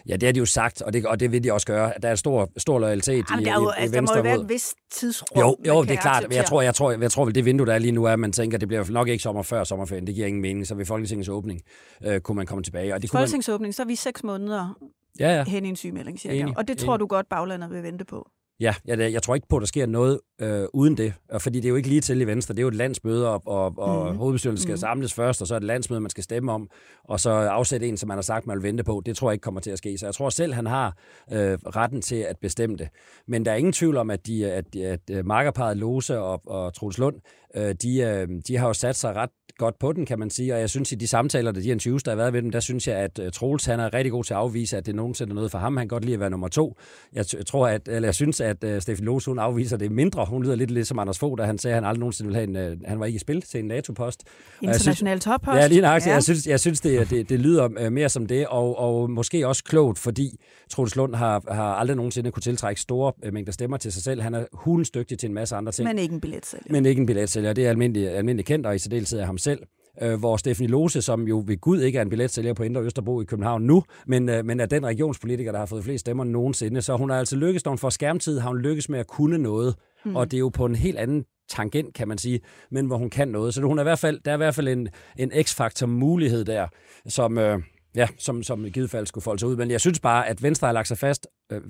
Ja, 0.10 0.14
det 0.14 0.24
har 0.24 0.34
de 0.34 0.40
jo 0.40 0.46
sagt, 0.46 0.82
og 0.82 0.94
det, 0.94 1.06
og 1.06 1.20
det 1.20 1.32
vil 1.32 1.44
de 1.44 1.54
også 1.54 1.68
gøre. 1.68 1.94
Der 2.02 2.10
er 2.10 2.16
stor, 2.16 2.50
stor 2.58 2.80
loyalitet 2.80 3.26
Jamen, 3.32 3.46
i, 3.46 3.50
jo, 3.50 3.60
i, 3.60 3.64
i 3.64 3.68
altså, 3.78 3.98
Venstre. 3.98 4.18
Der 4.18 4.24
må 4.24 4.30
jo 4.30 4.34
være 4.34 4.44
et 4.44 4.50
vist 4.50 4.78
tidsrum. 4.92 5.40
Jo, 5.40 5.58
jo 5.68 5.84
det 5.84 5.92
er 5.92 5.96
klart. 5.96 6.26
Jeg 6.32 6.46
tror, 6.46 6.62
jeg, 6.62 6.76
tror, 6.76 6.92
jeg 6.92 7.12
tror 7.12 7.26
vel, 7.26 7.36
det 7.36 7.46
vindue, 7.46 7.68
der 7.68 7.74
er 7.74 7.78
lige 7.78 7.92
nu, 7.92 8.04
er, 8.04 8.14
at 8.14 8.20
man 8.20 8.32
tænker, 8.32 8.58
at 8.58 8.62
det 8.62 8.68
bliver 8.68 8.92
nok 8.92 9.08
ikke 9.08 9.22
sommer 9.22 9.44
før 9.44 9.64
sommerferien. 9.64 10.08
Det 10.08 10.16
giver 10.16 10.28
ingen 10.28 10.42
mening. 10.42 10.68
Så 10.68 10.76
ved 10.76 10.86
Folketingets 10.86 11.30
åbning 11.30 11.62
øh, 12.06 12.22
kunne 12.22 12.36
man 12.36 12.46
komme 12.46 12.64
tilbage. 12.64 12.94
Og 12.94 13.02
det 13.02 13.10
Folketingets 13.10 13.50
åbning, 13.50 13.76
så 13.76 13.82
er 13.82 13.88
vi 13.88 13.96
seks 13.96 14.24
måneder 14.24 14.80
ja, 15.20 15.36
ja. 15.36 15.44
hen 15.44 15.66
i 15.66 15.70
en 15.70 15.76
sygemelding, 15.76 16.20
cirka. 16.20 16.36
Enig, 16.36 16.58
og 16.58 16.68
det 16.68 16.78
tror 16.78 16.94
enig. 16.94 17.00
du 17.00 17.08
godt, 17.08 17.30
baglandet 17.30 17.72
vil 17.72 17.84
vente 17.84 18.06
på? 18.06 18.30
Ja, 18.60 18.76
jeg, 18.86 19.14
jeg 19.14 19.24
tror 19.24 19.36
ikke 19.36 19.48
på, 19.48 19.56
at 19.56 19.62
der 19.62 19.68
sker 19.68 19.86
noget 19.86 20.20
øh, 20.42 20.66
uden 20.74 20.98
det. 20.98 21.14
Fordi 21.40 21.60
det 21.60 21.66
er 21.66 21.70
jo 21.70 21.76
ikke 21.76 21.90
lige 21.90 22.02
til 22.02 22.22
i 22.22 22.24
Venstre. 22.28 22.54
Det 22.54 22.60
er 22.60 22.64
jo 22.64 22.68
et 22.68 22.76
landsmøde, 22.76 23.30
og, 23.30 23.42
og, 23.46 23.74
og 23.78 24.12
mm. 24.12 24.18
hovedbestyrelsen 24.18 24.64
skal 24.64 24.74
mm. 24.74 24.78
samles 24.78 25.14
først, 25.14 25.42
og 25.42 25.48
så 25.48 25.56
er 25.56 25.60
det 25.60 25.68
landsmøde, 25.68 26.02
man 26.02 26.10
skal 26.10 26.24
stemme 26.24 26.52
om, 26.52 26.70
og 27.04 27.20
så 27.20 27.30
afsætte 27.30 27.88
en, 27.88 27.98
som 27.98 28.08
man 28.08 28.18
har 28.18 28.22
sagt, 28.22 28.48
man 28.48 28.58
vil 28.58 28.64
vente 28.64 28.84
på. 28.84 29.02
Det 29.06 29.18
tror 29.18 29.30
jeg 29.30 29.34
ikke 29.34 29.44
kommer 29.44 29.62
til 29.62 29.72
at 29.72 29.78
ske. 29.78 29.98
Så 29.98 30.06
jeg 30.06 30.14
tror 30.14 30.30
selv, 30.30 30.54
han 30.54 30.66
har 30.66 30.98
øh, 31.32 31.58
retten 31.66 32.02
til 32.02 32.16
at 32.16 32.38
bestemme 32.42 32.78
det. 32.78 32.90
Men 33.28 33.46
der 33.46 33.52
er 33.52 33.56
ingen 33.56 33.74
tvivl 33.74 33.98
om, 33.98 34.10
at, 34.10 34.28
de, 34.28 34.52
at, 34.52 34.76
at, 34.76 35.10
at 35.10 35.26
markerparet 35.26 35.78
Lose 35.78 36.20
og, 36.20 36.42
og 36.48 36.74
Troels 36.74 36.98
Lund, 36.98 37.16
øh, 37.56 37.76
de, 37.82 38.00
øh, 38.00 38.28
de 38.48 38.58
har 38.58 38.68
jo 38.68 38.74
sat 38.74 38.96
sig 38.96 39.16
ret 39.16 39.30
godt 39.58 39.80
på 39.80 39.94
den, 39.94 40.06
kan 40.06 40.20
man 40.20 40.30
sige. 40.30 40.54
Og 40.54 40.60
jeg 40.60 40.70
synes, 40.70 40.92
i 40.92 40.96
de 40.96 41.08
samtaler, 41.08 41.52
der 41.52 41.62
de 41.62 41.70
interviews, 41.70 42.04
der 42.04 42.12
har 42.12 42.16
været 42.16 42.34
med 42.34 42.42
dem, 42.42 42.52
der 42.52 42.60
synes 42.60 42.88
jeg, 42.88 42.96
at 42.96 43.20
uh, 43.20 43.26
Troels 43.34 43.66
han 43.66 43.80
er 43.80 43.94
rigtig 43.94 44.12
god 44.12 44.24
til 44.24 44.34
at 44.34 44.40
afvise, 44.40 44.78
at 44.78 44.86
det 44.86 44.96
nogensinde 44.96 45.32
er 45.32 45.36
noget 45.36 45.52
for 45.52 45.58
ham. 45.58 45.78
Han 45.78 45.84
kan 45.84 45.96
godt 45.96 46.06
lide 46.06 46.14
at 46.14 46.20
være 46.20 46.30
nummer 46.30 46.48
to. 46.48 46.78
Jeg, 47.14 47.26
tror, 47.48 47.68
at, 47.68 47.88
eller 47.88 48.08
jeg 48.08 48.16
synes, 48.16 48.42
at 48.42 48.64
uh, 48.64 48.80
Steffi 48.80 49.04
Lose, 49.04 49.32
hun 49.32 49.40
afviser 49.40 49.78
det 49.78 49.92
mindre. 49.92 50.26
Hun 50.26 50.44
lyder 50.44 50.56
lidt, 50.56 50.72
lidt 50.72 50.88
som 50.88 51.00
Anders 51.00 51.20
Fogh, 51.20 51.38
da 51.38 51.44
han 51.44 51.58
sagde, 51.58 51.74
at 51.74 51.82
han 51.82 51.90
aldrig 51.90 52.00
nogensinde 52.00 52.28
ville 52.28 52.56
have 52.56 52.68
en, 52.68 52.74
uh, 52.74 52.88
han 52.88 53.00
var 53.00 53.06
ikke 53.06 53.16
i 53.16 53.20
spil 53.20 53.42
til 53.42 53.60
en 53.60 53.66
NATO-post. 53.66 54.24
International 54.62 55.20
toppost. 55.20 55.58
Ja, 55.58 55.68
lige 55.68 55.82
nøjagtigt. 55.82 56.10
Ja. 56.10 56.14
Jeg 56.14 56.24
synes, 56.24 56.48
jeg 56.48 56.60
synes 56.60 56.82
det, 56.82 57.10
det, 57.10 57.30
det 57.30 57.40
lyder 57.40 57.86
uh, 57.86 57.92
mere 57.94 58.10
som 58.10 58.26
det, 58.26 58.48
og, 58.48 58.80
og 58.80 59.10
måske 59.10 59.48
også 59.48 59.64
klogt, 59.64 60.00
fordi 60.00 60.40
Troels 60.70 60.96
Lund 60.96 61.16
har, 61.16 61.54
har 61.54 61.74
aldrig 61.74 61.98
nogensinde 61.98 62.32
kunne 62.32 62.42
tiltrække 62.42 62.82
store 62.82 63.14
uh, 63.28 63.34
mængder 63.34 63.52
stemmer 63.52 63.78
til 63.78 63.92
sig 63.92 64.04
selv. 64.04 64.22
Han 64.22 64.34
er 64.34 64.46
hulens 64.54 64.90
dygtig 64.92 65.20
til 65.20 65.28
en 65.28 65.34
masse 65.34 65.56
andre 65.56 65.72
ting. 65.72 65.88
Men 65.88 66.00
ikke 66.00 66.14
en 66.14 66.22
billetsælger. 66.22 66.66
Men 66.70 66.86
ikke 66.86 67.00
en 67.00 67.06
billetsælger. 67.40 67.54
Det 67.54 67.66
er 67.66 67.70
almindeligt, 67.70 68.10
almindeligt 68.10 68.48
kendt, 68.48 68.66
og 68.66 68.76
i 68.76 68.80
særdeleshed 68.80 69.20
af 69.20 69.26
ham 69.26 69.38
selv 69.38 69.60
øh, 70.02 70.20
hvor 70.20 70.38
Stefanie 70.38 70.70
Lose, 70.70 71.02
som 71.02 71.28
jo 71.28 71.44
ved 71.48 71.58
Gud 71.58 71.82
ikke 71.82 71.98
er 71.98 72.02
en 72.02 72.10
billetsælger 72.10 72.54
på 72.54 72.64
Indre 72.64 72.82
Østerbro 72.82 73.22
i 73.22 73.26
København 73.26 73.62
nu, 73.62 73.84
men, 74.08 74.30
øh, 74.30 74.46
men 74.46 74.60
er 74.60 74.66
den 74.66 74.86
regionspolitiker, 74.86 75.52
der 75.52 75.60
har 75.60 75.66
fået 75.66 75.84
flest 75.84 76.02
stemmer 76.02 76.24
nogensinde. 76.24 76.82
Så 76.82 76.98
hun 76.98 77.10
har 77.10 77.20
altså 77.20 77.36
lykkes, 77.36 77.66
når 77.66 77.72
hun 77.72 77.78
får 77.78 77.90
skærmtid, 77.90 78.40
har 78.40 78.50
hun 78.50 78.60
lykkes 78.60 78.90
med 78.90 79.00
at 79.00 79.08
kunne 79.08 79.38
noget. 79.38 79.76
Mm. 80.06 80.16
Og 80.16 80.32
det 80.32 80.38
er 80.38 80.40
jo 80.40 80.50
på 80.50 80.66
en 80.66 80.76
helt 80.76 80.98
anden 80.98 81.26
tangent, 81.50 81.94
kan 81.94 82.08
man 82.08 82.18
sige, 82.18 82.40
men 82.72 82.86
hvor 82.86 82.98
hun 82.98 83.10
kan 83.10 83.28
noget. 83.28 83.54
Så 83.54 83.62
hun 83.62 83.78
er 83.78 83.82
i 83.82 83.84
hvert 83.84 84.00
fald, 84.00 84.20
der 84.26 84.32
er 84.32 84.36
i 84.36 84.38
hvert 84.38 84.56
fald 84.56 84.68
en, 84.68 84.90
en 85.18 85.32
x-faktor 85.44 85.88
mulighed 85.88 86.46
der, 86.46 86.68
som, 87.08 87.38
øh, 87.38 87.60
Ja, 87.96 88.08
som, 88.18 88.44
som 88.44 88.66
i 88.66 88.70
givet 88.70 88.90
fald 88.90 89.08
skulle 89.08 89.24
folde 89.24 89.40
sig 89.40 89.50
ud. 89.50 89.56
Men 89.56 89.72
jeg 89.72 89.82
synes 89.82 90.00
bare, 90.00 90.28
at 90.28 90.44
Venstre 90.44 90.66
har 90.68 90.74
lagt 90.74 90.88
sig 90.88 90.98
fast. 90.98 91.28
Øh, 91.52 91.62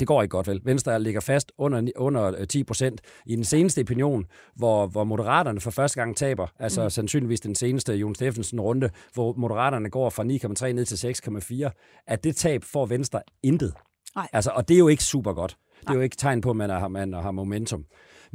det 0.00 0.08
går 0.08 0.22
ikke 0.22 0.30
godt 0.30 0.46
vel. 0.46 0.60
Venstre 0.64 1.02
ligger 1.02 1.20
fast 1.20 1.52
under, 1.58 1.90
under 1.96 2.44
10 2.44 2.58
øh, 2.58 2.64
procent. 2.64 3.00
I 3.26 3.36
den 3.36 3.44
seneste 3.44 3.80
opinion, 3.80 4.24
hvor, 4.54 4.86
hvor 4.86 5.04
Moderaterne 5.04 5.60
for 5.60 5.70
første 5.70 6.00
gang 6.00 6.16
taber, 6.16 6.46
altså 6.58 6.82
mm. 6.82 6.90
sandsynligvis 6.90 7.40
den 7.40 7.54
seneste 7.54 7.92
Jon 7.92 8.14
Steffensen-runde, 8.14 8.90
hvor 9.14 9.34
Moderaterne 9.36 9.90
går 9.90 10.10
fra 10.10 10.22
9,3 10.68 10.72
ned 10.72 10.84
til 10.84 11.12
6,4, 11.66 12.02
at 12.06 12.24
det 12.24 12.36
tab 12.36 12.64
får 12.64 12.86
Venstre 12.86 13.20
intet. 13.42 13.74
Nej. 14.16 14.28
Altså, 14.32 14.50
og 14.50 14.68
det 14.68 14.74
er 14.74 14.78
jo 14.78 14.88
ikke 14.88 15.04
super 15.04 15.32
godt. 15.32 15.56
Det 15.80 15.90
er 15.90 15.94
jo 15.94 16.00
ikke 16.00 16.16
tegn 16.16 16.40
på, 16.40 16.50
at 16.50 16.56
man 16.56 16.70
har, 16.70 16.88
man 16.88 17.12
har 17.12 17.30
momentum. 17.30 17.84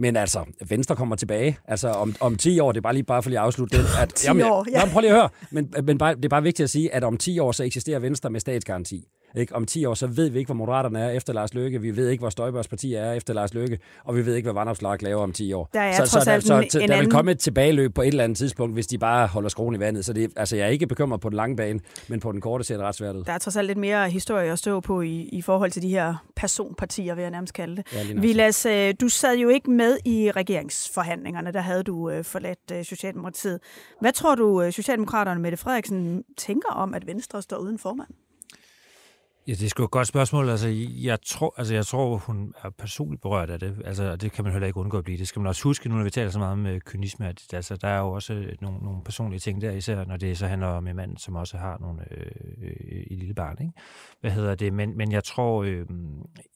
Men 0.01 0.15
altså, 0.15 0.45
Venstre 0.69 0.95
kommer 0.95 1.15
tilbage. 1.15 1.57
Altså, 1.67 1.89
om, 1.89 2.15
om 2.19 2.35
10 2.35 2.59
år, 2.59 2.71
det 2.71 2.77
er 2.77 2.81
bare 2.81 2.93
lige 2.93 3.03
bare 3.03 3.23
for 3.23 3.29
lige 3.29 3.39
at 3.39 3.45
afslutte 3.45 3.77
den. 3.77 3.85
At, 4.01 4.13
10 4.15 4.27
jamen, 4.27 4.45
år, 4.45 4.65
ja. 4.71 4.79
Jamen, 4.79 4.93
prøv 4.93 5.01
lige 5.01 5.11
at 5.11 5.17
høre. 5.17 5.29
Men, 5.51 5.73
men 5.83 5.97
bare, 5.97 6.15
det 6.15 6.25
er 6.25 6.29
bare 6.29 6.43
vigtigt 6.43 6.63
at 6.63 6.69
sige, 6.69 6.93
at 6.93 7.03
om 7.03 7.17
10 7.17 7.39
år, 7.39 7.51
så 7.51 7.63
eksisterer 7.63 7.99
Venstre 7.99 8.29
med 8.29 8.39
statsgaranti. 8.39 9.07
Ikke? 9.35 9.55
Om 9.55 9.65
10 9.65 9.85
år, 9.85 9.93
så 9.93 10.07
ved 10.07 10.29
vi 10.29 10.39
ikke, 10.39 10.47
hvor 10.47 10.55
Moderaterne 10.55 10.99
er 10.99 11.09
efter 11.09 11.33
Lars 11.33 11.53
Løkke. 11.53 11.81
Vi 11.81 11.95
ved 11.95 12.09
ikke, 12.09 12.21
hvor 12.21 12.29
Støjbergs 12.29 12.67
parti 12.67 12.93
er 12.93 13.11
efter 13.11 13.33
Lars 13.33 13.53
Løkke. 13.53 13.79
Og 14.03 14.15
vi 14.15 14.25
ved 14.25 14.35
ikke, 14.35 14.45
hvad 14.45 14.53
Vandopslag 14.53 15.03
laver 15.03 15.23
om 15.23 15.31
10 15.33 15.53
år. 15.53 15.69
Der 15.73 15.79
er 15.79 16.05
så, 16.05 16.05
så, 16.05 16.31
der, 16.31 16.39
så, 16.39 16.47
så 16.47 16.55
en 16.55 16.63
der 16.71 16.81
anden... 16.81 16.99
vil 16.99 17.11
komme 17.11 17.31
et 17.31 17.39
tilbageløb 17.39 17.93
på 17.93 18.01
et 18.01 18.07
eller 18.07 18.23
andet 18.23 18.37
tidspunkt, 18.37 18.73
hvis 18.73 18.87
de 18.87 18.97
bare 18.97 19.27
holder 19.27 19.49
skruen 19.49 19.75
i 19.75 19.79
vandet. 19.79 20.05
Så 20.05 20.13
det, 20.13 20.31
altså, 20.35 20.55
jeg 20.55 20.65
er 20.65 20.69
ikke 20.69 20.87
bekymret 20.87 21.21
på 21.21 21.29
den 21.29 21.35
lange 21.35 21.55
bane, 21.55 21.79
men 22.07 22.19
på 22.19 22.31
den 22.31 22.41
korte 22.41 22.63
ser 22.63 22.77
det 22.77 22.85
ret 22.85 22.95
svært 22.95 23.15
ud. 23.15 23.23
Der 23.23 23.33
er 23.33 23.37
trods 23.37 23.57
alt 23.57 23.67
lidt 23.67 23.77
mere 23.77 24.09
historie 24.09 24.51
at 24.51 24.59
stå 24.59 24.79
på 24.79 25.01
i, 25.01 25.29
i 25.31 25.41
forhold 25.41 25.71
til 25.71 25.81
de 25.81 25.89
her 25.89 26.15
personpartier, 26.35 27.15
vil 27.15 27.21
jeg 27.21 27.31
nærmest 27.31 27.53
kalde 27.53 27.75
det. 27.75 27.85
Ja, 27.93 28.19
Vilas, 28.19 28.65
øh, 28.65 28.93
du 29.01 29.09
sad 29.09 29.37
jo 29.37 29.49
ikke 29.49 29.71
med 29.71 29.97
i 30.05 30.31
regeringsforhandlingerne. 30.31 31.51
Der 31.51 31.61
havde 31.61 31.83
du 31.83 32.09
øh, 32.09 32.23
forladt 32.23 32.71
øh, 32.73 32.85
Socialdemokratiet. 32.85 33.59
Hvad 34.01 34.11
tror 34.11 34.35
du, 34.35 34.71
Socialdemokraterne 34.71 35.41
Mette 35.41 35.57
Frederiksen 35.57 36.23
tænker 36.37 36.69
om, 36.69 36.93
at 36.93 37.07
Venstre 37.07 37.41
står 37.41 37.57
uden 37.57 37.79
formand? 37.79 38.09
Ja, 39.47 39.51
det 39.51 39.65
er 39.65 39.69
sgu 39.69 39.84
et 39.84 39.91
godt 39.91 40.08
spørgsmål. 40.08 40.49
Altså, 40.49 40.67
jeg 41.04 41.19
tror, 41.25 41.54
altså, 41.58 41.73
jeg 41.73 41.86
tror, 41.86 42.17
hun 42.17 42.54
er 42.63 42.69
personligt 42.69 43.21
berørt 43.21 43.49
af 43.49 43.60
det. 43.60 43.82
Altså, 43.86 44.15
det 44.15 44.32
kan 44.32 44.43
man 44.43 44.54
heller 44.54 44.67
ikke 44.67 44.80
undgå 44.80 44.97
at 44.97 45.04
blive. 45.04 45.17
Det 45.17 45.27
skal 45.27 45.39
man 45.39 45.47
også 45.49 45.63
huske, 45.63 45.89
nu 45.89 45.95
når 45.95 46.04
vi 46.04 46.10
taler 46.10 46.32
så 46.32 46.39
meget 46.39 46.51
om 46.51 46.65
øh, 46.65 46.82
kynisme. 46.82 47.27
At, 47.27 47.54
altså, 47.54 47.75
der 47.75 47.88
er 47.88 47.99
jo 47.99 48.12
også 48.12 48.34
øh, 48.34 48.56
nogle, 48.62 48.80
nogle 48.80 49.04
personlige 49.04 49.39
ting 49.39 49.62
der, 49.62 49.71
især 49.71 50.06
når 50.06 50.17
det 50.17 50.38
så 50.38 50.47
handler 50.47 50.67
om 50.67 50.88
en 50.88 50.95
mand, 50.95 51.17
som 51.17 51.36
også 51.36 51.58
har 51.58 51.77
nogle, 51.77 52.01
øh, 52.12 52.32
øh, 52.62 53.04
et 53.12 53.19
lille 53.19 53.34
barn. 53.34 53.58
Ikke? 53.62 53.73
Hvad 54.21 54.32
hedder 54.32 54.56
det? 54.56 54.73
Men, 54.73 54.97
men 54.97 55.12
jeg 55.12 55.23
tror, 55.23 55.63
øh, 55.63 55.86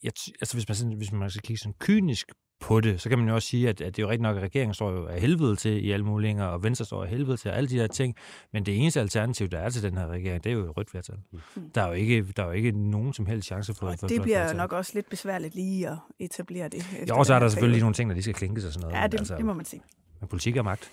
jeg, 0.04 0.12
altså, 0.42 0.54
hvis 0.54 0.68
man, 0.68 0.76
sådan, 0.76 0.98
hvis 0.98 1.12
man 1.12 1.30
skal 1.30 1.42
kigge 1.42 1.60
sådan 1.60 1.76
kynisk 1.80 2.32
på 2.66 2.82
det, 2.82 3.02
så 3.02 3.10
kan 3.10 3.20
man 3.20 3.28
jo 3.28 3.36
også 3.36 3.48
sige, 3.48 3.70
at, 3.70 3.82
at 3.82 3.96
det 3.96 4.02
er 4.02 4.08
jo 4.08 4.10
rigtig 4.10 4.22
nok, 4.24 4.38
at 4.38 4.44
regeringen 4.44 4.74
står 4.74 4.92
jo 4.92 5.06
af 5.06 5.22
helvede 5.22 5.56
til 5.56 5.86
i 5.86 5.92
alle 5.92 6.06
muligheder, 6.06 6.46
og 6.46 6.64
Venstre 6.64 6.86
står 6.86 7.04
af 7.04 7.10
helvede 7.10 7.38
til 7.38 7.50
alle 7.50 7.70
de 7.70 7.76
her 7.76 7.88
ting, 7.88 8.16
men 8.54 8.66
det 8.66 8.78
eneste 8.78 9.00
alternativ, 9.00 9.48
der 9.48 9.60
er 9.60 9.70
til 9.70 9.84
den 9.84 9.98
her 9.98 10.08
regering, 10.08 10.44
det 10.44 10.50
er 10.50 10.54
jo 10.54 10.74
rødt 10.78 10.90
flertal. 10.90 11.16
Mm. 11.32 11.40
Der, 11.76 11.82
er 11.82 11.88
jo 11.88 11.94
ikke, 11.94 12.26
der 12.38 12.44
er 12.44 12.48
jo 12.48 12.54
ikke 12.54 12.72
nogen 12.72 13.14
som 13.14 13.26
helst 13.26 13.48
chance 13.48 13.74
for... 13.74 13.88
Og 13.88 14.10
det 14.10 14.22
bliver 14.22 14.54
nok 14.54 14.74
også 14.74 14.92
lidt 14.96 15.10
besværligt 15.10 15.56
lige 15.56 15.90
at 15.90 15.98
etablere 16.20 16.68
det. 16.68 16.86
Ja, 17.08 17.18
og 17.18 17.26
så 17.26 17.34
er 17.34 17.40
der 17.40 17.50
selvfølgelig 17.50 17.82
nogle 17.82 17.94
ting, 17.94 18.10
der 18.10 18.14
lige 18.14 18.24
skal 18.24 18.36
klinkes 18.36 18.66
og 18.66 18.74
sådan 18.74 18.88
noget. 18.88 19.02
Ja, 19.02 19.08
det, 19.08 19.20
altså, 19.20 19.36
det 19.38 19.46
må 19.46 19.54
man 19.54 19.66
sige. 19.66 19.82
Men 20.20 20.28
politik 20.28 20.58
er 20.58 20.62
magt. 20.62 20.92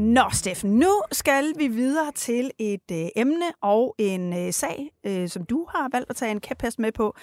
Nå, 0.00 0.22
Steffen, 0.32 0.70
nu 0.70 1.02
skal 1.12 1.44
vi 1.58 1.68
videre 1.68 2.12
til 2.14 2.50
et 2.58 2.90
øh, 2.92 3.06
emne 3.16 3.46
og 3.62 3.94
en 3.98 4.32
øh, 4.32 4.52
sag, 4.52 4.90
øh, 5.06 5.28
som 5.28 5.44
du 5.44 5.66
har 5.68 5.88
valgt 5.92 6.10
at 6.10 6.16
tage 6.16 6.30
en 6.30 6.40
kæphest 6.40 6.78
med 6.78 6.92
på. 6.92 7.16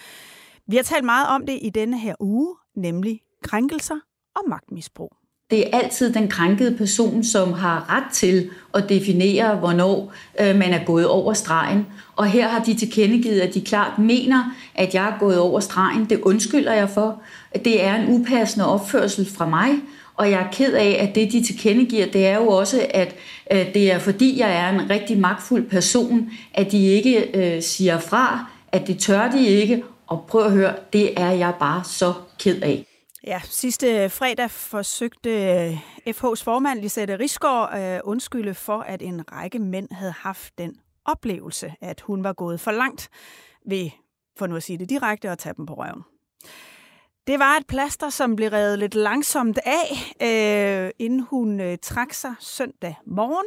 Vi 0.67 0.75
har 0.75 0.83
talt 0.83 1.05
meget 1.05 1.27
om 1.27 1.45
det 1.45 1.59
i 1.61 1.69
denne 1.69 1.99
her 1.99 2.15
uge, 2.19 2.55
nemlig 2.75 3.19
krænkelser 3.43 3.95
og 4.35 4.41
magtmisbrug. 4.49 5.11
Det 5.51 5.67
er 5.67 5.77
altid 5.77 6.13
den 6.13 6.27
krænkede 6.27 6.77
person, 6.77 7.23
som 7.23 7.53
har 7.53 7.95
ret 7.95 8.13
til 8.13 8.49
at 8.73 8.89
definere, 8.89 9.55
hvornår 9.55 10.13
øh, 10.41 10.55
man 10.55 10.73
er 10.73 10.85
gået 10.85 11.07
over 11.07 11.33
stregen. 11.33 11.87
Og 12.15 12.25
her 12.25 12.47
har 12.47 12.63
de 12.63 12.73
tilkendegivet, 12.73 13.39
at 13.39 13.53
de 13.53 13.61
klart 13.61 13.99
mener, 13.99 14.55
at 14.75 14.93
jeg 14.93 15.07
er 15.07 15.19
gået 15.19 15.39
over 15.39 15.59
stregen. 15.59 16.05
Det 16.05 16.21
undskylder 16.21 16.73
jeg 16.73 16.89
for. 16.89 17.21
Det 17.65 17.83
er 17.83 17.95
en 17.95 18.13
upassende 18.13 18.67
opførsel 18.67 19.29
fra 19.29 19.49
mig, 19.49 19.69
og 20.17 20.32
jeg 20.32 20.41
er 20.41 20.51
ked 20.51 20.73
af, 20.73 21.08
at 21.08 21.15
det, 21.15 21.32
de 21.32 21.43
tilkendegiver, 21.43 22.06
det 22.06 22.27
er 22.27 22.36
jo 22.36 22.47
også, 22.47 22.88
at 22.89 23.15
øh, 23.51 23.73
det 23.73 23.91
er 23.91 23.99
fordi, 23.99 24.39
jeg 24.39 24.56
er 24.56 24.69
en 24.69 24.89
rigtig 24.89 25.19
magtfuld 25.19 25.69
person, 25.69 26.32
at 26.53 26.71
de 26.71 26.86
ikke 26.86 27.32
øh, 27.34 27.62
siger 27.62 27.99
fra, 27.99 28.45
at 28.71 28.88
det 28.88 28.99
tør 28.99 29.32
de 29.32 29.47
ikke, 29.47 29.84
og 30.08 30.25
prøv 30.27 30.45
at 30.45 30.51
høre, 30.51 30.75
det 30.93 31.19
er 31.19 31.32
jeg 31.32 31.53
bare 31.60 31.84
så 31.84 32.13
ked 32.39 32.62
af. 32.62 32.86
Ja, 33.27 33.41
sidste 33.43 34.10
fredag 34.10 34.51
forsøgte 34.51 35.30
øh, 35.30 35.77
FH's 36.10 36.43
formand 36.43 36.80
Lisette 36.80 37.19
Risgaard 37.19 37.73
at 37.73 38.01
undskylde 38.01 38.53
for, 38.53 38.80
at 38.80 39.01
en 39.01 39.32
række 39.32 39.60
mænd 39.60 39.88
havde 39.91 40.13
haft 40.17 40.53
den 40.58 40.75
oplevelse, 41.06 41.73
at 41.82 42.01
hun 42.01 42.23
var 42.23 42.34
gået 42.34 42.60
for 42.60 42.71
langt 42.71 43.10
ved, 43.65 43.89
for 44.38 44.47
nu 44.47 44.56
at 44.56 44.63
sige 44.63 44.77
det 44.77 44.89
direkte, 44.89 45.30
at 45.30 45.38
tage 45.38 45.53
dem 45.58 45.65
på 45.65 45.73
røven. 45.73 46.03
Det 47.27 47.39
var 47.39 47.57
et 47.57 47.67
plaster, 47.67 48.09
som 48.09 48.35
blev 48.35 48.49
revet 48.49 48.79
lidt 48.79 48.95
langsomt 48.95 49.59
af, 49.65 49.89
øh, 50.21 50.91
inden 50.99 51.19
hun 51.19 51.59
øh, 51.59 51.77
trak 51.81 52.13
sig 52.13 52.33
søndag 52.39 52.95
morgen. 53.05 53.45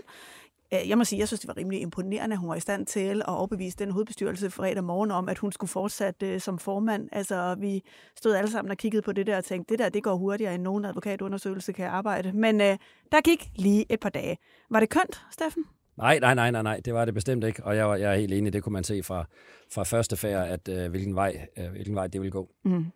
Øh, 0.74 0.88
jeg 0.88 0.98
må 0.98 1.04
sige, 1.04 1.18
jeg 1.18 1.28
synes, 1.28 1.40
det 1.40 1.48
var 1.48 1.56
rimelig 1.56 1.80
imponerende, 1.80 2.34
at 2.34 2.38
hun 2.38 2.48
var 2.48 2.54
i 2.54 2.60
stand 2.60 2.86
til 2.86 3.22
at 3.22 3.28
overbevise 3.28 3.76
den 3.76 3.90
hovedbestyrelse 3.90 4.50
fredag 4.50 4.84
morgen 4.84 5.10
om, 5.10 5.28
at 5.28 5.38
hun 5.38 5.52
skulle 5.52 5.68
fortsætte 5.68 6.34
uh, 6.34 6.40
som 6.40 6.58
formand. 6.58 7.08
Altså, 7.12 7.56
vi 7.60 7.82
stod 8.16 8.34
alle 8.34 8.50
sammen 8.50 8.70
og 8.70 8.76
kiggede 8.76 9.02
på 9.02 9.12
det 9.12 9.26
der 9.26 9.36
og 9.36 9.44
tænkte, 9.44 9.72
det 9.72 9.78
der, 9.78 9.88
det 9.88 10.02
går 10.02 10.14
hurtigere 10.14 10.54
end 10.54 10.62
nogen 10.62 10.84
advokatundersøgelse 10.84 11.72
kan 11.72 11.86
arbejde. 11.86 12.32
Men 12.32 12.60
uh, 12.60 12.66
der 13.12 13.20
gik 13.24 13.50
lige 13.56 13.86
et 13.88 14.00
par 14.00 14.10
dage. 14.10 14.36
Var 14.70 14.80
det 14.80 14.88
kønt, 14.88 15.22
Steffen? 15.30 15.64
Nej, 15.96 16.18
nej, 16.18 16.34
nej, 16.34 16.50
nej, 16.50 16.62
nej, 16.62 16.80
det 16.84 16.94
var 16.94 17.04
det 17.04 17.14
bestemt 17.14 17.44
ikke, 17.44 17.64
og 17.64 17.76
jeg, 17.76 18.00
jeg 18.00 18.12
er 18.12 18.16
helt 18.16 18.32
enig, 18.32 18.52
det 18.52 18.62
kunne 18.62 18.72
man 18.72 18.84
se 18.84 19.02
fra, 19.02 19.24
fra 19.72 19.82
første 19.82 20.16
færd, 20.16 20.48
at 20.48 20.84
uh, 20.84 20.90
hvilken, 20.90 21.14
vej, 21.14 21.46
uh, 21.60 21.70
hvilken 21.70 21.94
vej 21.94 22.06
det 22.06 22.20
ville 22.20 22.32
gå. 22.32 22.50
Mm. 22.64 22.86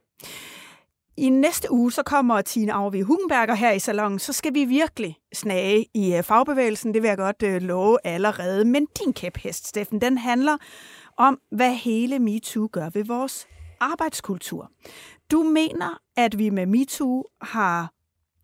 I 1.16 1.28
næste 1.28 1.72
uge, 1.72 1.92
så 1.92 2.02
kommer 2.02 2.42
Tine 2.42 2.72
Arvi 2.72 3.00
Hugenberger 3.00 3.54
her 3.54 3.72
i 3.72 3.78
salon, 3.78 4.18
så 4.18 4.32
skal 4.32 4.54
vi 4.54 4.64
virkelig 4.64 5.16
snage 5.34 5.86
i 5.94 6.14
øh, 6.14 6.22
fagbevægelsen, 6.22 6.94
det 6.94 7.02
vil 7.02 7.08
jeg 7.08 7.16
godt 7.16 7.42
øh, 7.42 7.62
love 7.62 7.98
allerede. 8.04 8.64
Men 8.64 8.86
din 8.86 9.12
kæphest, 9.12 9.66
Steffen, 9.66 10.00
den 10.00 10.18
handler 10.18 10.56
om, 11.16 11.40
hvad 11.50 11.74
hele 11.74 12.18
MeToo 12.18 12.68
gør 12.72 12.90
ved 12.90 13.04
vores 13.04 13.46
arbejdskultur. 13.80 14.70
Du 15.30 15.42
mener, 15.42 15.98
at 16.16 16.38
vi 16.38 16.50
med 16.50 16.66
MeToo 16.66 17.24
har 17.40 17.92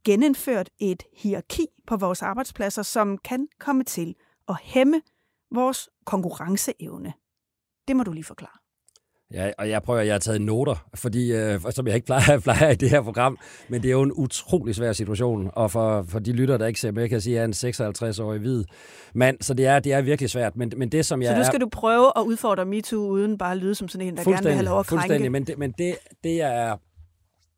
genindført 0.04 0.70
et 0.78 1.02
hierarki 1.16 1.66
på 1.86 1.96
vores 1.96 2.22
arbejdspladser, 2.22 2.82
som 2.82 3.18
kan 3.18 3.48
komme 3.58 3.84
til 3.84 4.14
at 4.48 4.56
hæmme 4.62 5.02
vores 5.50 5.88
konkurrenceevne. 6.04 7.12
Det 7.88 7.96
må 7.96 8.02
du 8.02 8.12
lige 8.12 8.24
forklare. 8.24 8.59
Ja, 9.34 9.50
og 9.58 9.70
jeg 9.70 9.82
prøver, 9.82 10.00
jeg 10.00 10.14
har 10.14 10.18
taget 10.18 10.40
noter, 10.40 10.86
fordi, 10.94 11.32
øh, 11.32 11.60
som 11.70 11.86
jeg 11.86 11.94
ikke 11.94 12.06
plejer, 12.06 12.38
plejer 12.44 12.70
i 12.70 12.74
det 12.74 12.90
her 12.90 13.02
program, 13.02 13.38
men 13.68 13.82
det 13.82 13.88
er 13.88 13.92
jo 13.92 14.02
en 14.02 14.12
utrolig 14.12 14.74
svær 14.74 14.92
situation, 14.92 15.50
og 15.52 15.70
for, 15.70 16.04
for 16.08 16.18
de 16.18 16.32
lytter, 16.32 16.56
der 16.56 16.66
ikke 16.66 16.80
ser 16.80 16.90
med, 16.90 17.08
kan 17.08 17.12
jeg 17.12 17.22
sige, 17.22 17.40
at 17.40 17.64
jeg 17.64 17.70
er 17.70 17.88
en 17.88 18.14
56-årig 18.14 18.40
hvid 18.40 18.64
mand, 19.14 19.36
så 19.40 19.54
det 19.54 19.66
er, 19.66 19.78
det 19.78 19.92
er 19.92 20.00
virkelig 20.00 20.30
svært, 20.30 20.56
men, 20.56 20.72
men 20.76 20.88
det 20.88 21.06
som 21.06 21.22
jeg 21.22 21.30
Så 21.32 21.36
nu 21.38 21.44
skal 21.44 21.54
er, 21.54 21.58
du 21.58 21.68
prøve 21.68 22.12
at 22.16 22.22
udfordre 22.22 22.64
MeToo, 22.64 23.00
uden 23.00 23.38
bare 23.38 23.52
at 23.52 23.58
lyde 23.58 23.74
som 23.74 23.88
sådan 23.88 24.06
en, 24.06 24.16
der 24.16 24.24
gerne 24.24 24.42
vil 24.42 24.52
have 24.52 24.64
lov 24.64 24.80
at 24.80 24.86
krænke? 24.86 25.02
Fuldstændig, 25.02 25.32
men 25.32 25.44
det, 25.44 25.58
men 25.58 25.74
det, 25.78 25.94
det 26.24 26.36
jeg 26.36 26.56
er 26.56 26.76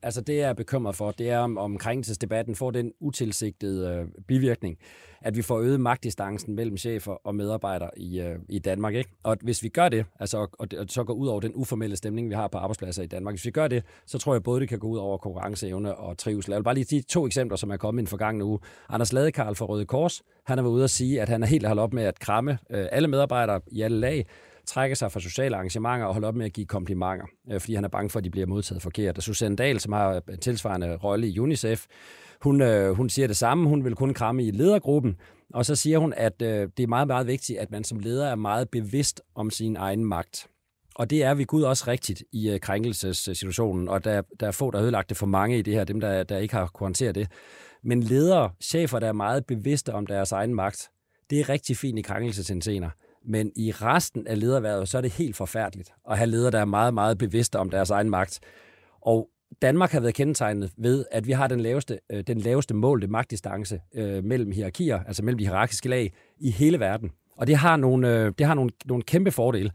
Altså 0.02 0.20
det, 0.20 0.36
jeg 0.36 0.48
er 0.48 0.52
bekymret 0.52 0.96
for, 0.96 1.10
det 1.10 1.30
er, 1.30 1.38
om, 1.38 1.58
om 1.58 1.78
krænkelsesdebatten 1.78 2.54
får 2.54 2.70
den 2.70 2.92
utilsigtede 3.00 3.88
øh, 3.88 4.06
bivirkning, 4.28 4.78
at 5.20 5.36
vi 5.36 5.42
får 5.42 5.58
øget 5.58 5.80
magtdistancen 5.80 6.54
mellem 6.54 6.76
chefer 6.76 7.12
og 7.26 7.34
medarbejdere 7.34 7.90
i, 7.96 8.20
øh, 8.20 8.38
i 8.48 8.58
Danmark. 8.58 8.94
Ikke? 8.94 9.10
Og 9.22 9.36
hvis 9.42 9.62
vi 9.62 9.68
gør 9.68 9.88
det, 9.88 10.04
altså, 10.20 10.38
og, 10.38 10.68
og 10.78 10.86
så 10.88 11.04
går 11.04 11.14
ud 11.14 11.28
over 11.28 11.40
den 11.40 11.52
uformelle 11.54 11.96
stemning, 11.96 12.28
vi 12.28 12.34
har 12.34 12.48
på 12.48 12.58
arbejdspladser 12.58 13.02
i 13.02 13.06
Danmark, 13.06 13.34
hvis 13.34 13.44
vi 13.44 13.50
gør 13.50 13.68
det, 13.68 13.84
så 14.06 14.18
tror 14.18 14.34
jeg 14.34 14.42
både, 14.42 14.60
det 14.60 14.68
kan 14.68 14.78
gå 14.78 14.86
ud 14.86 14.98
over 14.98 15.18
konkurrenceevne 15.18 15.94
og 15.94 16.18
trivsel. 16.18 16.50
Jeg 16.50 16.58
vil 16.58 16.64
bare 16.64 16.74
lige 16.74 16.84
sige 16.84 17.02
to 17.02 17.26
eksempler, 17.26 17.56
som 17.56 17.70
er 17.70 17.76
kommet 17.76 18.00
i 18.00 18.02
en 18.02 18.06
forgangne 18.06 18.44
uge. 18.44 18.58
Anders 18.88 19.12
Ladekarl 19.12 19.54
fra 19.54 19.66
Røde 19.66 19.86
Kors, 19.86 20.22
han 20.44 20.58
har 20.58 20.62
været 20.62 20.74
ude 20.74 20.84
at 20.84 20.90
sige, 20.90 21.22
at 21.22 21.28
han 21.28 21.42
er 21.42 21.46
helt 21.46 21.66
holdt 21.66 21.80
op 21.80 21.92
med 21.92 22.04
at 22.04 22.18
kramme 22.18 22.58
øh, 22.70 22.86
alle 22.92 23.08
medarbejdere 23.08 23.60
i 23.70 23.82
alle 23.82 24.00
lag, 24.00 24.26
trække 24.66 24.96
sig 24.96 25.12
fra 25.12 25.20
sociale 25.20 25.56
arrangementer 25.56 26.06
og 26.06 26.12
holde 26.12 26.28
op 26.28 26.34
med 26.34 26.46
at 26.46 26.52
give 26.52 26.66
komplimenter, 26.66 27.26
øh, 27.50 27.60
fordi 27.60 27.74
han 27.74 27.84
er 27.84 27.88
bange 27.88 28.10
for, 28.10 28.18
at 28.18 28.24
de 28.24 28.30
bliver 28.30 28.46
modtaget 28.46 28.82
forkert. 28.82 29.16
Og 29.16 29.22
Susanne 29.22 29.56
Dahl, 29.56 29.80
som 29.80 29.92
har 29.92 30.22
en 30.28 30.38
tilsvarende 30.38 30.96
rolle 30.96 31.28
i 31.28 31.38
UNICEF, 31.38 31.86
hun, 32.42 32.62
øh, 32.62 32.92
hun 32.92 33.08
siger 33.08 33.26
det 33.26 33.36
samme. 33.36 33.68
Hun 33.68 33.84
vil 33.84 33.94
kun 33.94 34.14
kramme 34.14 34.44
i 34.44 34.50
ledergruppen. 34.50 35.16
Og 35.54 35.66
så 35.66 35.74
siger 35.74 35.98
hun, 35.98 36.12
at 36.16 36.42
øh, 36.42 36.68
det 36.76 36.82
er 36.82 36.86
meget, 36.86 37.06
meget 37.06 37.26
vigtigt, 37.26 37.58
at 37.58 37.70
man 37.70 37.84
som 37.84 37.98
leder 37.98 38.28
er 38.28 38.34
meget 38.34 38.68
bevidst 38.70 39.22
om 39.34 39.50
sin 39.50 39.76
egen 39.76 40.04
magt. 40.04 40.46
Og 40.94 41.10
det 41.10 41.22
er 41.22 41.34
vi 41.34 41.44
Gud 41.44 41.62
også 41.62 41.84
rigtigt 41.88 42.22
i 42.32 42.50
øh, 42.50 42.60
krænkelsessituationen, 42.60 43.88
og 43.88 44.04
der, 44.04 44.22
der 44.40 44.46
er 44.46 44.50
få, 44.50 44.70
der 44.70 44.78
har 44.78 44.84
ødelagt 44.84 45.08
det 45.08 45.16
for 45.16 45.26
mange 45.26 45.58
i 45.58 45.62
det 45.62 45.74
her, 45.74 45.84
dem 45.84 46.00
der, 46.00 46.22
der 46.22 46.38
ikke 46.38 46.54
har 46.54 46.66
kunnet 46.66 46.86
håndtere 46.86 47.12
det. 47.12 47.28
Men 47.82 48.02
ledere, 48.02 48.50
chefer, 48.62 48.98
der 48.98 49.08
er 49.08 49.12
meget 49.12 49.46
bevidste 49.46 49.94
om 49.94 50.06
deres 50.06 50.32
egen 50.32 50.54
magt, 50.54 50.90
det 51.30 51.40
er 51.40 51.48
rigtig 51.48 51.76
fint 51.76 51.98
i 51.98 52.02
krænkelsesindsener. 52.02 52.90
Men 53.24 53.52
i 53.56 53.70
resten 53.70 54.26
af 54.26 54.40
lederværet, 54.40 54.88
så 54.88 54.98
er 54.98 55.02
det 55.02 55.12
helt 55.12 55.36
forfærdeligt 55.36 55.92
at 56.10 56.18
have 56.18 56.30
ledere, 56.30 56.50
der 56.50 56.60
er 56.60 56.64
meget, 56.64 56.94
meget 56.94 57.18
bevidste 57.18 57.58
om 57.58 57.70
deres 57.70 57.90
egen 57.90 58.10
magt. 58.10 58.40
Og 59.00 59.28
Danmark 59.62 59.90
har 59.90 60.00
været 60.00 60.14
kendetegnet 60.14 60.70
ved, 60.76 61.04
at 61.10 61.26
vi 61.26 61.32
har 61.32 61.46
den 61.46 61.60
laveste, 61.60 61.98
øh, 62.12 62.24
den 62.26 62.38
laveste 62.38 62.74
målte 62.74 63.06
magtdistance 63.06 63.80
øh, 63.94 64.24
mellem 64.24 64.52
hierarkier, 64.52 65.00
altså 65.06 65.24
mellem 65.24 65.38
de 65.38 65.44
hierarkiske 65.44 65.88
lag 65.88 66.12
i 66.40 66.50
hele 66.50 66.80
verden. 66.80 67.10
Og 67.36 67.46
det 67.46 67.56
har 67.56 67.76
nogle, 67.76 68.18
øh, 68.18 68.32
det 68.38 68.46
har 68.46 68.54
nogle, 68.54 68.70
nogle 68.84 69.02
kæmpe 69.02 69.30
fordele. 69.30 69.70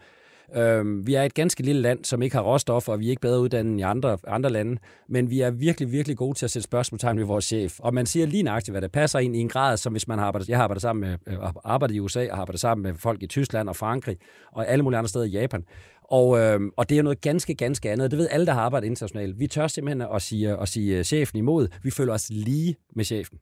Øh, 0.56 1.08
vi 1.08 1.14
er 1.14 1.24
et 1.24 1.34
ganske 1.34 1.64
lille 1.64 1.82
land, 1.82 2.06
som 2.06 2.22
ikke 2.22 2.36
har 2.36 2.44
råstoffer, 2.44 2.94
og 2.94 3.00
vi 3.00 3.06
er 3.06 3.10
ikke 3.10 3.22
bedre 3.22 3.40
uddannet 3.40 3.72
end 3.72 3.80
i 3.80 3.84
andre, 3.84 4.18
andre 4.28 4.50
lande, 4.50 4.78
men 5.10 5.30
vi 5.30 5.42
er 5.42 5.52
virkelig, 5.52 5.92
virkelig 5.92 6.18
gode 6.18 6.38
til 6.38 6.46
at 6.46 6.52
sætte 6.52 6.64
spørgsmålstegn 6.64 7.18
ved 7.18 7.26
vores 7.26 7.46
chef. 7.46 7.80
Og 7.80 7.94
man 7.94 8.06
siger 8.06 8.26
lige 8.26 8.44
nøjagtigt, 8.44 8.74
hvad 8.74 8.82
der 8.82 8.88
passer 8.88 9.20
ind 9.20 9.36
i 9.36 9.40
en 9.40 9.50
grad, 9.50 9.78
som 9.78 9.94
hvis 9.94 10.08
man 10.08 10.20
har 10.20 10.26
arbejdet, 10.26 10.50
jeg 10.50 10.58
har 10.58 10.64
arbejdet 10.64 10.82
sammen 10.82 11.10
med, 11.10 11.34
øh, 11.34 11.38
arbejdet 11.66 11.96
i 11.96 12.00
USA, 12.00 12.28
og 12.30 12.36
har 12.36 12.42
arbejdet 12.42 12.60
sammen 12.60 12.84
med 12.84 12.94
folk 13.00 13.24
i 13.24 13.28
Tyskland 13.28 13.70
og 13.70 13.76
Frankrig, 13.76 14.18
og 14.52 14.68
alle 14.68 14.84
mulige 14.84 14.98
andre 14.98 15.10
steder 15.10 15.26
i 15.26 15.30
Japan. 15.30 15.64
Og, 16.04 16.40
øh, 16.40 16.62
og 16.78 16.90
det 16.90 16.98
er 16.98 17.04
noget 17.04 17.22
ganske, 17.22 17.56
ganske 17.56 17.92
andet. 17.92 18.12
Det 18.12 18.20
ved 18.20 18.28
alle, 18.32 18.46
der 18.46 18.54
har 18.54 18.62
arbejdet 18.62 18.88
internationalt. 18.88 19.40
Vi 19.40 19.48
tør 19.48 19.68
simpelthen 19.68 20.08
at 20.16 20.22
sige, 20.22 20.58
at 20.58 20.68
sige 20.68 20.98
øh, 20.98 21.04
chefen 21.04 21.38
imod. 21.38 21.68
Vi 21.84 21.92
føler 21.92 22.14
os 22.14 22.30
lige 22.30 22.76
med 22.96 23.06
chefen. 23.06 23.40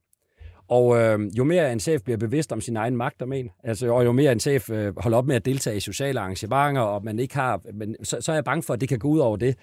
Og 0.67 0.97
øh, 0.97 1.19
jo 1.37 1.43
mere 1.43 1.71
en 1.73 1.79
chef 1.79 2.01
bliver 2.01 2.17
bevidst 2.17 2.51
om 2.51 2.61
sin 2.61 2.77
egen 2.77 2.97
magt 2.97 3.21
og 3.21 3.29
men, 3.29 3.49
altså, 3.63 3.93
og 3.93 4.05
jo 4.05 4.11
mere 4.11 4.31
en 4.31 4.39
chef 4.39 4.69
øh, 4.69 4.93
holder 4.97 5.17
op 5.17 5.27
med 5.27 5.35
at 5.35 5.45
deltage 5.45 5.77
i 5.77 5.79
sociale 5.79 6.19
arrangementer, 6.19 6.81
og 6.81 7.03
man 7.03 7.19
ikke 7.19 7.35
har, 7.35 7.61
men, 7.73 7.95
så, 8.03 8.21
så 8.21 8.31
er 8.31 8.35
jeg 8.35 8.43
bange 8.43 8.63
for, 8.63 8.73
at 8.73 8.81
det 8.81 8.89
kan 8.89 8.99
gå 8.99 9.07
ud 9.07 9.19
over 9.19 9.37
det. 9.37 9.55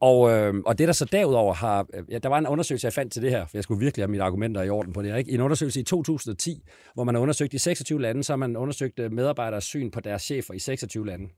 Og, 0.00 0.30
øh, 0.30 0.54
og 0.66 0.78
det, 0.78 0.88
der 0.88 0.92
så 0.92 1.04
derudover 1.04 1.54
har... 1.54 1.86
Øh, 1.94 2.04
ja, 2.10 2.18
der 2.18 2.28
var 2.28 2.38
en 2.38 2.46
undersøgelse, 2.46 2.84
jeg 2.84 2.92
fandt 2.92 3.12
til 3.12 3.22
det 3.22 3.30
her, 3.30 3.46
for 3.46 3.56
jeg 3.56 3.62
skulle 3.62 3.80
virkelig 3.80 4.02
have 4.02 4.10
mine 4.10 4.22
argumenter 4.22 4.62
i 4.62 4.68
orden 4.70 4.92
på 4.92 5.02
det. 5.02 5.18
Ikke? 5.18 5.30
En 5.30 5.40
undersøgelse 5.40 5.80
i 5.80 5.82
2010, 5.82 6.62
hvor 6.94 7.04
man 7.04 7.14
har 7.14 7.22
undersøgt 7.22 7.54
i 7.54 7.58
26 7.58 8.02
lande, 8.02 8.24
så 8.24 8.32
har 8.32 8.36
man 8.36 8.56
undersøgt 8.56 8.98
øh, 8.98 9.12
medarbejderes 9.12 9.64
syn 9.64 9.90
på 9.90 10.00
deres 10.00 10.22
chefer 10.22 10.54
i 10.54 10.58
26 10.58 11.06
lande. 11.06 11.28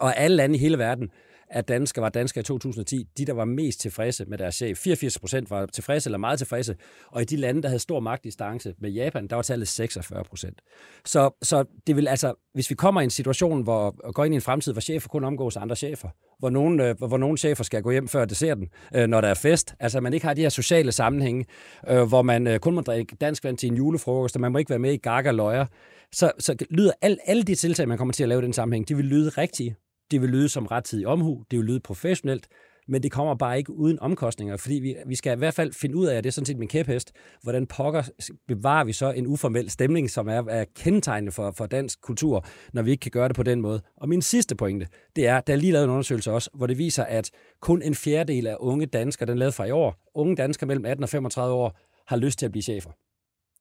Og 0.00 0.16
alle 0.16 0.36
lande 0.36 0.54
i 0.54 0.58
hele 0.58 0.78
verden 0.78 1.10
af 1.50 1.64
danskere 1.64 2.02
var 2.02 2.08
danskere 2.08 2.40
i 2.40 2.44
2010, 2.44 3.06
de 3.18 3.24
der 3.24 3.32
var 3.32 3.44
mest 3.44 3.80
tilfredse 3.80 4.24
med 4.24 4.38
deres 4.38 4.54
chef. 4.54 4.78
84 4.78 5.18
procent 5.18 5.50
var 5.50 5.66
tilfredse 5.66 6.08
eller 6.08 6.18
meget 6.18 6.38
tilfredse, 6.38 6.76
og 7.06 7.22
i 7.22 7.24
de 7.24 7.36
lande, 7.36 7.62
der 7.62 7.68
havde 7.68 7.78
stor 7.78 8.00
magtdistance 8.00 8.74
med 8.78 8.90
Japan, 8.90 9.26
der 9.26 9.36
var 9.36 9.42
tallet 9.42 9.68
46 9.68 10.24
procent. 10.24 10.60
Så, 11.04 11.30
så 11.42 11.64
det 11.86 11.96
vil 11.96 12.08
altså, 12.08 12.34
hvis 12.54 12.70
vi 12.70 12.74
kommer 12.74 13.00
i 13.00 13.04
en 13.04 13.10
situation, 13.10 13.62
hvor 13.62 13.94
og 14.04 14.14
går 14.14 14.24
ind 14.24 14.34
i 14.34 14.36
en 14.36 14.42
fremtid, 14.42 14.72
hvor 14.72 14.80
chefer 14.80 15.08
kun 15.08 15.24
omgås 15.24 15.56
andre 15.56 15.76
chefer, 15.76 16.08
hvor 16.38 16.50
nogle, 16.50 16.88
øh, 16.88 16.96
hvor 16.98 17.18
nogle 17.18 17.38
chefer 17.38 17.64
skal 17.64 17.82
gå 17.82 17.90
hjem 17.90 18.08
før 18.08 18.24
desserten, 18.24 18.68
øh, 18.94 19.06
når 19.06 19.20
der 19.20 19.28
er 19.28 19.34
fest, 19.34 19.74
altså 19.80 20.00
man 20.00 20.14
ikke 20.14 20.26
har 20.26 20.34
de 20.34 20.40
her 20.40 20.48
sociale 20.48 20.92
sammenhænge, 20.92 21.44
øh, 21.88 22.02
hvor 22.02 22.22
man 22.22 22.60
kun 22.60 22.74
må 22.74 22.80
drikke 22.80 23.16
dansk 23.20 23.44
vand 23.44 23.58
til 23.58 23.68
en 23.68 23.76
julefrokost, 23.76 24.36
og 24.36 24.40
man 24.40 24.52
må 24.52 24.58
ikke 24.58 24.70
være 24.70 24.78
med 24.78 24.92
i 24.92 24.96
gaga 24.96 25.30
løjer, 25.30 25.66
så, 26.12 26.32
så 26.38 26.56
lyder 26.70 26.92
al, 27.02 27.18
alle 27.26 27.42
de 27.42 27.54
tiltag, 27.54 27.88
man 27.88 27.98
kommer 27.98 28.12
til 28.12 28.22
at 28.22 28.28
lave 28.28 28.42
i 28.42 28.44
den 28.44 28.52
sammenhæng, 28.52 28.88
de 28.88 28.96
vil 28.96 29.04
lyde 29.04 29.28
rigtige, 29.28 29.76
det 30.10 30.22
vil 30.22 30.30
lyde 30.30 30.48
som 30.48 30.66
rettidig 30.66 31.06
omhu, 31.06 31.44
det 31.50 31.58
vil 31.58 31.66
lyde 31.66 31.80
professionelt, 31.80 32.48
men 32.88 33.02
det 33.02 33.12
kommer 33.12 33.34
bare 33.34 33.58
ikke 33.58 33.72
uden 33.72 33.98
omkostninger, 34.00 34.56
fordi 34.56 34.74
vi, 34.74 34.96
vi 35.06 35.14
skal 35.14 35.32
i 35.32 35.38
hvert 35.38 35.54
fald 35.54 35.72
finde 35.72 35.96
ud 35.96 36.06
af, 36.06 36.16
at 36.16 36.24
det 36.24 36.30
er 36.30 36.32
sådan 36.32 36.46
set 36.46 36.58
min 36.58 36.68
kæphest, 36.68 37.12
hvordan 37.42 37.66
pokker 37.66 38.02
bevarer 38.48 38.84
vi 38.84 38.92
så 38.92 39.12
en 39.12 39.26
uformel 39.26 39.70
stemning, 39.70 40.10
som 40.10 40.28
er, 40.28 40.44
er 40.48 40.64
kendetegnende 40.76 41.32
for, 41.32 41.50
for 41.50 41.66
dansk 41.66 42.00
kultur, 42.00 42.46
når 42.72 42.82
vi 42.82 42.90
ikke 42.90 43.00
kan 43.00 43.10
gøre 43.10 43.28
det 43.28 43.36
på 43.36 43.42
den 43.42 43.60
måde. 43.60 43.80
Og 43.96 44.08
min 44.08 44.22
sidste 44.22 44.56
pointe, 44.56 44.86
det 45.16 45.26
er, 45.26 45.40
der 45.40 45.52
er 45.52 45.56
lige 45.56 45.72
lavet 45.72 45.84
en 45.84 45.90
undersøgelse 45.90 46.32
også, 46.32 46.50
hvor 46.54 46.66
det 46.66 46.78
viser, 46.78 47.04
at 47.04 47.30
kun 47.60 47.82
en 47.82 47.94
fjerdedel 47.94 48.46
af 48.46 48.56
unge 48.60 48.86
danskere, 48.86 49.26
den 49.26 49.34
er 49.34 49.38
lavet 49.38 49.54
fra 49.54 49.64
i 49.64 49.70
år, 49.70 49.96
unge 50.14 50.36
danskere 50.36 50.66
mellem 50.66 50.84
18 50.84 51.02
og 51.02 51.08
35 51.08 51.54
år, 51.54 51.78
har 52.06 52.16
lyst 52.16 52.38
til 52.38 52.46
at 52.46 52.52
blive 52.52 52.62
chefer. 52.62 52.90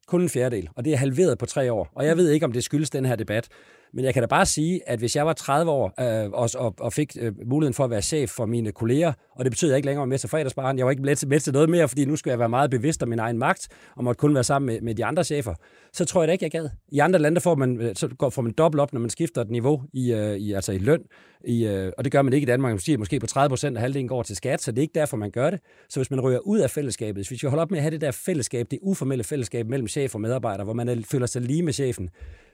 Kun 0.07 0.21
en 0.21 0.29
fjerdedel, 0.29 0.69
og 0.75 0.85
det 0.85 0.93
er 0.93 0.97
halveret 0.97 1.37
på 1.37 1.45
tre 1.45 1.73
år. 1.73 1.89
Og 1.95 2.05
jeg 2.05 2.17
ved 2.17 2.29
ikke, 2.29 2.45
om 2.45 2.51
det 2.51 2.63
skyldes 2.63 2.89
den 2.89 3.05
her 3.05 3.15
debat, 3.15 3.47
men 3.93 4.05
jeg 4.05 4.13
kan 4.13 4.23
da 4.23 4.27
bare 4.27 4.45
sige, 4.45 4.89
at 4.89 4.99
hvis 4.99 5.15
jeg 5.15 5.25
var 5.25 5.33
30 5.33 5.71
år 5.71 5.93
øh, 5.99 6.31
og, 6.31 6.49
og, 6.55 6.75
og 6.79 6.93
fik 6.93 7.17
øh, 7.19 7.33
muligheden 7.45 7.73
for 7.73 7.83
at 7.83 7.89
være 7.89 8.01
chef 8.01 8.29
for 8.29 8.45
mine 8.45 8.71
kolleger, 8.71 9.13
og 9.35 9.45
det 9.45 9.51
betød, 9.51 9.69
at 9.69 9.71
jeg 9.71 9.77
ikke 9.77 9.85
længere 9.85 10.01
var 10.01 10.05
med 10.05 10.17
til 10.17 10.29
fredagsbaren, 10.29 10.77
jeg 10.77 10.85
var 10.85 10.91
ikke 10.91 11.03
med 11.03 11.15
til, 11.15 11.27
med 11.27 11.39
til 11.39 11.53
noget 11.53 11.69
mere, 11.69 11.87
fordi 11.87 12.05
nu 12.05 12.15
skulle 12.15 12.31
jeg 12.31 12.39
være 12.39 12.49
meget 12.49 12.69
bevidst 12.69 13.03
om 13.03 13.09
min 13.09 13.19
egen 13.19 13.37
magt, 13.37 13.67
og 13.95 14.03
måtte 14.03 14.19
kun 14.19 14.33
være 14.33 14.43
sammen 14.43 14.65
med, 14.65 14.81
med 14.81 14.95
de 14.95 15.05
andre 15.05 15.23
chefer, 15.23 15.53
så 15.93 16.05
tror 16.05 16.21
jeg 16.21 16.27
da 16.27 16.31
ikke, 16.31 16.43
jeg 16.43 16.51
gad. 16.51 16.69
I 16.91 16.99
andre 16.99 17.19
lande 17.19 17.41
får 17.41 17.55
man, 17.55 17.81
øh, 17.81 17.95
så 17.95 18.07
går, 18.07 18.29
får 18.29 18.41
man 18.41 18.51
dobbelt 18.51 18.81
op, 18.81 18.93
når 18.93 18.99
man 18.99 19.09
skifter 19.09 19.41
et 19.41 19.49
niveau 19.49 19.81
i, 19.93 20.13
øh, 20.13 20.37
i, 20.37 20.53
altså 20.53 20.71
i 20.71 20.77
løn, 20.77 21.01
i, 21.45 21.65
øh, 21.65 21.91
og 21.97 22.03
det 22.03 22.11
gør 22.11 22.21
man 22.21 22.33
ikke 22.33 22.45
i 22.45 22.47
Danmark. 22.47 22.71
Man 22.71 22.79
siger, 22.79 22.97
måske 22.97 23.19
på 23.19 23.27
30 23.27 23.49
procent 23.49 23.77
af 23.77 23.81
halvdelen 23.81 24.07
går 24.07 24.23
til 24.23 24.35
skat, 24.35 24.61
så 24.61 24.71
det 24.71 24.77
er 24.77 24.81
ikke 24.81 24.99
derfor, 24.99 25.17
man 25.17 25.31
gør 25.31 25.49
det. 25.49 25.59
Så 25.89 25.99
hvis 25.99 26.11
man 26.11 26.21
ryger 26.21 26.39
ud 26.39 26.59
af 26.59 26.69
fællesskabet, 26.69 27.27
hvis 27.27 27.43
vi 27.43 27.47
holder 27.47 27.61
op 27.61 27.71
med 27.71 27.77
at 27.79 27.83
have 27.83 27.91
det 27.91 28.01
der 28.01 28.11
fællesskab, 28.11 28.67
det 28.71 28.79
uformelle 28.81 29.23
fællesskab 29.23 29.67
mellem 29.67 29.87
chef 29.87 30.15
og 30.15 30.21
medarbejder, 30.21 30.63
hvor 30.63 30.73
man 30.73 31.03
føler 31.03 31.25
sig 31.25 31.41
lige 31.41 31.63
med 31.63 31.73
chefen, 31.73 32.09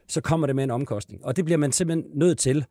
så 0.08 0.22
kommer 0.22 0.48
det 0.48 0.56
med 0.56 0.64
en 0.64 0.72
omkostning. 0.72 1.26
Og 1.26 1.36
det 1.36 1.46
bliver 1.46 1.58
man 1.58 1.72
simpelthen 1.72 2.06
nødt 2.16 2.38
til, 2.38 2.66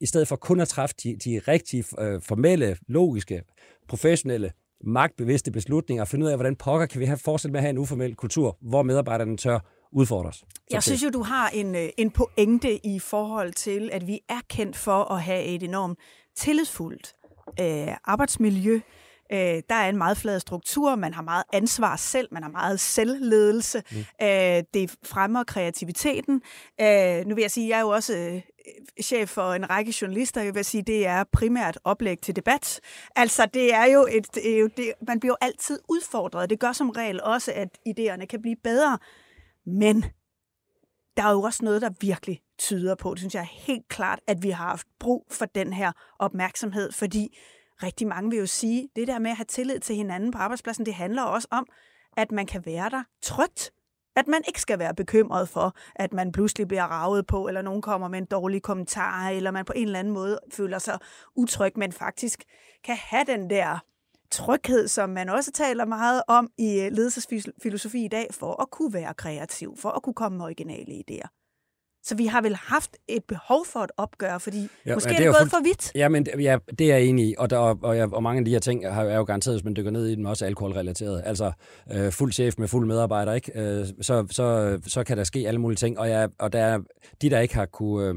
i 0.00 0.06
stedet 0.06 0.28
for 0.28 0.36
kun 0.36 0.60
at 0.60 0.68
træffe 0.68 0.94
de, 1.02 1.16
de 1.24 1.40
rigtige, 1.48 1.84
øh, 1.98 2.22
formelle, 2.22 2.76
logiske, 2.88 3.42
professionelle, 3.88 4.52
magtbevidste 4.84 5.50
beslutninger, 5.50 6.02
og 6.02 6.08
finde 6.08 6.26
ud 6.26 6.30
af, 6.30 6.36
hvordan 6.36 6.56
pokker 6.56 6.86
kan 6.86 7.00
vi 7.00 7.04
have, 7.04 7.18
fortsætte 7.18 7.52
med 7.52 7.58
at 7.58 7.62
have 7.62 7.70
en 7.70 7.78
uformel 7.78 8.14
kultur, 8.14 8.56
hvor 8.60 8.82
medarbejderne 8.82 9.36
tør 9.36 9.58
udfordre 9.92 10.28
os. 10.28 10.44
Jeg 10.70 10.82
synes 10.82 11.04
jo, 11.04 11.10
du 11.10 11.22
har 11.22 11.48
en, 11.48 11.74
øh, 11.74 11.88
en 11.96 12.10
pointe 12.10 12.86
i 12.86 12.98
forhold 12.98 13.52
til, 13.52 13.90
at 13.92 14.06
vi 14.06 14.20
er 14.28 14.40
kendt 14.48 14.76
for 14.76 15.12
at 15.12 15.22
have 15.22 15.44
et 15.44 15.62
enormt 15.62 15.98
tillidsfuldt 16.36 17.14
øh, 17.60 17.96
arbejdsmiljø, 18.04 18.80
Øh, 19.32 19.62
der 19.68 19.74
er 19.74 19.88
en 19.88 19.96
meget 19.96 20.16
flad 20.16 20.40
struktur, 20.40 20.96
man 20.96 21.14
har 21.14 21.22
meget 21.22 21.44
ansvar 21.52 21.96
selv, 21.96 22.28
man 22.32 22.42
har 22.42 22.50
meget 22.50 22.80
selvledelse. 22.80 23.82
Mm. 23.90 23.98
Øh, 24.22 24.62
det 24.74 24.94
fremmer 25.04 25.44
kreativiteten. 25.44 26.42
Øh, 26.80 27.26
nu 27.26 27.34
vil 27.34 27.42
jeg 27.42 27.50
sige, 27.50 27.68
jeg 27.68 27.76
er 27.76 27.80
jo 27.80 27.88
også 27.88 28.16
øh, 28.16 28.42
chef 29.02 29.28
for 29.28 29.52
en 29.52 29.70
række 29.70 29.94
journalister, 30.02 30.42
jeg 30.42 30.54
vil 30.54 30.64
sige, 30.64 30.82
det 30.82 31.06
er 31.06 31.24
primært 31.32 31.78
oplæg 31.84 32.18
til 32.20 32.36
debat. 32.36 32.80
Altså, 33.16 33.46
det 33.54 33.74
er 33.74 33.84
jo 33.84 34.08
et, 34.10 34.34
det 34.76 34.92
man 35.06 35.20
bliver 35.20 35.32
jo 35.32 35.46
altid 35.46 35.80
udfordret. 35.88 36.50
Det 36.50 36.60
gør 36.60 36.72
som 36.72 36.90
regel 36.90 37.22
også, 37.22 37.52
at 37.54 37.68
idéerne 37.88 38.24
kan 38.24 38.42
blive 38.42 38.56
bedre. 38.64 38.98
Men 39.66 40.04
der 41.16 41.24
er 41.24 41.32
jo 41.32 41.42
også 41.42 41.64
noget, 41.64 41.82
der 41.82 41.90
virkelig 42.00 42.40
tyder 42.58 42.94
på, 42.94 43.10
det 43.10 43.18
synes 43.18 43.34
jeg 43.34 43.40
er 43.40 43.66
helt 43.66 43.88
klart, 43.88 44.20
at 44.26 44.42
vi 44.42 44.50
har 44.50 44.64
haft 44.68 44.86
brug 45.00 45.26
for 45.30 45.44
den 45.44 45.72
her 45.72 45.92
opmærksomhed, 46.18 46.92
fordi 46.92 47.38
rigtig 47.82 48.06
mange 48.06 48.30
vil 48.30 48.38
jo 48.38 48.46
sige, 48.46 48.88
det 48.96 49.08
der 49.08 49.18
med 49.18 49.30
at 49.30 49.36
have 49.36 49.44
tillid 49.44 49.80
til 49.80 49.96
hinanden 49.96 50.30
på 50.30 50.38
arbejdspladsen, 50.38 50.86
det 50.86 50.94
handler 50.94 51.22
også 51.22 51.48
om, 51.50 51.66
at 52.16 52.32
man 52.32 52.46
kan 52.46 52.66
være 52.66 52.90
der 52.90 53.02
trygt. 53.22 53.72
At 54.16 54.28
man 54.28 54.42
ikke 54.48 54.60
skal 54.60 54.78
være 54.78 54.94
bekymret 54.94 55.48
for, 55.48 55.76
at 55.96 56.12
man 56.12 56.32
pludselig 56.32 56.68
bliver 56.68 56.84
ravet 56.84 57.26
på, 57.26 57.48
eller 57.48 57.62
nogen 57.62 57.82
kommer 57.82 58.08
med 58.08 58.18
en 58.18 58.24
dårlig 58.24 58.62
kommentar, 58.62 59.28
eller 59.28 59.50
man 59.50 59.64
på 59.64 59.72
en 59.76 59.86
eller 59.86 59.98
anden 59.98 60.14
måde 60.14 60.38
føler 60.52 60.78
sig 60.78 60.98
utryg, 61.36 61.72
men 61.76 61.92
faktisk 61.92 62.44
kan 62.84 62.96
have 62.96 63.24
den 63.24 63.50
der 63.50 63.78
tryghed, 64.30 64.88
som 64.88 65.10
man 65.10 65.28
også 65.28 65.52
taler 65.52 65.84
meget 65.84 66.22
om 66.28 66.50
i 66.58 66.80
øh, 66.80 66.92
ledelsesfilosofi 66.92 68.04
i 68.04 68.08
dag, 68.08 68.28
for 68.30 68.62
at 68.62 68.70
kunne 68.70 68.92
være 68.92 69.14
kreativ, 69.14 69.76
for 69.76 69.90
at 69.90 70.02
kunne 70.02 70.14
komme 70.14 70.38
med 70.38 70.44
originale 70.44 70.92
idéer. 70.92 71.37
Så 72.08 72.14
vi 72.14 72.26
har 72.26 72.40
vel 72.40 72.56
haft 72.56 72.96
et 73.08 73.24
behov 73.24 73.66
for 73.66 73.80
et 73.80 73.90
opgør, 73.96 74.38
fordi 74.38 74.68
ja, 74.86 74.94
måske 74.94 75.10
ja, 75.10 75.16
det 75.16 75.26
er 75.26 75.28
det 75.28 75.38
gået 75.38 75.40
fuld... 75.40 75.50
for 75.50 75.62
vidt. 75.64 75.92
Ja, 75.94 76.08
men 76.08 76.26
ja, 76.40 76.58
det 76.78 76.92
er 76.92 76.96
jeg 76.96 77.04
enig 77.04 77.28
i, 77.28 77.34
og, 77.38 77.50
der, 77.50 77.58
og, 77.58 77.96
jeg, 77.96 78.12
og 78.12 78.22
mange 78.22 78.38
af 78.38 78.44
de 78.44 78.50
her 78.50 78.58
ting 78.58 78.84
er 78.84 79.16
jo 79.16 79.24
garanteret, 79.24 79.56
hvis 79.56 79.64
man 79.64 79.76
dykker 79.76 79.90
ned 79.90 80.06
i 80.06 80.14
dem, 80.14 80.24
også 80.24 80.44
alkoholrelateret. 80.46 81.22
Altså 81.26 81.52
øh, 81.92 82.12
fuld 82.12 82.32
chef 82.32 82.54
med 82.58 82.68
fuld 82.68 82.86
medarbejder, 82.86 83.32
ikke? 83.32 83.52
Øh, 83.54 83.86
så, 84.00 84.26
så, 84.30 84.78
så 84.86 85.04
kan 85.04 85.16
der 85.16 85.24
ske 85.24 85.44
alle 85.46 85.60
mulige 85.60 85.76
ting, 85.76 85.98
og, 85.98 86.08
jeg, 86.08 86.28
og 86.38 86.52
der 86.52 86.60
er, 86.60 86.78
de, 87.22 87.30
der 87.30 87.40
ikke 87.40 87.54
har 87.54 87.66
kunne 87.66 88.08
øh, 88.08 88.14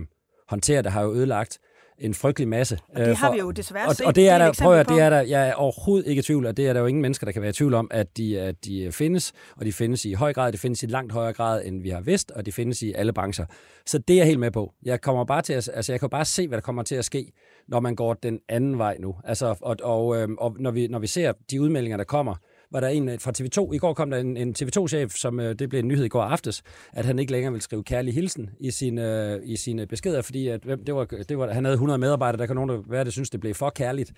håndtere 0.49 0.81
det, 0.81 0.91
har 0.91 1.01
jo 1.01 1.13
ødelagt 1.13 1.59
en 2.02 2.14
frygtelig 2.14 2.47
masse. 2.47 2.80
Og 2.89 2.99
det 2.99 3.08
øh, 3.10 3.18
har 3.18 3.32
vi 3.32 3.39
jo 3.39 3.52
desværre 3.52 3.88
og, 3.88 3.95
set. 3.95 4.06
Og 4.06 4.16
det 4.16 4.30
er 4.30 4.38
der, 4.38 4.54
prøv 4.62 4.74
at, 4.74 4.89
det 4.89 4.99
er 4.99 5.10
der, 5.10 5.22
jeg 5.22 5.47
er 5.47 5.54
overhovedet 5.54 6.08
ikke 6.08 6.20
i 6.20 6.24
tvivl, 6.24 6.45
og 6.45 6.58
det 6.58 6.68
er 6.68 6.74
der 6.74 6.80
jo 6.80 6.86
ingen 6.86 7.02
mennesker, 7.02 7.26
der 7.26 7.32
kan 7.32 7.41
være 7.41 7.49
i 7.49 7.54
tvivl 7.54 7.74
om, 7.74 7.88
at 7.91 8.18
de, 8.18 8.39
at 8.39 8.66
de 8.66 8.91
findes, 8.91 9.34
og 9.58 9.66
de 9.66 9.74
findes 9.74 10.06
i 10.06 10.14
høj 10.14 10.34
grad, 10.34 10.52
de 10.52 10.58
findes 10.58 10.84
i 10.84 10.86
langt 10.86 11.14
højere 11.14 11.34
grad, 11.34 11.66
end 11.66 11.82
vi 11.82 11.89
har 11.89 12.02
vidst, 12.02 12.32
og 12.32 12.45
de 12.45 12.52
findes 12.52 12.82
i 12.82 12.93
alle 12.93 13.14
brancher. 13.14 13.45
Så 13.86 13.97
det 13.97 14.14
er 14.14 14.18
jeg 14.18 14.26
helt 14.26 14.39
med 14.39 14.52
på. 14.52 14.74
Jeg 14.84 15.02
kommer 15.02 15.26
bare 15.26 15.41
til 15.41 15.54
at, 15.54 15.70
altså 15.74 15.93
jeg 15.93 15.99
kan 15.99 16.10
bare 16.10 16.26
se, 16.26 16.47
hvad 16.47 16.58
der 16.58 16.62
kommer 16.62 16.84
til 16.84 16.95
at 16.95 17.06
ske, 17.06 17.32
når 17.68 17.80
man 17.80 17.95
går 17.95 18.14
den 18.14 18.39
anden 18.49 18.78
vej 18.78 18.97
nu. 18.99 19.16
Altså, 19.24 19.56
og, 19.62 19.78
og, 19.84 20.18
øhm, 20.18 20.36
og 20.39 20.56
når, 20.60 20.72
vi, 20.72 20.88
når 20.88 20.99
vi 20.99 21.08
ser 21.08 21.34
de 21.52 21.62
udmeldinger, 21.62 21.97
der 21.97 22.04
kommer, 22.04 22.36
var 22.72 22.80
der 22.80 22.88
en 22.88 23.09
øh, 23.09 23.19
fra 23.19 23.32
TV2. 23.38 23.74
I 23.74 23.78
går 23.78 23.93
kom 23.93 24.11
der 24.11 24.17
en, 24.17 24.38
en 24.38 24.55
TV2-chef, 24.59 25.13
som 25.15 25.39
øh, 25.39 25.59
det 25.59 25.69
blev 25.69 25.80
en 25.80 25.88
nyhed 25.88 26.05
i 26.05 26.07
går 26.07 26.22
aftes, 26.22 26.63
at 26.93 27.05
han 27.05 27.19
ikke 27.19 27.32
længere 27.32 27.53
vil 27.53 27.61
skrive 27.61 27.84
kærlig 27.84 28.13
hilsen 28.13 28.49
i 28.59 28.72
sine, 28.72 29.32
øh, 29.34 29.39
i 29.43 29.55
sine 29.55 29.88
beskeder, 29.88 30.22
fordi 30.22 30.47
at, 30.47 30.63
det 30.63 30.95
var, 30.95 31.05
det 31.05 31.38
var, 31.38 31.51
han 31.53 31.65
havde 31.65 31.74
100 31.74 31.97
medarbejdere, 31.97 32.39
der 32.39 32.45
kan 32.45 32.55
nogen 32.55 32.69
der 32.69 32.82
være, 32.88 33.03
der 33.03 33.11
synes, 33.11 33.30
det 33.30 33.39
blev 33.39 33.53
for 33.53 33.69
kærligt. 33.69 34.11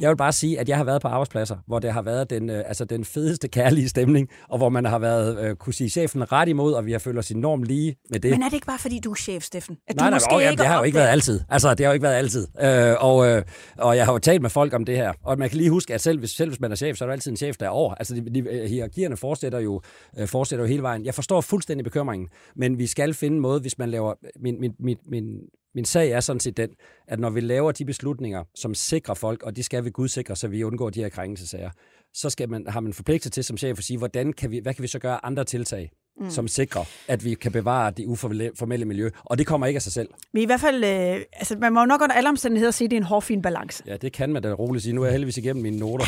Jeg 0.00 0.08
vil 0.08 0.16
bare 0.16 0.32
sige, 0.32 0.60
at 0.60 0.68
jeg 0.68 0.76
har 0.76 0.84
været 0.84 1.02
på 1.02 1.08
arbejdspladser, 1.08 1.56
hvor 1.66 1.78
det 1.78 1.92
har 1.92 2.02
været 2.02 2.30
den, 2.30 2.50
øh, 2.50 2.62
altså 2.66 2.84
den 2.84 3.04
fedeste 3.04 3.48
kærlige 3.48 3.88
stemning, 3.88 4.28
og 4.48 4.58
hvor 4.58 4.68
man 4.68 4.84
har 4.84 4.98
været, 4.98 5.44
øh, 5.44 5.56
kunne 5.56 5.74
sige 5.74 5.90
chefen 5.90 6.32
ret 6.32 6.48
imod, 6.48 6.72
og 6.72 6.86
vi 6.86 6.92
har 6.92 6.98
følt 6.98 7.18
os 7.18 7.30
enormt 7.30 7.64
lige 7.64 7.96
med 8.10 8.20
det. 8.20 8.30
Men 8.30 8.42
er 8.42 8.46
det 8.46 8.54
ikke 8.54 8.66
bare, 8.66 8.78
fordi 8.78 8.98
du 8.98 9.10
er 9.10 9.14
chef, 9.14 9.42
Steffen? 9.42 9.76
At 9.88 9.96
nej, 9.96 10.06
du 10.06 10.10
nej, 10.10 10.16
måske 10.16 10.32
nej, 10.32 10.50
ikke 10.50 10.60
det 10.60 10.66
har 10.66 10.78
jo 10.78 10.82
ikke 10.82 10.98
været 10.98 11.08
altid. 11.08 11.40
Altså, 11.48 11.74
det 11.74 11.86
har 11.86 11.90
jo 11.90 11.94
ikke 11.94 12.02
været 12.02 12.14
altid. 12.14 12.46
Øh, 12.62 12.94
og, 13.00 13.28
øh, 13.28 13.42
og 13.78 13.96
jeg 13.96 14.04
har 14.04 14.12
jo 14.12 14.18
talt 14.18 14.42
med 14.42 14.50
folk 14.50 14.74
om 14.74 14.84
det 14.84 14.96
her, 14.96 15.12
og 15.22 15.38
man 15.38 15.48
kan 15.48 15.58
lige 15.58 15.70
huske, 15.70 15.94
at 15.94 16.00
selv 16.00 16.18
hvis, 16.18 16.30
selv 16.30 16.50
hvis 16.50 16.60
man 16.60 16.72
er 16.72 16.76
chef, 16.76 16.96
så 16.96 17.04
er 17.04 17.06
der 17.06 17.12
altid 17.12 17.30
en 17.30 17.36
chef, 17.36 17.56
der 17.56 17.66
er 17.66 17.70
over. 17.70 17.94
Altså, 17.94 18.14
de, 18.14 18.34
de, 18.34 18.38
øh, 18.50 18.68
hierarkierne 18.68 19.16
fortsætter 19.16 19.58
jo, 19.58 19.80
øh, 20.18 20.28
fortsætter 20.28 20.64
jo 20.64 20.68
hele 20.68 20.82
vejen. 20.82 21.04
Jeg 21.04 21.14
forstår 21.14 21.40
fuldstændig 21.40 21.84
bekymringen, 21.84 22.28
men 22.56 22.78
vi 22.78 22.86
skal 22.86 23.14
finde 23.14 23.34
en 23.34 23.40
måde, 23.40 23.60
hvis 23.60 23.78
man 23.78 23.90
laver... 23.90 24.14
Min, 24.40 24.60
min, 24.60 24.72
min, 24.78 24.96
min 25.06 25.40
min 25.74 25.84
sag 25.84 26.10
er 26.10 26.20
sådan 26.20 26.40
set 26.40 26.56
den, 26.56 26.70
at 27.06 27.20
når 27.20 27.30
vi 27.30 27.40
laver 27.40 27.72
de 27.72 27.84
beslutninger, 27.84 28.44
som 28.54 28.74
sikrer 28.74 29.14
folk, 29.14 29.42
og 29.42 29.56
de 29.56 29.62
skal 29.62 29.84
vi 29.84 29.90
gudsikre, 29.90 30.36
så 30.36 30.48
vi 30.48 30.64
undgår 30.64 30.90
de 30.90 31.00
her 31.00 31.08
krænkelsesager, 31.08 31.70
så 32.12 32.30
skal 32.30 32.48
man, 32.48 32.66
har 32.68 32.80
man 32.80 32.92
forpligtet 32.92 33.32
til 33.32 33.44
som 33.44 33.56
chef 33.56 33.78
at 33.78 33.84
sige, 33.84 33.98
hvordan 33.98 34.32
kan 34.32 34.50
vi, 34.50 34.58
hvad 34.58 34.74
kan 34.74 34.82
vi 34.82 34.88
så 34.88 34.98
gøre 34.98 35.24
andre 35.24 35.44
tiltag, 35.44 35.90
mm. 36.20 36.30
som 36.30 36.48
sikrer, 36.48 36.84
at 37.08 37.24
vi 37.24 37.34
kan 37.34 37.52
bevare 37.52 37.90
det 37.90 38.06
uformelle 38.06 38.84
miljø. 38.84 39.10
Og 39.24 39.38
det 39.38 39.46
kommer 39.46 39.66
ikke 39.66 39.78
af 39.78 39.82
sig 39.82 39.92
selv. 39.92 40.08
Men 40.32 40.42
i 40.42 40.46
hvert 40.46 40.60
fald, 40.60 40.84
øh, 40.84 41.20
altså 41.32 41.56
man 41.60 41.72
må 41.72 41.80
jo 41.80 41.86
nok 41.86 42.02
under 42.02 42.14
alle 42.14 42.28
omstændigheder 42.28 42.70
sige, 42.70 42.86
at 42.86 42.90
det 42.90 42.96
er 42.96 43.00
en 43.00 43.06
hårfin 43.06 43.42
balance. 43.42 43.82
Ja, 43.86 43.96
det 43.96 44.12
kan 44.12 44.32
man 44.32 44.42
da 44.42 44.52
roligt 44.52 44.82
sige. 44.82 44.94
Nu 44.94 45.02
er 45.02 45.06
jeg 45.06 45.12
heldigvis 45.12 45.36
igennem 45.36 45.62
mine 45.62 45.78
noter. 45.78 46.04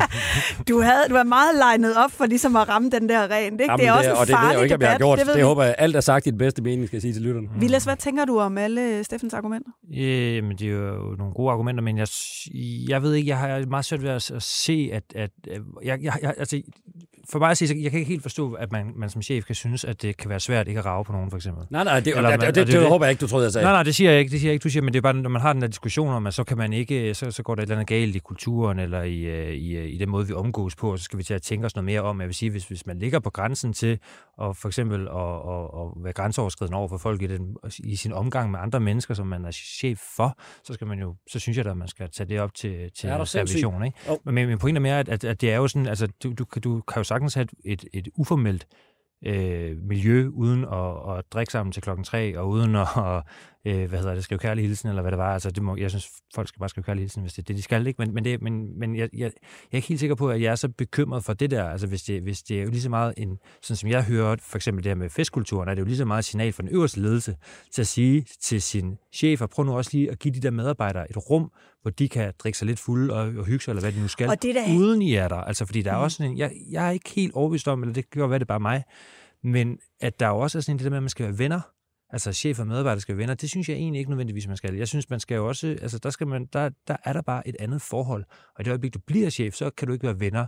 du, 0.68 0.80
havde, 0.80 1.04
du 1.08 1.14
var 1.14 1.22
meget 1.22 1.56
legnet 1.56 1.96
op 1.96 2.10
for 2.10 2.26
ligesom 2.26 2.56
at 2.56 2.68
ramme 2.68 2.90
den 2.90 3.08
der 3.08 3.30
ren. 3.30 3.52
Ikke? 3.52 3.64
Jamen, 3.64 3.78
det 3.78 3.88
er 3.88 3.92
også 3.92 4.10
det, 4.10 4.16
en 4.16 4.20
og 4.20 4.26
det 4.26 4.36
ved 4.40 4.48
jeg 4.48 4.54
jo 4.56 4.62
ikke, 4.62 4.72
debat, 4.72 4.84
jeg 4.84 4.92
har 4.92 4.98
gjort. 4.98 5.18
Det, 5.18 5.26
det 5.26 5.36
vi. 5.36 5.40
håber 5.40 5.62
jeg, 5.64 5.74
alt 5.78 5.96
er 5.96 6.00
sagt 6.00 6.26
i 6.26 6.30
den 6.30 6.38
bedste 6.38 6.62
mening, 6.62 6.86
skal 6.86 6.96
jeg 6.96 7.02
sige 7.02 7.14
til 7.14 7.22
lytterne. 7.22 7.48
Mm. 7.54 7.60
Vilas, 7.60 7.84
hvad 7.84 7.96
tænker 7.96 8.24
du 8.24 8.38
om 8.38 8.58
alle 8.58 9.04
Steffens 9.04 9.34
argumenter? 9.34 9.70
Jamen, 9.90 10.56
det 10.58 10.68
er 10.68 10.72
jo 10.72 11.14
nogle 11.18 11.34
gode 11.34 11.52
argumenter, 11.52 11.82
men 11.82 11.98
jeg, 11.98 12.08
jeg 12.88 13.02
ved 13.02 13.14
ikke, 13.14 13.28
jeg 13.28 13.38
har 13.38 13.66
meget 13.66 13.84
svært 13.84 14.02
ved 14.02 14.10
at, 14.10 14.30
at 14.30 14.42
se, 14.42 14.90
at, 14.92 15.02
at, 15.14 15.30
at 15.50 15.60
jeg, 15.84 16.02
jeg, 16.02 16.12
jeg, 16.22 16.34
altså, 16.38 16.62
for 17.32 17.38
mig 17.38 17.50
at 17.50 17.58
sige, 17.58 17.82
jeg 17.82 17.90
kan 17.90 18.00
ikke 18.00 18.10
helt 18.10 18.22
forstå, 18.22 18.52
at 18.52 18.72
man, 18.72 18.92
man 18.96 19.10
som 19.10 19.22
chef 19.22 19.44
kan 19.44 19.54
synes, 19.54 19.84
at 19.84 20.02
det 20.02 20.16
kan 20.16 20.30
være 20.30 20.40
svært 20.40 20.68
ikke 20.68 20.80
at 20.80 20.86
rave 20.86 21.04
på 21.04 21.12
nogen, 21.12 21.30
for 21.30 21.36
eksempel. 21.36 21.64
Nej, 21.70 21.84
nej, 21.84 22.00
det, 22.00 22.16
Eller, 22.16 22.30
det, 22.30 22.40
det, 22.40 22.54
det, 22.54 22.66
det, 22.66 22.74
det, 22.74 22.88
håber 22.88 23.06
jeg 23.06 23.10
ikke, 23.10 23.20
du 23.20 23.26
troede, 23.26 23.44
jeg 23.44 23.52
sagde. 23.52 23.64
Nej, 23.64 23.72
nej, 23.72 23.82
det 23.82 23.94
siger 23.94 24.10
jeg 24.10 24.20
ikke, 24.20 24.30
det 24.30 24.40
siger 24.40 24.50
jeg 24.50 24.54
ikke, 24.54 24.64
du 24.64 24.68
siger, 24.68 24.82
men 24.82 24.92
det 24.92 24.98
er 24.98 25.02
bare, 25.02 25.14
når 25.14 25.30
man 25.30 25.42
har 25.42 25.52
den 25.52 25.62
der 25.62 25.68
diskussion 25.68 26.08
om, 26.08 26.26
at 26.26 26.34
så 26.34 26.44
kan 26.44 26.58
man 26.58 26.72
ikke, 26.72 27.14
så, 27.14 27.30
så 27.30 27.42
går 27.42 27.54
der 27.54 27.62
et 27.62 27.66
eller 27.66 27.76
andet 27.76 27.88
galt 27.88 28.16
i 28.16 28.18
kulturen, 28.18 28.78
eller 28.78 29.02
i, 29.02 29.20
øh, 29.20 29.52
i, 29.52 29.76
øh, 29.76 29.88
i 29.88 29.96
den 29.98 30.08
måde, 30.08 30.26
vi 30.26 30.32
omgås 30.32 30.76
på, 30.76 30.92
og 30.92 30.98
så 30.98 31.04
skal 31.04 31.18
vi 31.18 31.22
til 31.22 31.34
at 31.34 31.42
tænke 31.42 31.66
os 31.66 31.74
noget 31.74 31.84
mere 31.84 32.00
om. 32.00 32.20
Jeg 32.20 32.28
vil 32.28 32.34
sige, 32.34 32.50
hvis, 32.50 32.64
hvis 32.64 32.86
man 32.86 32.98
ligger 32.98 33.18
på 33.18 33.30
grænsen 33.30 33.72
til, 33.72 33.98
og 34.42 34.56
for 34.56 34.68
eksempel 34.68 35.00
at, 35.08 35.34
at, 35.52 35.64
at 35.80 36.04
være 36.04 36.12
grænseoverskridende 36.12 36.78
over 36.78 36.88
for 36.88 36.98
folk 36.98 37.22
i, 37.22 37.26
den, 37.26 37.56
i 37.78 37.96
sin 37.96 38.12
omgang 38.12 38.50
med 38.50 38.60
andre 38.60 38.80
mennesker, 38.80 39.14
som 39.14 39.26
man 39.26 39.44
er 39.44 39.50
chef 39.50 39.98
for, 40.16 40.38
så 40.64 40.74
skal 40.74 40.86
man 40.86 40.98
jo, 40.98 41.14
så 41.28 41.38
synes 41.38 41.56
jeg 41.56 41.64
da, 41.64 41.70
at 41.70 41.76
man 41.76 41.88
skal 41.88 42.10
tage 42.10 42.28
det 42.28 42.40
op 42.40 42.54
til, 42.54 42.90
til 42.92 43.10
revision. 43.10 43.84
Ikke? 43.84 43.98
Oh. 44.08 44.16
Men 44.24 44.48
min 44.48 44.58
pointe 44.58 44.78
er 44.78 44.82
mere, 44.82 44.98
at, 44.98 45.08
at, 45.08 45.24
at, 45.24 45.40
det 45.40 45.52
er 45.52 45.56
jo 45.56 45.68
sådan, 45.68 45.86
altså, 45.86 46.06
du, 46.22 46.32
du, 46.32 46.44
du 46.64 46.80
kan 46.80 47.00
jo 47.00 47.04
sagtens 47.04 47.34
have 47.34 47.46
et, 47.64 47.84
et 47.92 48.08
uformelt 48.14 48.66
øh, 49.26 49.76
miljø, 49.76 50.28
uden 50.28 50.64
at, 50.64 51.16
at 51.18 51.24
drikke 51.32 51.52
sammen 51.52 51.72
til 51.72 51.82
klokken 51.82 52.04
tre, 52.04 52.38
og 52.38 52.48
uden 52.48 52.76
at, 52.76 52.88
øh, 53.66 53.88
hvad 53.88 53.98
hedder 53.98 54.14
det, 54.14 54.24
skrive 54.24 54.38
kærlig 54.38 54.64
hilsen, 54.64 54.88
eller 54.88 55.02
hvad 55.02 55.12
det 55.12 55.18
var. 55.18 55.32
Altså, 55.32 55.50
det 55.50 55.62
må, 55.62 55.76
jeg 55.76 55.90
synes, 55.90 56.10
folk 56.34 56.48
skal 56.48 56.58
bare 56.58 56.68
skrive 56.68 56.84
kærlig 56.84 57.02
hilsen, 57.02 57.22
hvis 57.22 57.32
det 57.32 57.42
er 57.42 57.44
det, 57.44 57.56
de 57.56 57.62
skal, 57.62 57.86
ikke? 57.86 58.02
Men, 58.02 58.14
men, 58.14 58.24
det, 58.24 58.42
men, 58.42 58.78
men 58.78 58.96
jeg, 58.96 59.08
jeg, 59.12 59.20
jeg 59.20 59.30
er 59.72 59.76
ikke 59.76 59.88
helt 59.88 60.00
sikker 60.00 60.14
på, 60.14 60.30
at 60.30 60.42
jeg 60.42 60.50
er 60.50 60.54
så 60.54 60.68
bekymret 60.68 61.24
for 61.24 61.32
det 61.32 61.50
der. 61.50 61.64
Altså, 61.64 61.86
hvis 61.86 62.02
det, 62.02 62.22
hvis 62.22 62.42
det 62.42 62.58
er 62.58 62.62
jo 62.62 62.70
lige 62.70 62.82
så 62.82 62.90
meget 62.90 63.14
en, 63.16 63.38
sådan 63.62 63.76
som 63.76 63.88
jeg 63.88 64.04
hører, 64.04 64.36
for 64.40 64.56
eksempel 64.56 64.84
det 64.84 64.90
her 64.90 64.96
med 64.96 65.10
festkulturen, 65.10 65.68
er 65.68 65.74
det 65.74 65.80
jo 65.80 65.86
lige 65.86 65.96
så 65.96 66.04
meget 66.04 66.18
et 66.18 66.24
signal 66.24 66.52
for 66.52 66.62
den 66.62 66.70
øverste 66.70 67.00
ledelse 67.00 67.36
til 67.72 67.82
at 67.82 67.86
sige 67.86 68.26
til 68.40 68.62
sin 68.62 68.98
chef, 69.12 69.40
og 69.40 69.50
prøv 69.50 69.64
nu 69.64 69.76
også 69.76 69.90
lige 69.94 70.10
at 70.10 70.18
give 70.18 70.34
de 70.34 70.40
der 70.40 70.50
medarbejdere 70.50 71.10
et 71.10 71.30
rum, 71.30 71.52
hvor 71.82 71.90
de 71.90 72.08
kan 72.08 72.32
drikke 72.38 72.58
sig 72.58 72.66
lidt 72.66 72.78
fulde 72.78 73.14
og, 73.14 73.20
og 73.20 73.46
hygge 73.46 73.64
sig, 73.64 73.72
eller 73.72 73.80
hvad 73.80 73.92
de 73.92 74.00
nu 74.00 74.08
skal, 74.08 74.28
og 74.28 74.42
det 74.42 74.54
der... 74.54 74.76
uden 74.76 75.02
I 75.02 75.14
er 75.14 75.28
der. 75.28 75.36
Altså, 75.36 75.66
fordi 75.66 75.82
der 75.82 75.92
er 75.92 75.96
mm. 75.96 76.02
også 76.02 76.16
sådan 76.16 76.32
en, 76.32 76.38
jeg, 76.38 76.52
jeg 76.70 76.86
er 76.86 76.90
ikke 76.90 77.10
helt 77.10 77.34
overbevist 77.34 77.68
om, 77.68 77.82
eller 77.82 77.94
det 77.94 78.10
kan 78.10 78.20
jo 78.20 78.26
være, 78.26 78.38
det 78.38 78.44
er 78.44 78.46
bare 78.46 78.60
mig, 78.60 78.84
men 79.44 79.78
at 80.00 80.20
der 80.20 80.28
jo 80.28 80.38
også 80.38 80.58
er 80.58 80.62
sådan 80.62 80.74
en 80.74 80.78
det 80.78 80.84
der 80.84 80.90
med, 80.90 80.98
at 80.98 81.02
man 81.02 81.10
skal 81.10 81.26
være 81.26 81.38
venner, 81.38 81.60
altså 82.12 82.32
chef 82.32 82.60
og 82.60 82.66
medarbejder 82.66 83.00
skal 83.00 83.16
være 83.16 83.22
venner, 83.22 83.34
det 83.34 83.50
synes 83.50 83.68
jeg 83.68 83.76
egentlig 83.76 83.98
ikke 83.98 84.10
nødvendigvis, 84.10 84.48
man 84.48 84.56
skal. 84.56 84.74
Jeg 84.74 84.88
synes, 84.88 85.10
man 85.10 85.20
skal 85.20 85.34
jo 85.34 85.48
også, 85.48 85.66
altså 85.66 85.98
der, 85.98 86.10
skal 86.10 86.26
man, 86.26 86.48
der, 86.52 86.70
der 86.88 86.96
er 87.04 87.12
der 87.12 87.22
bare 87.22 87.48
et 87.48 87.56
andet 87.60 87.82
forhold. 87.82 88.24
Og 88.54 88.60
i 88.60 88.62
det 88.62 88.70
øjeblik, 88.70 88.94
du 88.94 88.98
bliver 89.06 89.30
chef, 89.30 89.54
så 89.54 89.70
kan 89.70 89.86
du 89.86 89.92
ikke 89.92 90.06
være 90.06 90.20
venner 90.20 90.46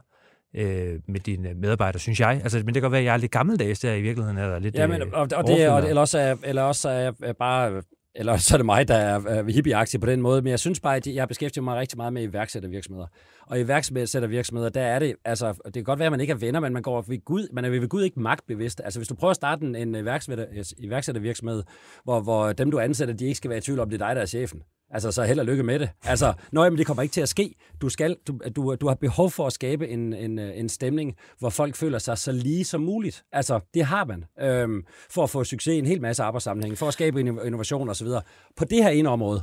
øh, 0.54 1.00
med 1.08 1.20
dine 1.20 1.54
medarbejdere, 1.54 2.00
synes 2.00 2.20
jeg. 2.20 2.40
Altså, 2.42 2.58
men 2.58 2.66
det 2.66 2.74
kan 2.74 2.82
godt 2.82 2.92
være, 2.92 3.00
at 3.00 3.04
jeg 3.04 3.12
er 3.12 3.16
lidt 3.16 3.32
gammeldags 3.32 3.80
der 3.80 3.94
i 3.94 4.02
virkeligheden, 4.02 4.38
eller 4.38 4.58
lidt 4.58 4.74
Ja, 4.74 4.86
men, 4.86 5.02
og, 5.02 5.28
og 5.34 5.46
det, 5.46 5.68
og, 5.68 5.88
eller, 5.88 6.00
også 6.00 6.18
er, 6.18 6.36
eller 6.44 6.62
også 6.62 6.88
er 6.88 7.12
jeg 7.20 7.36
bare 7.36 7.82
eller 8.14 8.36
så 8.36 8.54
er 8.54 8.58
det 8.58 8.66
mig, 8.66 8.88
der 8.88 8.94
er 8.94 9.50
hippieaktiv 9.50 10.00
på 10.00 10.06
den 10.06 10.20
måde, 10.20 10.42
men 10.42 10.50
jeg 10.50 10.58
synes 10.58 10.80
bare, 10.80 10.96
at 10.96 11.06
jeg 11.06 11.28
beskæftiger 11.28 11.62
mig 11.64 11.76
rigtig 11.76 11.96
meget 11.96 12.12
med 12.12 12.22
iværksættervirksomheder. 12.22 13.06
Og 13.46 13.60
iværksættervirksomheder, 13.60 14.68
der 14.68 14.80
er 14.80 14.98
det, 14.98 15.14
altså, 15.24 15.52
det 15.64 15.74
kan 15.74 15.84
godt 15.84 15.98
være, 15.98 16.06
at 16.06 16.12
man 16.12 16.20
ikke 16.20 16.30
er 16.30 16.36
venner, 16.36 16.60
men 16.60 16.72
man 16.72 16.82
går 16.82 17.04
ved 17.08 17.24
Gud, 17.24 17.48
man 17.52 17.64
er 17.64 17.68
ved 17.68 17.88
Gud 17.88 18.02
ikke 18.02 18.20
magtbevidst. 18.20 18.80
Altså, 18.84 18.98
hvis 18.98 19.08
du 19.08 19.14
prøver 19.14 19.30
at 19.30 19.36
starte 19.36 19.66
en 19.66 19.94
iværksætter, 19.94 20.46
iværksættervirksomhed, 20.78 21.62
hvor, 22.04 22.20
hvor 22.20 22.52
dem, 22.52 22.70
du 22.70 22.78
ansætter, 22.78 23.14
de 23.14 23.24
ikke 23.24 23.36
skal 23.36 23.50
være 23.50 23.58
i 23.58 23.62
tvivl 23.62 23.80
om, 23.80 23.90
det 23.90 24.02
er 24.02 24.06
dig, 24.06 24.16
der 24.16 24.22
er 24.22 24.26
chefen. 24.26 24.62
Altså, 24.90 25.10
så 25.10 25.22
held 25.22 25.40
og 25.40 25.46
lykke 25.46 25.62
med 25.62 25.78
det. 25.78 25.90
Altså, 26.04 26.32
nøj, 26.52 26.70
men 26.70 26.78
det 26.78 26.86
kommer 26.86 27.02
ikke 27.02 27.12
til 27.12 27.20
at 27.20 27.28
ske. 27.28 27.54
Du, 27.80 27.88
skal, 27.88 28.16
du, 28.28 28.38
du, 28.56 28.74
du 28.80 28.88
har 28.88 28.94
behov 28.94 29.30
for 29.30 29.46
at 29.46 29.52
skabe 29.52 29.88
en, 29.88 30.12
en, 30.12 30.38
en 30.38 30.68
stemning, 30.68 31.16
hvor 31.38 31.50
folk 31.50 31.76
føler 31.76 31.98
sig 31.98 32.18
så 32.18 32.32
lige 32.32 32.64
som 32.64 32.80
muligt. 32.80 33.24
Altså, 33.32 33.60
det 33.74 33.84
har 33.84 34.04
man. 34.04 34.24
Øhm, 34.40 34.84
for 35.10 35.22
at 35.22 35.30
få 35.30 35.44
succes 35.44 35.74
i 35.74 35.78
en 35.78 35.86
hel 35.86 36.00
masse 36.00 36.22
arbejdssammenhæng, 36.22 36.78
for 36.78 36.88
at 36.88 36.92
skabe 36.92 37.20
innovation 37.20 37.88
osv. 37.88 38.08
På 38.56 38.64
det 38.64 38.82
her 38.82 38.90
ene 38.90 39.08
område, 39.08 39.42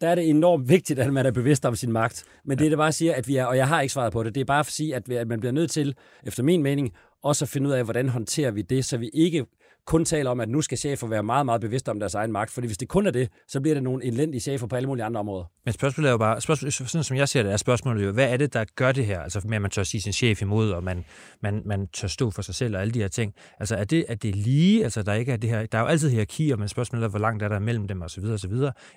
der 0.00 0.08
er 0.08 0.14
det 0.14 0.28
enormt 0.30 0.68
vigtigt, 0.68 0.98
at 0.98 1.12
man 1.12 1.26
er 1.26 1.30
bevidst 1.30 1.66
om 1.66 1.76
sin 1.76 1.92
magt. 1.92 2.24
Men 2.44 2.58
det 2.58 2.64
er 2.64 2.68
det 2.68 2.78
bare 2.78 2.88
at 2.88 2.94
sige, 2.94 3.14
at 3.14 3.28
vi 3.28 3.36
er, 3.36 3.44
og 3.44 3.56
jeg 3.56 3.68
har 3.68 3.80
ikke 3.80 3.92
svaret 3.92 4.12
på 4.12 4.22
det, 4.22 4.34
det 4.34 4.40
er 4.40 4.44
bare 4.44 4.60
at 4.60 4.66
sige, 4.66 4.94
at 4.94 5.28
man 5.28 5.40
bliver 5.40 5.52
nødt 5.52 5.70
til, 5.70 5.94
efter 6.24 6.42
min 6.42 6.62
mening, 6.62 6.92
også 7.22 7.44
at 7.44 7.48
finde 7.48 7.68
ud 7.68 7.74
af, 7.74 7.84
hvordan 7.84 8.08
håndterer 8.08 8.50
vi 8.50 8.62
det, 8.62 8.84
så 8.84 8.96
vi 8.96 9.10
ikke 9.14 9.46
kun 9.86 10.04
taler 10.04 10.30
om, 10.30 10.40
at 10.40 10.48
nu 10.48 10.60
skal 10.62 10.78
chefer 10.78 11.06
være 11.06 11.22
meget, 11.22 11.46
meget 11.46 11.60
bevidste 11.60 11.90
om 11.90 12.00
deres 12.00 12.14
egen 12.14 12.32
magt. 12.32 12.50
Fordi 12.50 12.66
hvis 12.66 12.78
det 12.78 12.88
kun 12.88 13.06
er 13.06 13.10
det, 13.10 13.28
så 13.48 13.60
bliver 13.60 13.74
det 13.74 13.82
nogle 13.82 14.04
elendige 14.04 14.40
chefer 14.40 14.66
på 14.66 14.76
alle 14.76 14.86
mulige 14.86 15.04
andre 15.04 15.20
områder. 15.20 15.44
Men 15.64 15.72
spørgsmålet 15.72 16.08
er 16.08 16.12
jo 16.12 16.18
bare, 16.18 16.40
spørgsmål, 16.40 16.72
sådan 16.72 17.04
som 17.04 17.16
jeg 17.16 17.28
ser 17.28 17.42
det, 17.42 17.52
er 17.52 17.56
spørgsmålet 17.56 18.04
jo, 18.04 18.12
hvad 18.12 18.32
er 18.32 18.36
det, 18.36 18.52
der 18.52 18.64
gør 18.76 18.92
det 18.92 19.06
her? 19.06 19.20
Altså 19.20 19.40
med, 19.44 19.56
at 19.56 19.62
man 19.62 19.70
tør 19.70 19.82
sige 19.82 20.00
sin 20.00 20.12
chef 20.12 20.42
imod, 20.42 20.70
og 20.70 20.84
man, 20.84 21.04
man, 21.42 21.62
man 21.66 21.86
tør 21.86 22.08
stå 22.08 22.30
for 22.30 22.42
sig 22.42 22.54
selv 22.54 22.76
og 22.76 22.80
alle 22.80 22.94
de 22.94 22.98
her 22.98 23.08
ting. 23.08 23.34
Altså 23.60 23.76
er 23.76 23.84
det, 23.84 24.04
er 24.08 24.14
det 24.14 24.36
lige, 24.36 24.84
altså 24.84 25.02
der 25.02 25.14
ikke 25.14 25.32
er 25.32 25.36
det 25.36 25.50
her, 25.50 25.66
der 25.66 25.78
er 25.78 25.82
jo 25.82 25.88
altid 25.88 26.10
hierarkier, 26.10 26.56
men 26.56 26.68
spørgsmålet 26.68 27.04
er, 27.04 27.08
hvor 27.08 27.18
langt 27.18 27.42
er 27.42 27.48
der 27.48 27.58
mellem 27.58 27.88
dem 27.88 28.02
osv. 28.02 28.24
osv. 28.24 28.52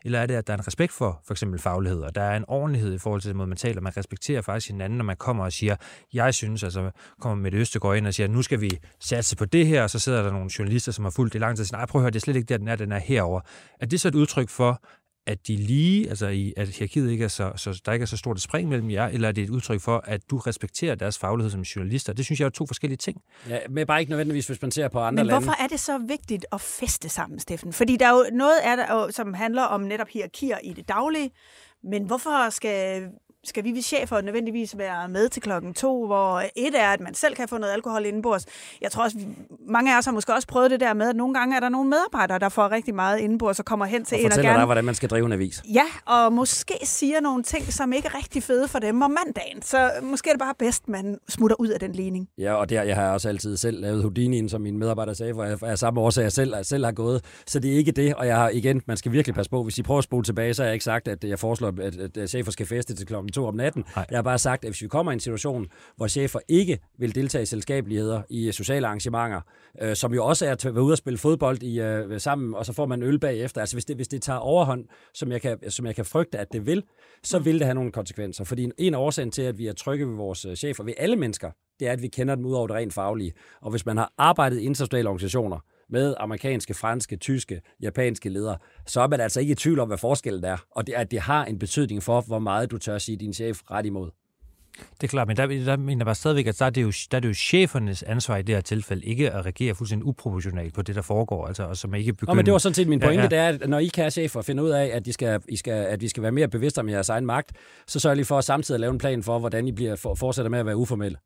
Eller 0.06 0.20
er 0.20 0.26
det, 0.26 0.34
at 0.34 0.48
der 0.48 0.54
er 0.54 0.58
en 0.58 0.68
respekt 0.68 0.94
for 0.94 1.22
for 1.28 1.34
eksempel 1.34 1.60
faglighed, 1.60 2.02
og 2.02 2.16
der 2.16 2.22
er 2.22 2.38
en 2.38 2.46
ordentlighed 2.48 2.94
i 2.94 2.98
forhold 2.98 3.22
til 3.22 3.30
den 3.30 3.38
måde, 3.38 3.48
man 3.48 3.58
taler. 3.58 3.82
Man 3.82 3.98
respekterer 3.98 4.42
faktisk 4.42 4.72
hinanden, 4.72 4.98
når 4.98 5.06
man 5.06 5.16
kommer 5.16 5.44
og 5.44 5.54
siger, 5.54 5.76
jeg 6.14 6.34
synes, 6.34 6.64
altså 6.64 6.92
kommer 7.22 7.44
med 7.44 7.52
det 7.52 7.58
Østegård 7.58 7.98
ind 7.98 8.08
og 8.08 8.14
siger, 8.14 8.28
nu 8.28 8.42
skal 8.42 8.62
vi 8.62 8.70
satse 9.00 9.36
på 9.36 9.46
det 9.46 9.68
her, 9.68 9.84
og 9.84 9.90
så 9.90 10.00
sidder 10.00 10.24
der 10.24 10.32
nogle 10.32 10.50
journalister, 10.60 10.77
som 10.80 11.06
har 11.06 11.12
fulgt 11.12 11.34
det 11.34 11.40
i 11.40 11.42
lang 11.42 11.58
tid, 11.58 11.66
siger, 11.66 11.78
nej, 11.78 11.86
prøv 11.86 12.02
at 12.02 12.04
høre, 12.04 12.12
det 12.12 12.16
er 12.16 12.20
slet 12.20 12.36
ikke 12.36 12.46
der, 12.46 12.58
den 12.58 12.68
er, 12.68 12.76
den 12.76 12.92
er 12.92 13.00
herover. 13.00 13.42
Er 13.80 13.86
det 13.86 14.02
så 14.02 14.08
et 14.08 14.16
udtryk 14.16 14.50
for, 14.50 14.82
at 15.28 15.48
de 15.48 15.56
lige, 15.56 16.10
altså 16.10 16.28
i, 16.28 16.54
at 16.58 16.68
hierarkiet 16.68 17.12
ikke 17.12 17.24
er 17.24 17.28
så, 17.28 17.52
så, 17.56 17.82
der 17.86 17.94
ikke 17.94 18.04
er 18.04 18.08
så 18.08 18.18
stort 18.18 18.38
et 18.38 18.42
spring 18.44 18.70
mellem 18.70 18.92
jer, 18.92 19.08
eller 19.08 19.28
er 19.28 19.32
det 19.32 19.44
et 19.44 19.50
udtryk 19.50 19.82
for, 19.82 20.04
at 20.06 20.22
du 20.30 20.38
respekterer 20.38 20.96
deres 20.96 21.18
faglighed 21.18 21.52
som 21.52 21.62
journalister? 21.62 22.14
Det 22.14 22.26
synes 22.26 22.40
jeg 22.40 22.46
er 22.46 22.50
to 22.50 22.68
forskellige 22.68 22.98
ting. 22.98 23.22
Ja, 23.50 23.60
men 23.70 23.88
bare 23.88 24.00
ikke 24.00 24.10
nødvendigvis, 24.10 24.48
hvis 24.48 24.62
man 24.62 24.72
ser 24.72 24.88
på 24.88 25.00
andre 25.00 25.24
Men 25.24 25.28
lande. 25.28 25.46
hvorfor 25.46 25.64
er 25.64 25.68
det 25.68 25.80
så 25.80 25.98
vigtigt 25.98 26.46
at 26.52 26.62
feste 26.62 27.10
sammen, 27.10 27.40
Steffen? 27.40 27.74
Fordi 27.74 27.98
der 27.98 28.06
er 28.06 28.12
jo 28.12 28.26
noget 28.34 28.60
af 28.64 28.78
det, 28.78 29.16
som 29.16 29.34
handler 29.34 29.64
om 29.64 29.82
netop 29.82 30.08
hierarkier 30.08 30.58
i 30.64 30.74
det 30.74 30.88
daglige, 30.88 31.32
men 31.84 32.04
hvorfor 32.04 32.50
skal 32.50 33.08
skal 33.48 33.64
vi 33.64 33.82
chefer 33.82 34.22
nødvendigvis 34.22 34.78
være 34.78 35.10
med 35.10 35.30
til 35.30 35.42
klokken 35.42 35.74
to, 35.74 36.06
hvor 36.06 36.42
et 36.56 36.76
er, 36.76 36.90
at 36.90 37.00
man 37.00 37.14
selv 37.14 37.36
kan 37.36 37.48
få 37.48 37.58
noget 37.58 37.74
alkohol 37.74 38.06
indenbords. 38.06 38.46
Jeg 38.82 38.92
tror 38.92 39.04
også, 39.04 39.18
mange 39.70 39.94
af 39.94 39.98
os 39.98 40.06
har 40.06 40.12
måske 40.12 40.34
også 40.34 40.48
prøvet 40.48 40.72
det 40.72 40.80
der 40.80 40.94
med, 40.94 41.10
at 41.10 41.16
nogle 41.16 41.34
gange 41.34 41.56
er 41.56 41.60
der 41.60 41.70
nogle 41.70 41.90
medarbejdere, 41.90 42.40
der 42.40 42.50
får 42.50 42.72
rigtig 42.72 42.96
meget 42.96 43.20
indenbords 43.20 43.60
og 43.60 43.66
kommer 43.66 43.86
hen 43.86 44.06
til 44.06 44.16
og 44.16 44.22
en 44.22 44.32
og 44.32 44.38
gerne... 44.38 44.58
dig, 44.58 44.66
hvordan 44.66 44.86
man 44.86 44.96
skal 44.96 45.10
drive 45.10 45.26
en 45.26 45.32
avis. 45.32 45.64
Ja, 45.74 45.86
og 46.06 46.34
måske 46.34 46.74
siger 46.84 47.22
nogle 47.22 47.44
ting, 47.44 47.74
som 47.74 47.94
ikke 47.94 48.08
er 48.14 48.18
rigtig 48.18 48.44
fede 48.44 48.68
for 48.68 48.80
dem 48.80 49.02
om 49.02 49.12
mandagen. 49.12 49.62
Så 49.62 49.92
måske 50.02 50.30
er 50.30 50.34
det 50.34 50.40
bare 50.40 50.54
bedst, 50.60 50.90
man 50.90 51.18
smutter 51.30 51.56
ud 51.60 51.68
af 51.68 51.80
den 51.80 51.92
ligning. 51.92 52.30
Ja, 52.38 52.54
og 52.54 52.70
det, 52.70 52.76
jeg 52.76 52.96
har 52.96 53.12
også 53.12 53.30
altid 53.30 53.58
selv 53.58 53.82
lavet 53.82 54.04
Houdini'en, 54.04 54.50
som 54.50 54.62
min 54.62 54.78
medarbejder 54.78 55.14
sagde, 55.14 55.34
hvor 55.34 55.44
jeg 55.44 55.58
er 55.62 55.76
samme 55.76 56.02
årsag, 56.02 56.24
jeg 56.24 56.32
selv, 56.32 56.54
selv 56.64 56.86
har 56.86 56.92
gået. 56.92 57.24
Så 57.46 57.60
det 57.60 57.74
er 57.74 57.78
ikke 57.78 57.92
det, 57.92 58.16
og 58.16 58.28
jeg 58.28 58.36
har 58.36 58.50
igen, 58.50 58.82
man 58.86 58.98
skal 58.98 59.12
virkelig 59.12 59.36
passe 59.36 59.50
på, 59.50 59.64
hvis 59.64 59.78
I 59.78 59.84
prøver 59.84 59.98
at 59.98 60.04
spole 60.04 60.24
tilbage, 60.24 60.54
så 60.54 60.62
har 60.62 60.68
jeg 60.68 60.74
ikke 60.74 60.86
sagt, 60.86 61.08
at 61.08 61.24
jeg 61.24 61.40
foreslår, 61.40 61.74
at, 61.82 62.18
at 62.18 62.30
chefer 62.30 62.52
skal 62.52 62.66
feste 62.66 62.96
til 62.96 63.08
klokken 63.08 63.32
to 63.38 63.48
om 63.48 63.56
natten. 63.56 63.84
Nej. 63.96 64.06
Jeg 64.10 64.18
har 64.18 64.24
bare 64.24 64.38
sagt, 64.38 64.66
at 64.66 64.72
hvis 64.72 64.82
vi 64.82 64.88
kommer 64.88 65.12
i 65.12 65.14
en 65.14 65.20
situation, 65.20 65.68
hvor 65.96 66.08
chefer 66.08 66.40
ikke 66.48 66.80
vil 67.00 67.16
deltage 67.16 67.42
i 67.42 67.46
selskabeligheder, 67.46 68.22
i 68.30 68.52
sociale 68.52 68.88
arrangementer, 68.88 69.42
øh, 69.82 69.96
som 69.96 70.14
jo 70.14 70.26
også 70.26 70.46
er 70.46 70.52
at 70.52 70.66
være 70.66 70.84
ude 70.84 70.94
og 70.94 70.98
spille 70.98 71.18
fodbold 71.18 71.64
i, 71.64 71.80
øh, 71.80 72.20
sammen, 72.20 72.56
og 72.56 72.66
så 72.66 72.74
får 72.74 72.86
man 72.86 73.04
øl 73.04 73.20
bagefter. 73.20 73.62
Altså 73.62 73.76
hvis 73.76 73.86
det, 73.86 73.96
hvis 73.96 74.08
det 74.08 74.22
tager 74.22 74.40
overhånd, 74.40 74.86
som 75.14 75.32
jeg, 75.32 75.42
kan, 75.42 75.72
som 75.72 75.86
jeg 75.86 75.96
kan 75.96 76.06
frygte, 76.06 76.38
at 76.38 76.54
det 76.54 76.66
vil, 76.66 76.84
så 77.24 77.40
vil 77.40 77.60
det 77.60 77.66
have 77.66 77.76
nogle 77.76 77.92
konsekvenser. 77.92 78.44
Fordi 78.44 78.70
en 78.78 78.94
af 78.94 78.98
årsagen 78.98 79.32
til, 79.32 79.42
at 79.42 79.58
vi 79.58 79.68
er 79.68 79.74
trygge 79.74 80.08
ved 80.08 80.16
vores 80.16 80.46
øh, 80.46 80.56
chefer, 80.56 80.84
ved 80.84 80.94
alle 80.98 81.16
mennesker, 81.16 81.52
det 81.80 81.88
er, 81.88 81.92
at 81.92 82.02
vi 82.02 82.08
kender 82.08 82.36
dem 82.36 82.46
ud 82.46 82.54
over 82.54 82.68
det 82.68 82.76
rent 82.76 82.94
faglige. 82.94 83.34
Og 83.62 83.72
hvis 83.72 83.86
man 83.86 83.98
har 83.98 84.14
arbejdet 84.18 84.60
i 84.60 84.64
internationale 84.64 85.10
organisationer, 85.10 85.60
med 85.90 86.16
amerikanske, 86.20 86.74
franske, 86.74 87.16
tyske, 87.18 87.62
japanske 87.82 88.30
ledere, 88.30 88.58
så 88.86 89.02
er 89.02 89.08
man 89.08 89.20
altså 89.20 89.40
ikke 89.40 89.52
i 89.52 89.56
tvivl 89.56 89.80
om, 89.80 89.88
hvad 89.88 89.98
forskellen 89.98 90.44
er. 90.44 90.58
Og 90.72 90.88
det 90.88 90.94
at 90.94 91.12
det 91.12 91.20
har 91.20 91.46
en 91.46 91.60
betydning 91.60 92.04
for, 92.04 92.22
hvor 92.22 92.40
meget 92.40 92.72
du 92.72 92.78
tør 92.78 92.98
sige 92.98 93.18
din 93.18 93.34
chef 93.34 93.62
ret 93.72 93.86
imod. 93.86 94.10
Det 95.02 95.04
er 95.04 95.08
klart, 95.08 95.28
men 95.28 95.38
der, 95.38 95.48
der 95.48 95.78
mener 95.78 96.00
jeg 96.00 96.06
bare 96.06 96.16
stadigvæk, 96.16 96.48
at 96.48 96.60
der 96.60 96.66
er, 96.66 96.70
det 96.70 96.82
jo, 96.82 96.92
der 97.12 97.18
er 97.18 97.20
det 97.20 97.30
jo 97.30 97.34
chefernes 97.34 98.04
ansvar 98.04 98.38
i 98.38 98.42
det 98.42 98.56
her 98.56 98.62
tilfælde, 98.62 99.06
ikke 99.06 99.32
at 99.32 99.46
reagere 99.46 99.76
fuldstændig 99.76 100.06
uproportionalt 100.06 100.74
på 100.74 100.82
det, 100.82 100.96
der 100.96 101.02
foregår, 101.02 101.48
altså, 101.48 101.64
og 101.64 101.78
som 101.78 101.94
ikke 101.94 102.14
begynder... 102.14 102.34
Nå, 102.34 102.36
men 102.36 102.46
det 102.46 102.52
var 102.52 102.58
sådan 102.58 102.74
set 102.74 102.88
min 102.88 103.00
pointe, 103.00 103.16
ja, 103.16 103.22
ja. 103.22 103.50
det 103.50 103.60
er, 103.62 103.64
at 103.64 103.70
når 103.70 103.80
I 103.80 103.88
kan 103.88 104.12
chefer 104.12 104.42
finder 104.42 104.64
ud 104.64 104.70
af, 104.70 104.86
at, 104.86 105.06
de 105.06 105.14
skal, 105.14 105.42
I 105.50 105.56
skal, 105.56 105.74
at 105.74 106.02
vi 106.02 106.08
skal 106.08 106.24
være 106.24 106.32
mere 106.32 106.48
bevidste 106.48 106.80
om 106.80 106.90
jeres 106.90 107.10
egen 107.10 107.26
magt, 107.26 107.52
så 107.88 108.00
sørger 108.00 108.20
I 108.20 108.24
for 108.24 108.38
at 108.38 108.44
samtidig 108.44 108.80
lave 108.80 108.92
en 108.92 108.98
plan 108.98 109.24
for, 109.24 109.40
hvordan 109.40 109.68
I 109.68 109.72
bliver, 109.72 109.96
for, 109.96 110.16
fortsætter 110.16 110.50
med 110.50 110.60
at 110.60 110.66
være 110.66 110.78
uformelle. 110.78 111.18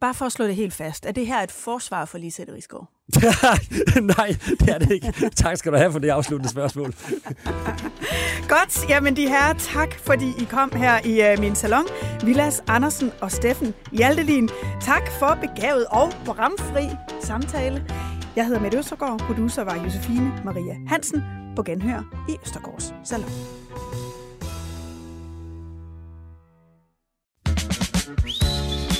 Bare 0.00 0.14
for 0.14 0.26
at 0.26 0.32
slå 0.32 0.46
det 0.46 0.56
helt 0.56 0.74
fast, 0.74 1.06
er 1.06 1.12
det 1.12 1.26
her 1.26 1.42
et 1.42 1.50
forsvar 1.50 2.04
for 2.04 2.18
Lisette 2.18 2.54
Rigsgaard? 2.54 2.88
Nej, 4.16 4.36
det 4.60 4.68
er 4.68 4.78
det 4.78 4.90
ikke. 4.90 5.30
Tak 5.36 5.56
skal 5.56 5.72
du 5.72 5.76
have 5.76 5.92
for 5.92 5.98
det 5.98 6.08
afsluttende 6.08 6.50
spørgsmål. 6.50 6.94
Godt, 8.54 8.88
jamen 8.88 9.16
de 9.16 9.28
her 9.28 9.52
tak 9.58 9.94
fordi 9.98 10.28
I 10.38 10.44
kom 10.44 10.72
her 10.72 11.00
i 11.04 11.32
uh, 11.32 11.40
min 11.40 11.54
salon. 11.54 11.86
Vilas 12.24 12.62
Andersen 12.66 13.12
og 13.20 13.32
Steffen 13.32 13.74
Hjaltelin. 13.92 14.48
Tak 14.80 15.10
for 15.18 15.38
begavet 15.40 15.86
og 15.86 16.12
programfri 16.24 16.88
samtale. 17.20 17.84
Jeg 18.36 18.46
hedder 18.46 18.60
Mette 18.60 18.78
Østergaard, 18.78 19.20
producer 19.20 19.64
var 19.64 19.84
Josefine 19.84 20.32
Maria 20.44 20.76
Hansen 20.86 21.22
på 21.56 21.62
Genhør 21.62 22.26
i 22.28 22.36
Østergaards 22.44 22.94
Salon. 23.04 23.30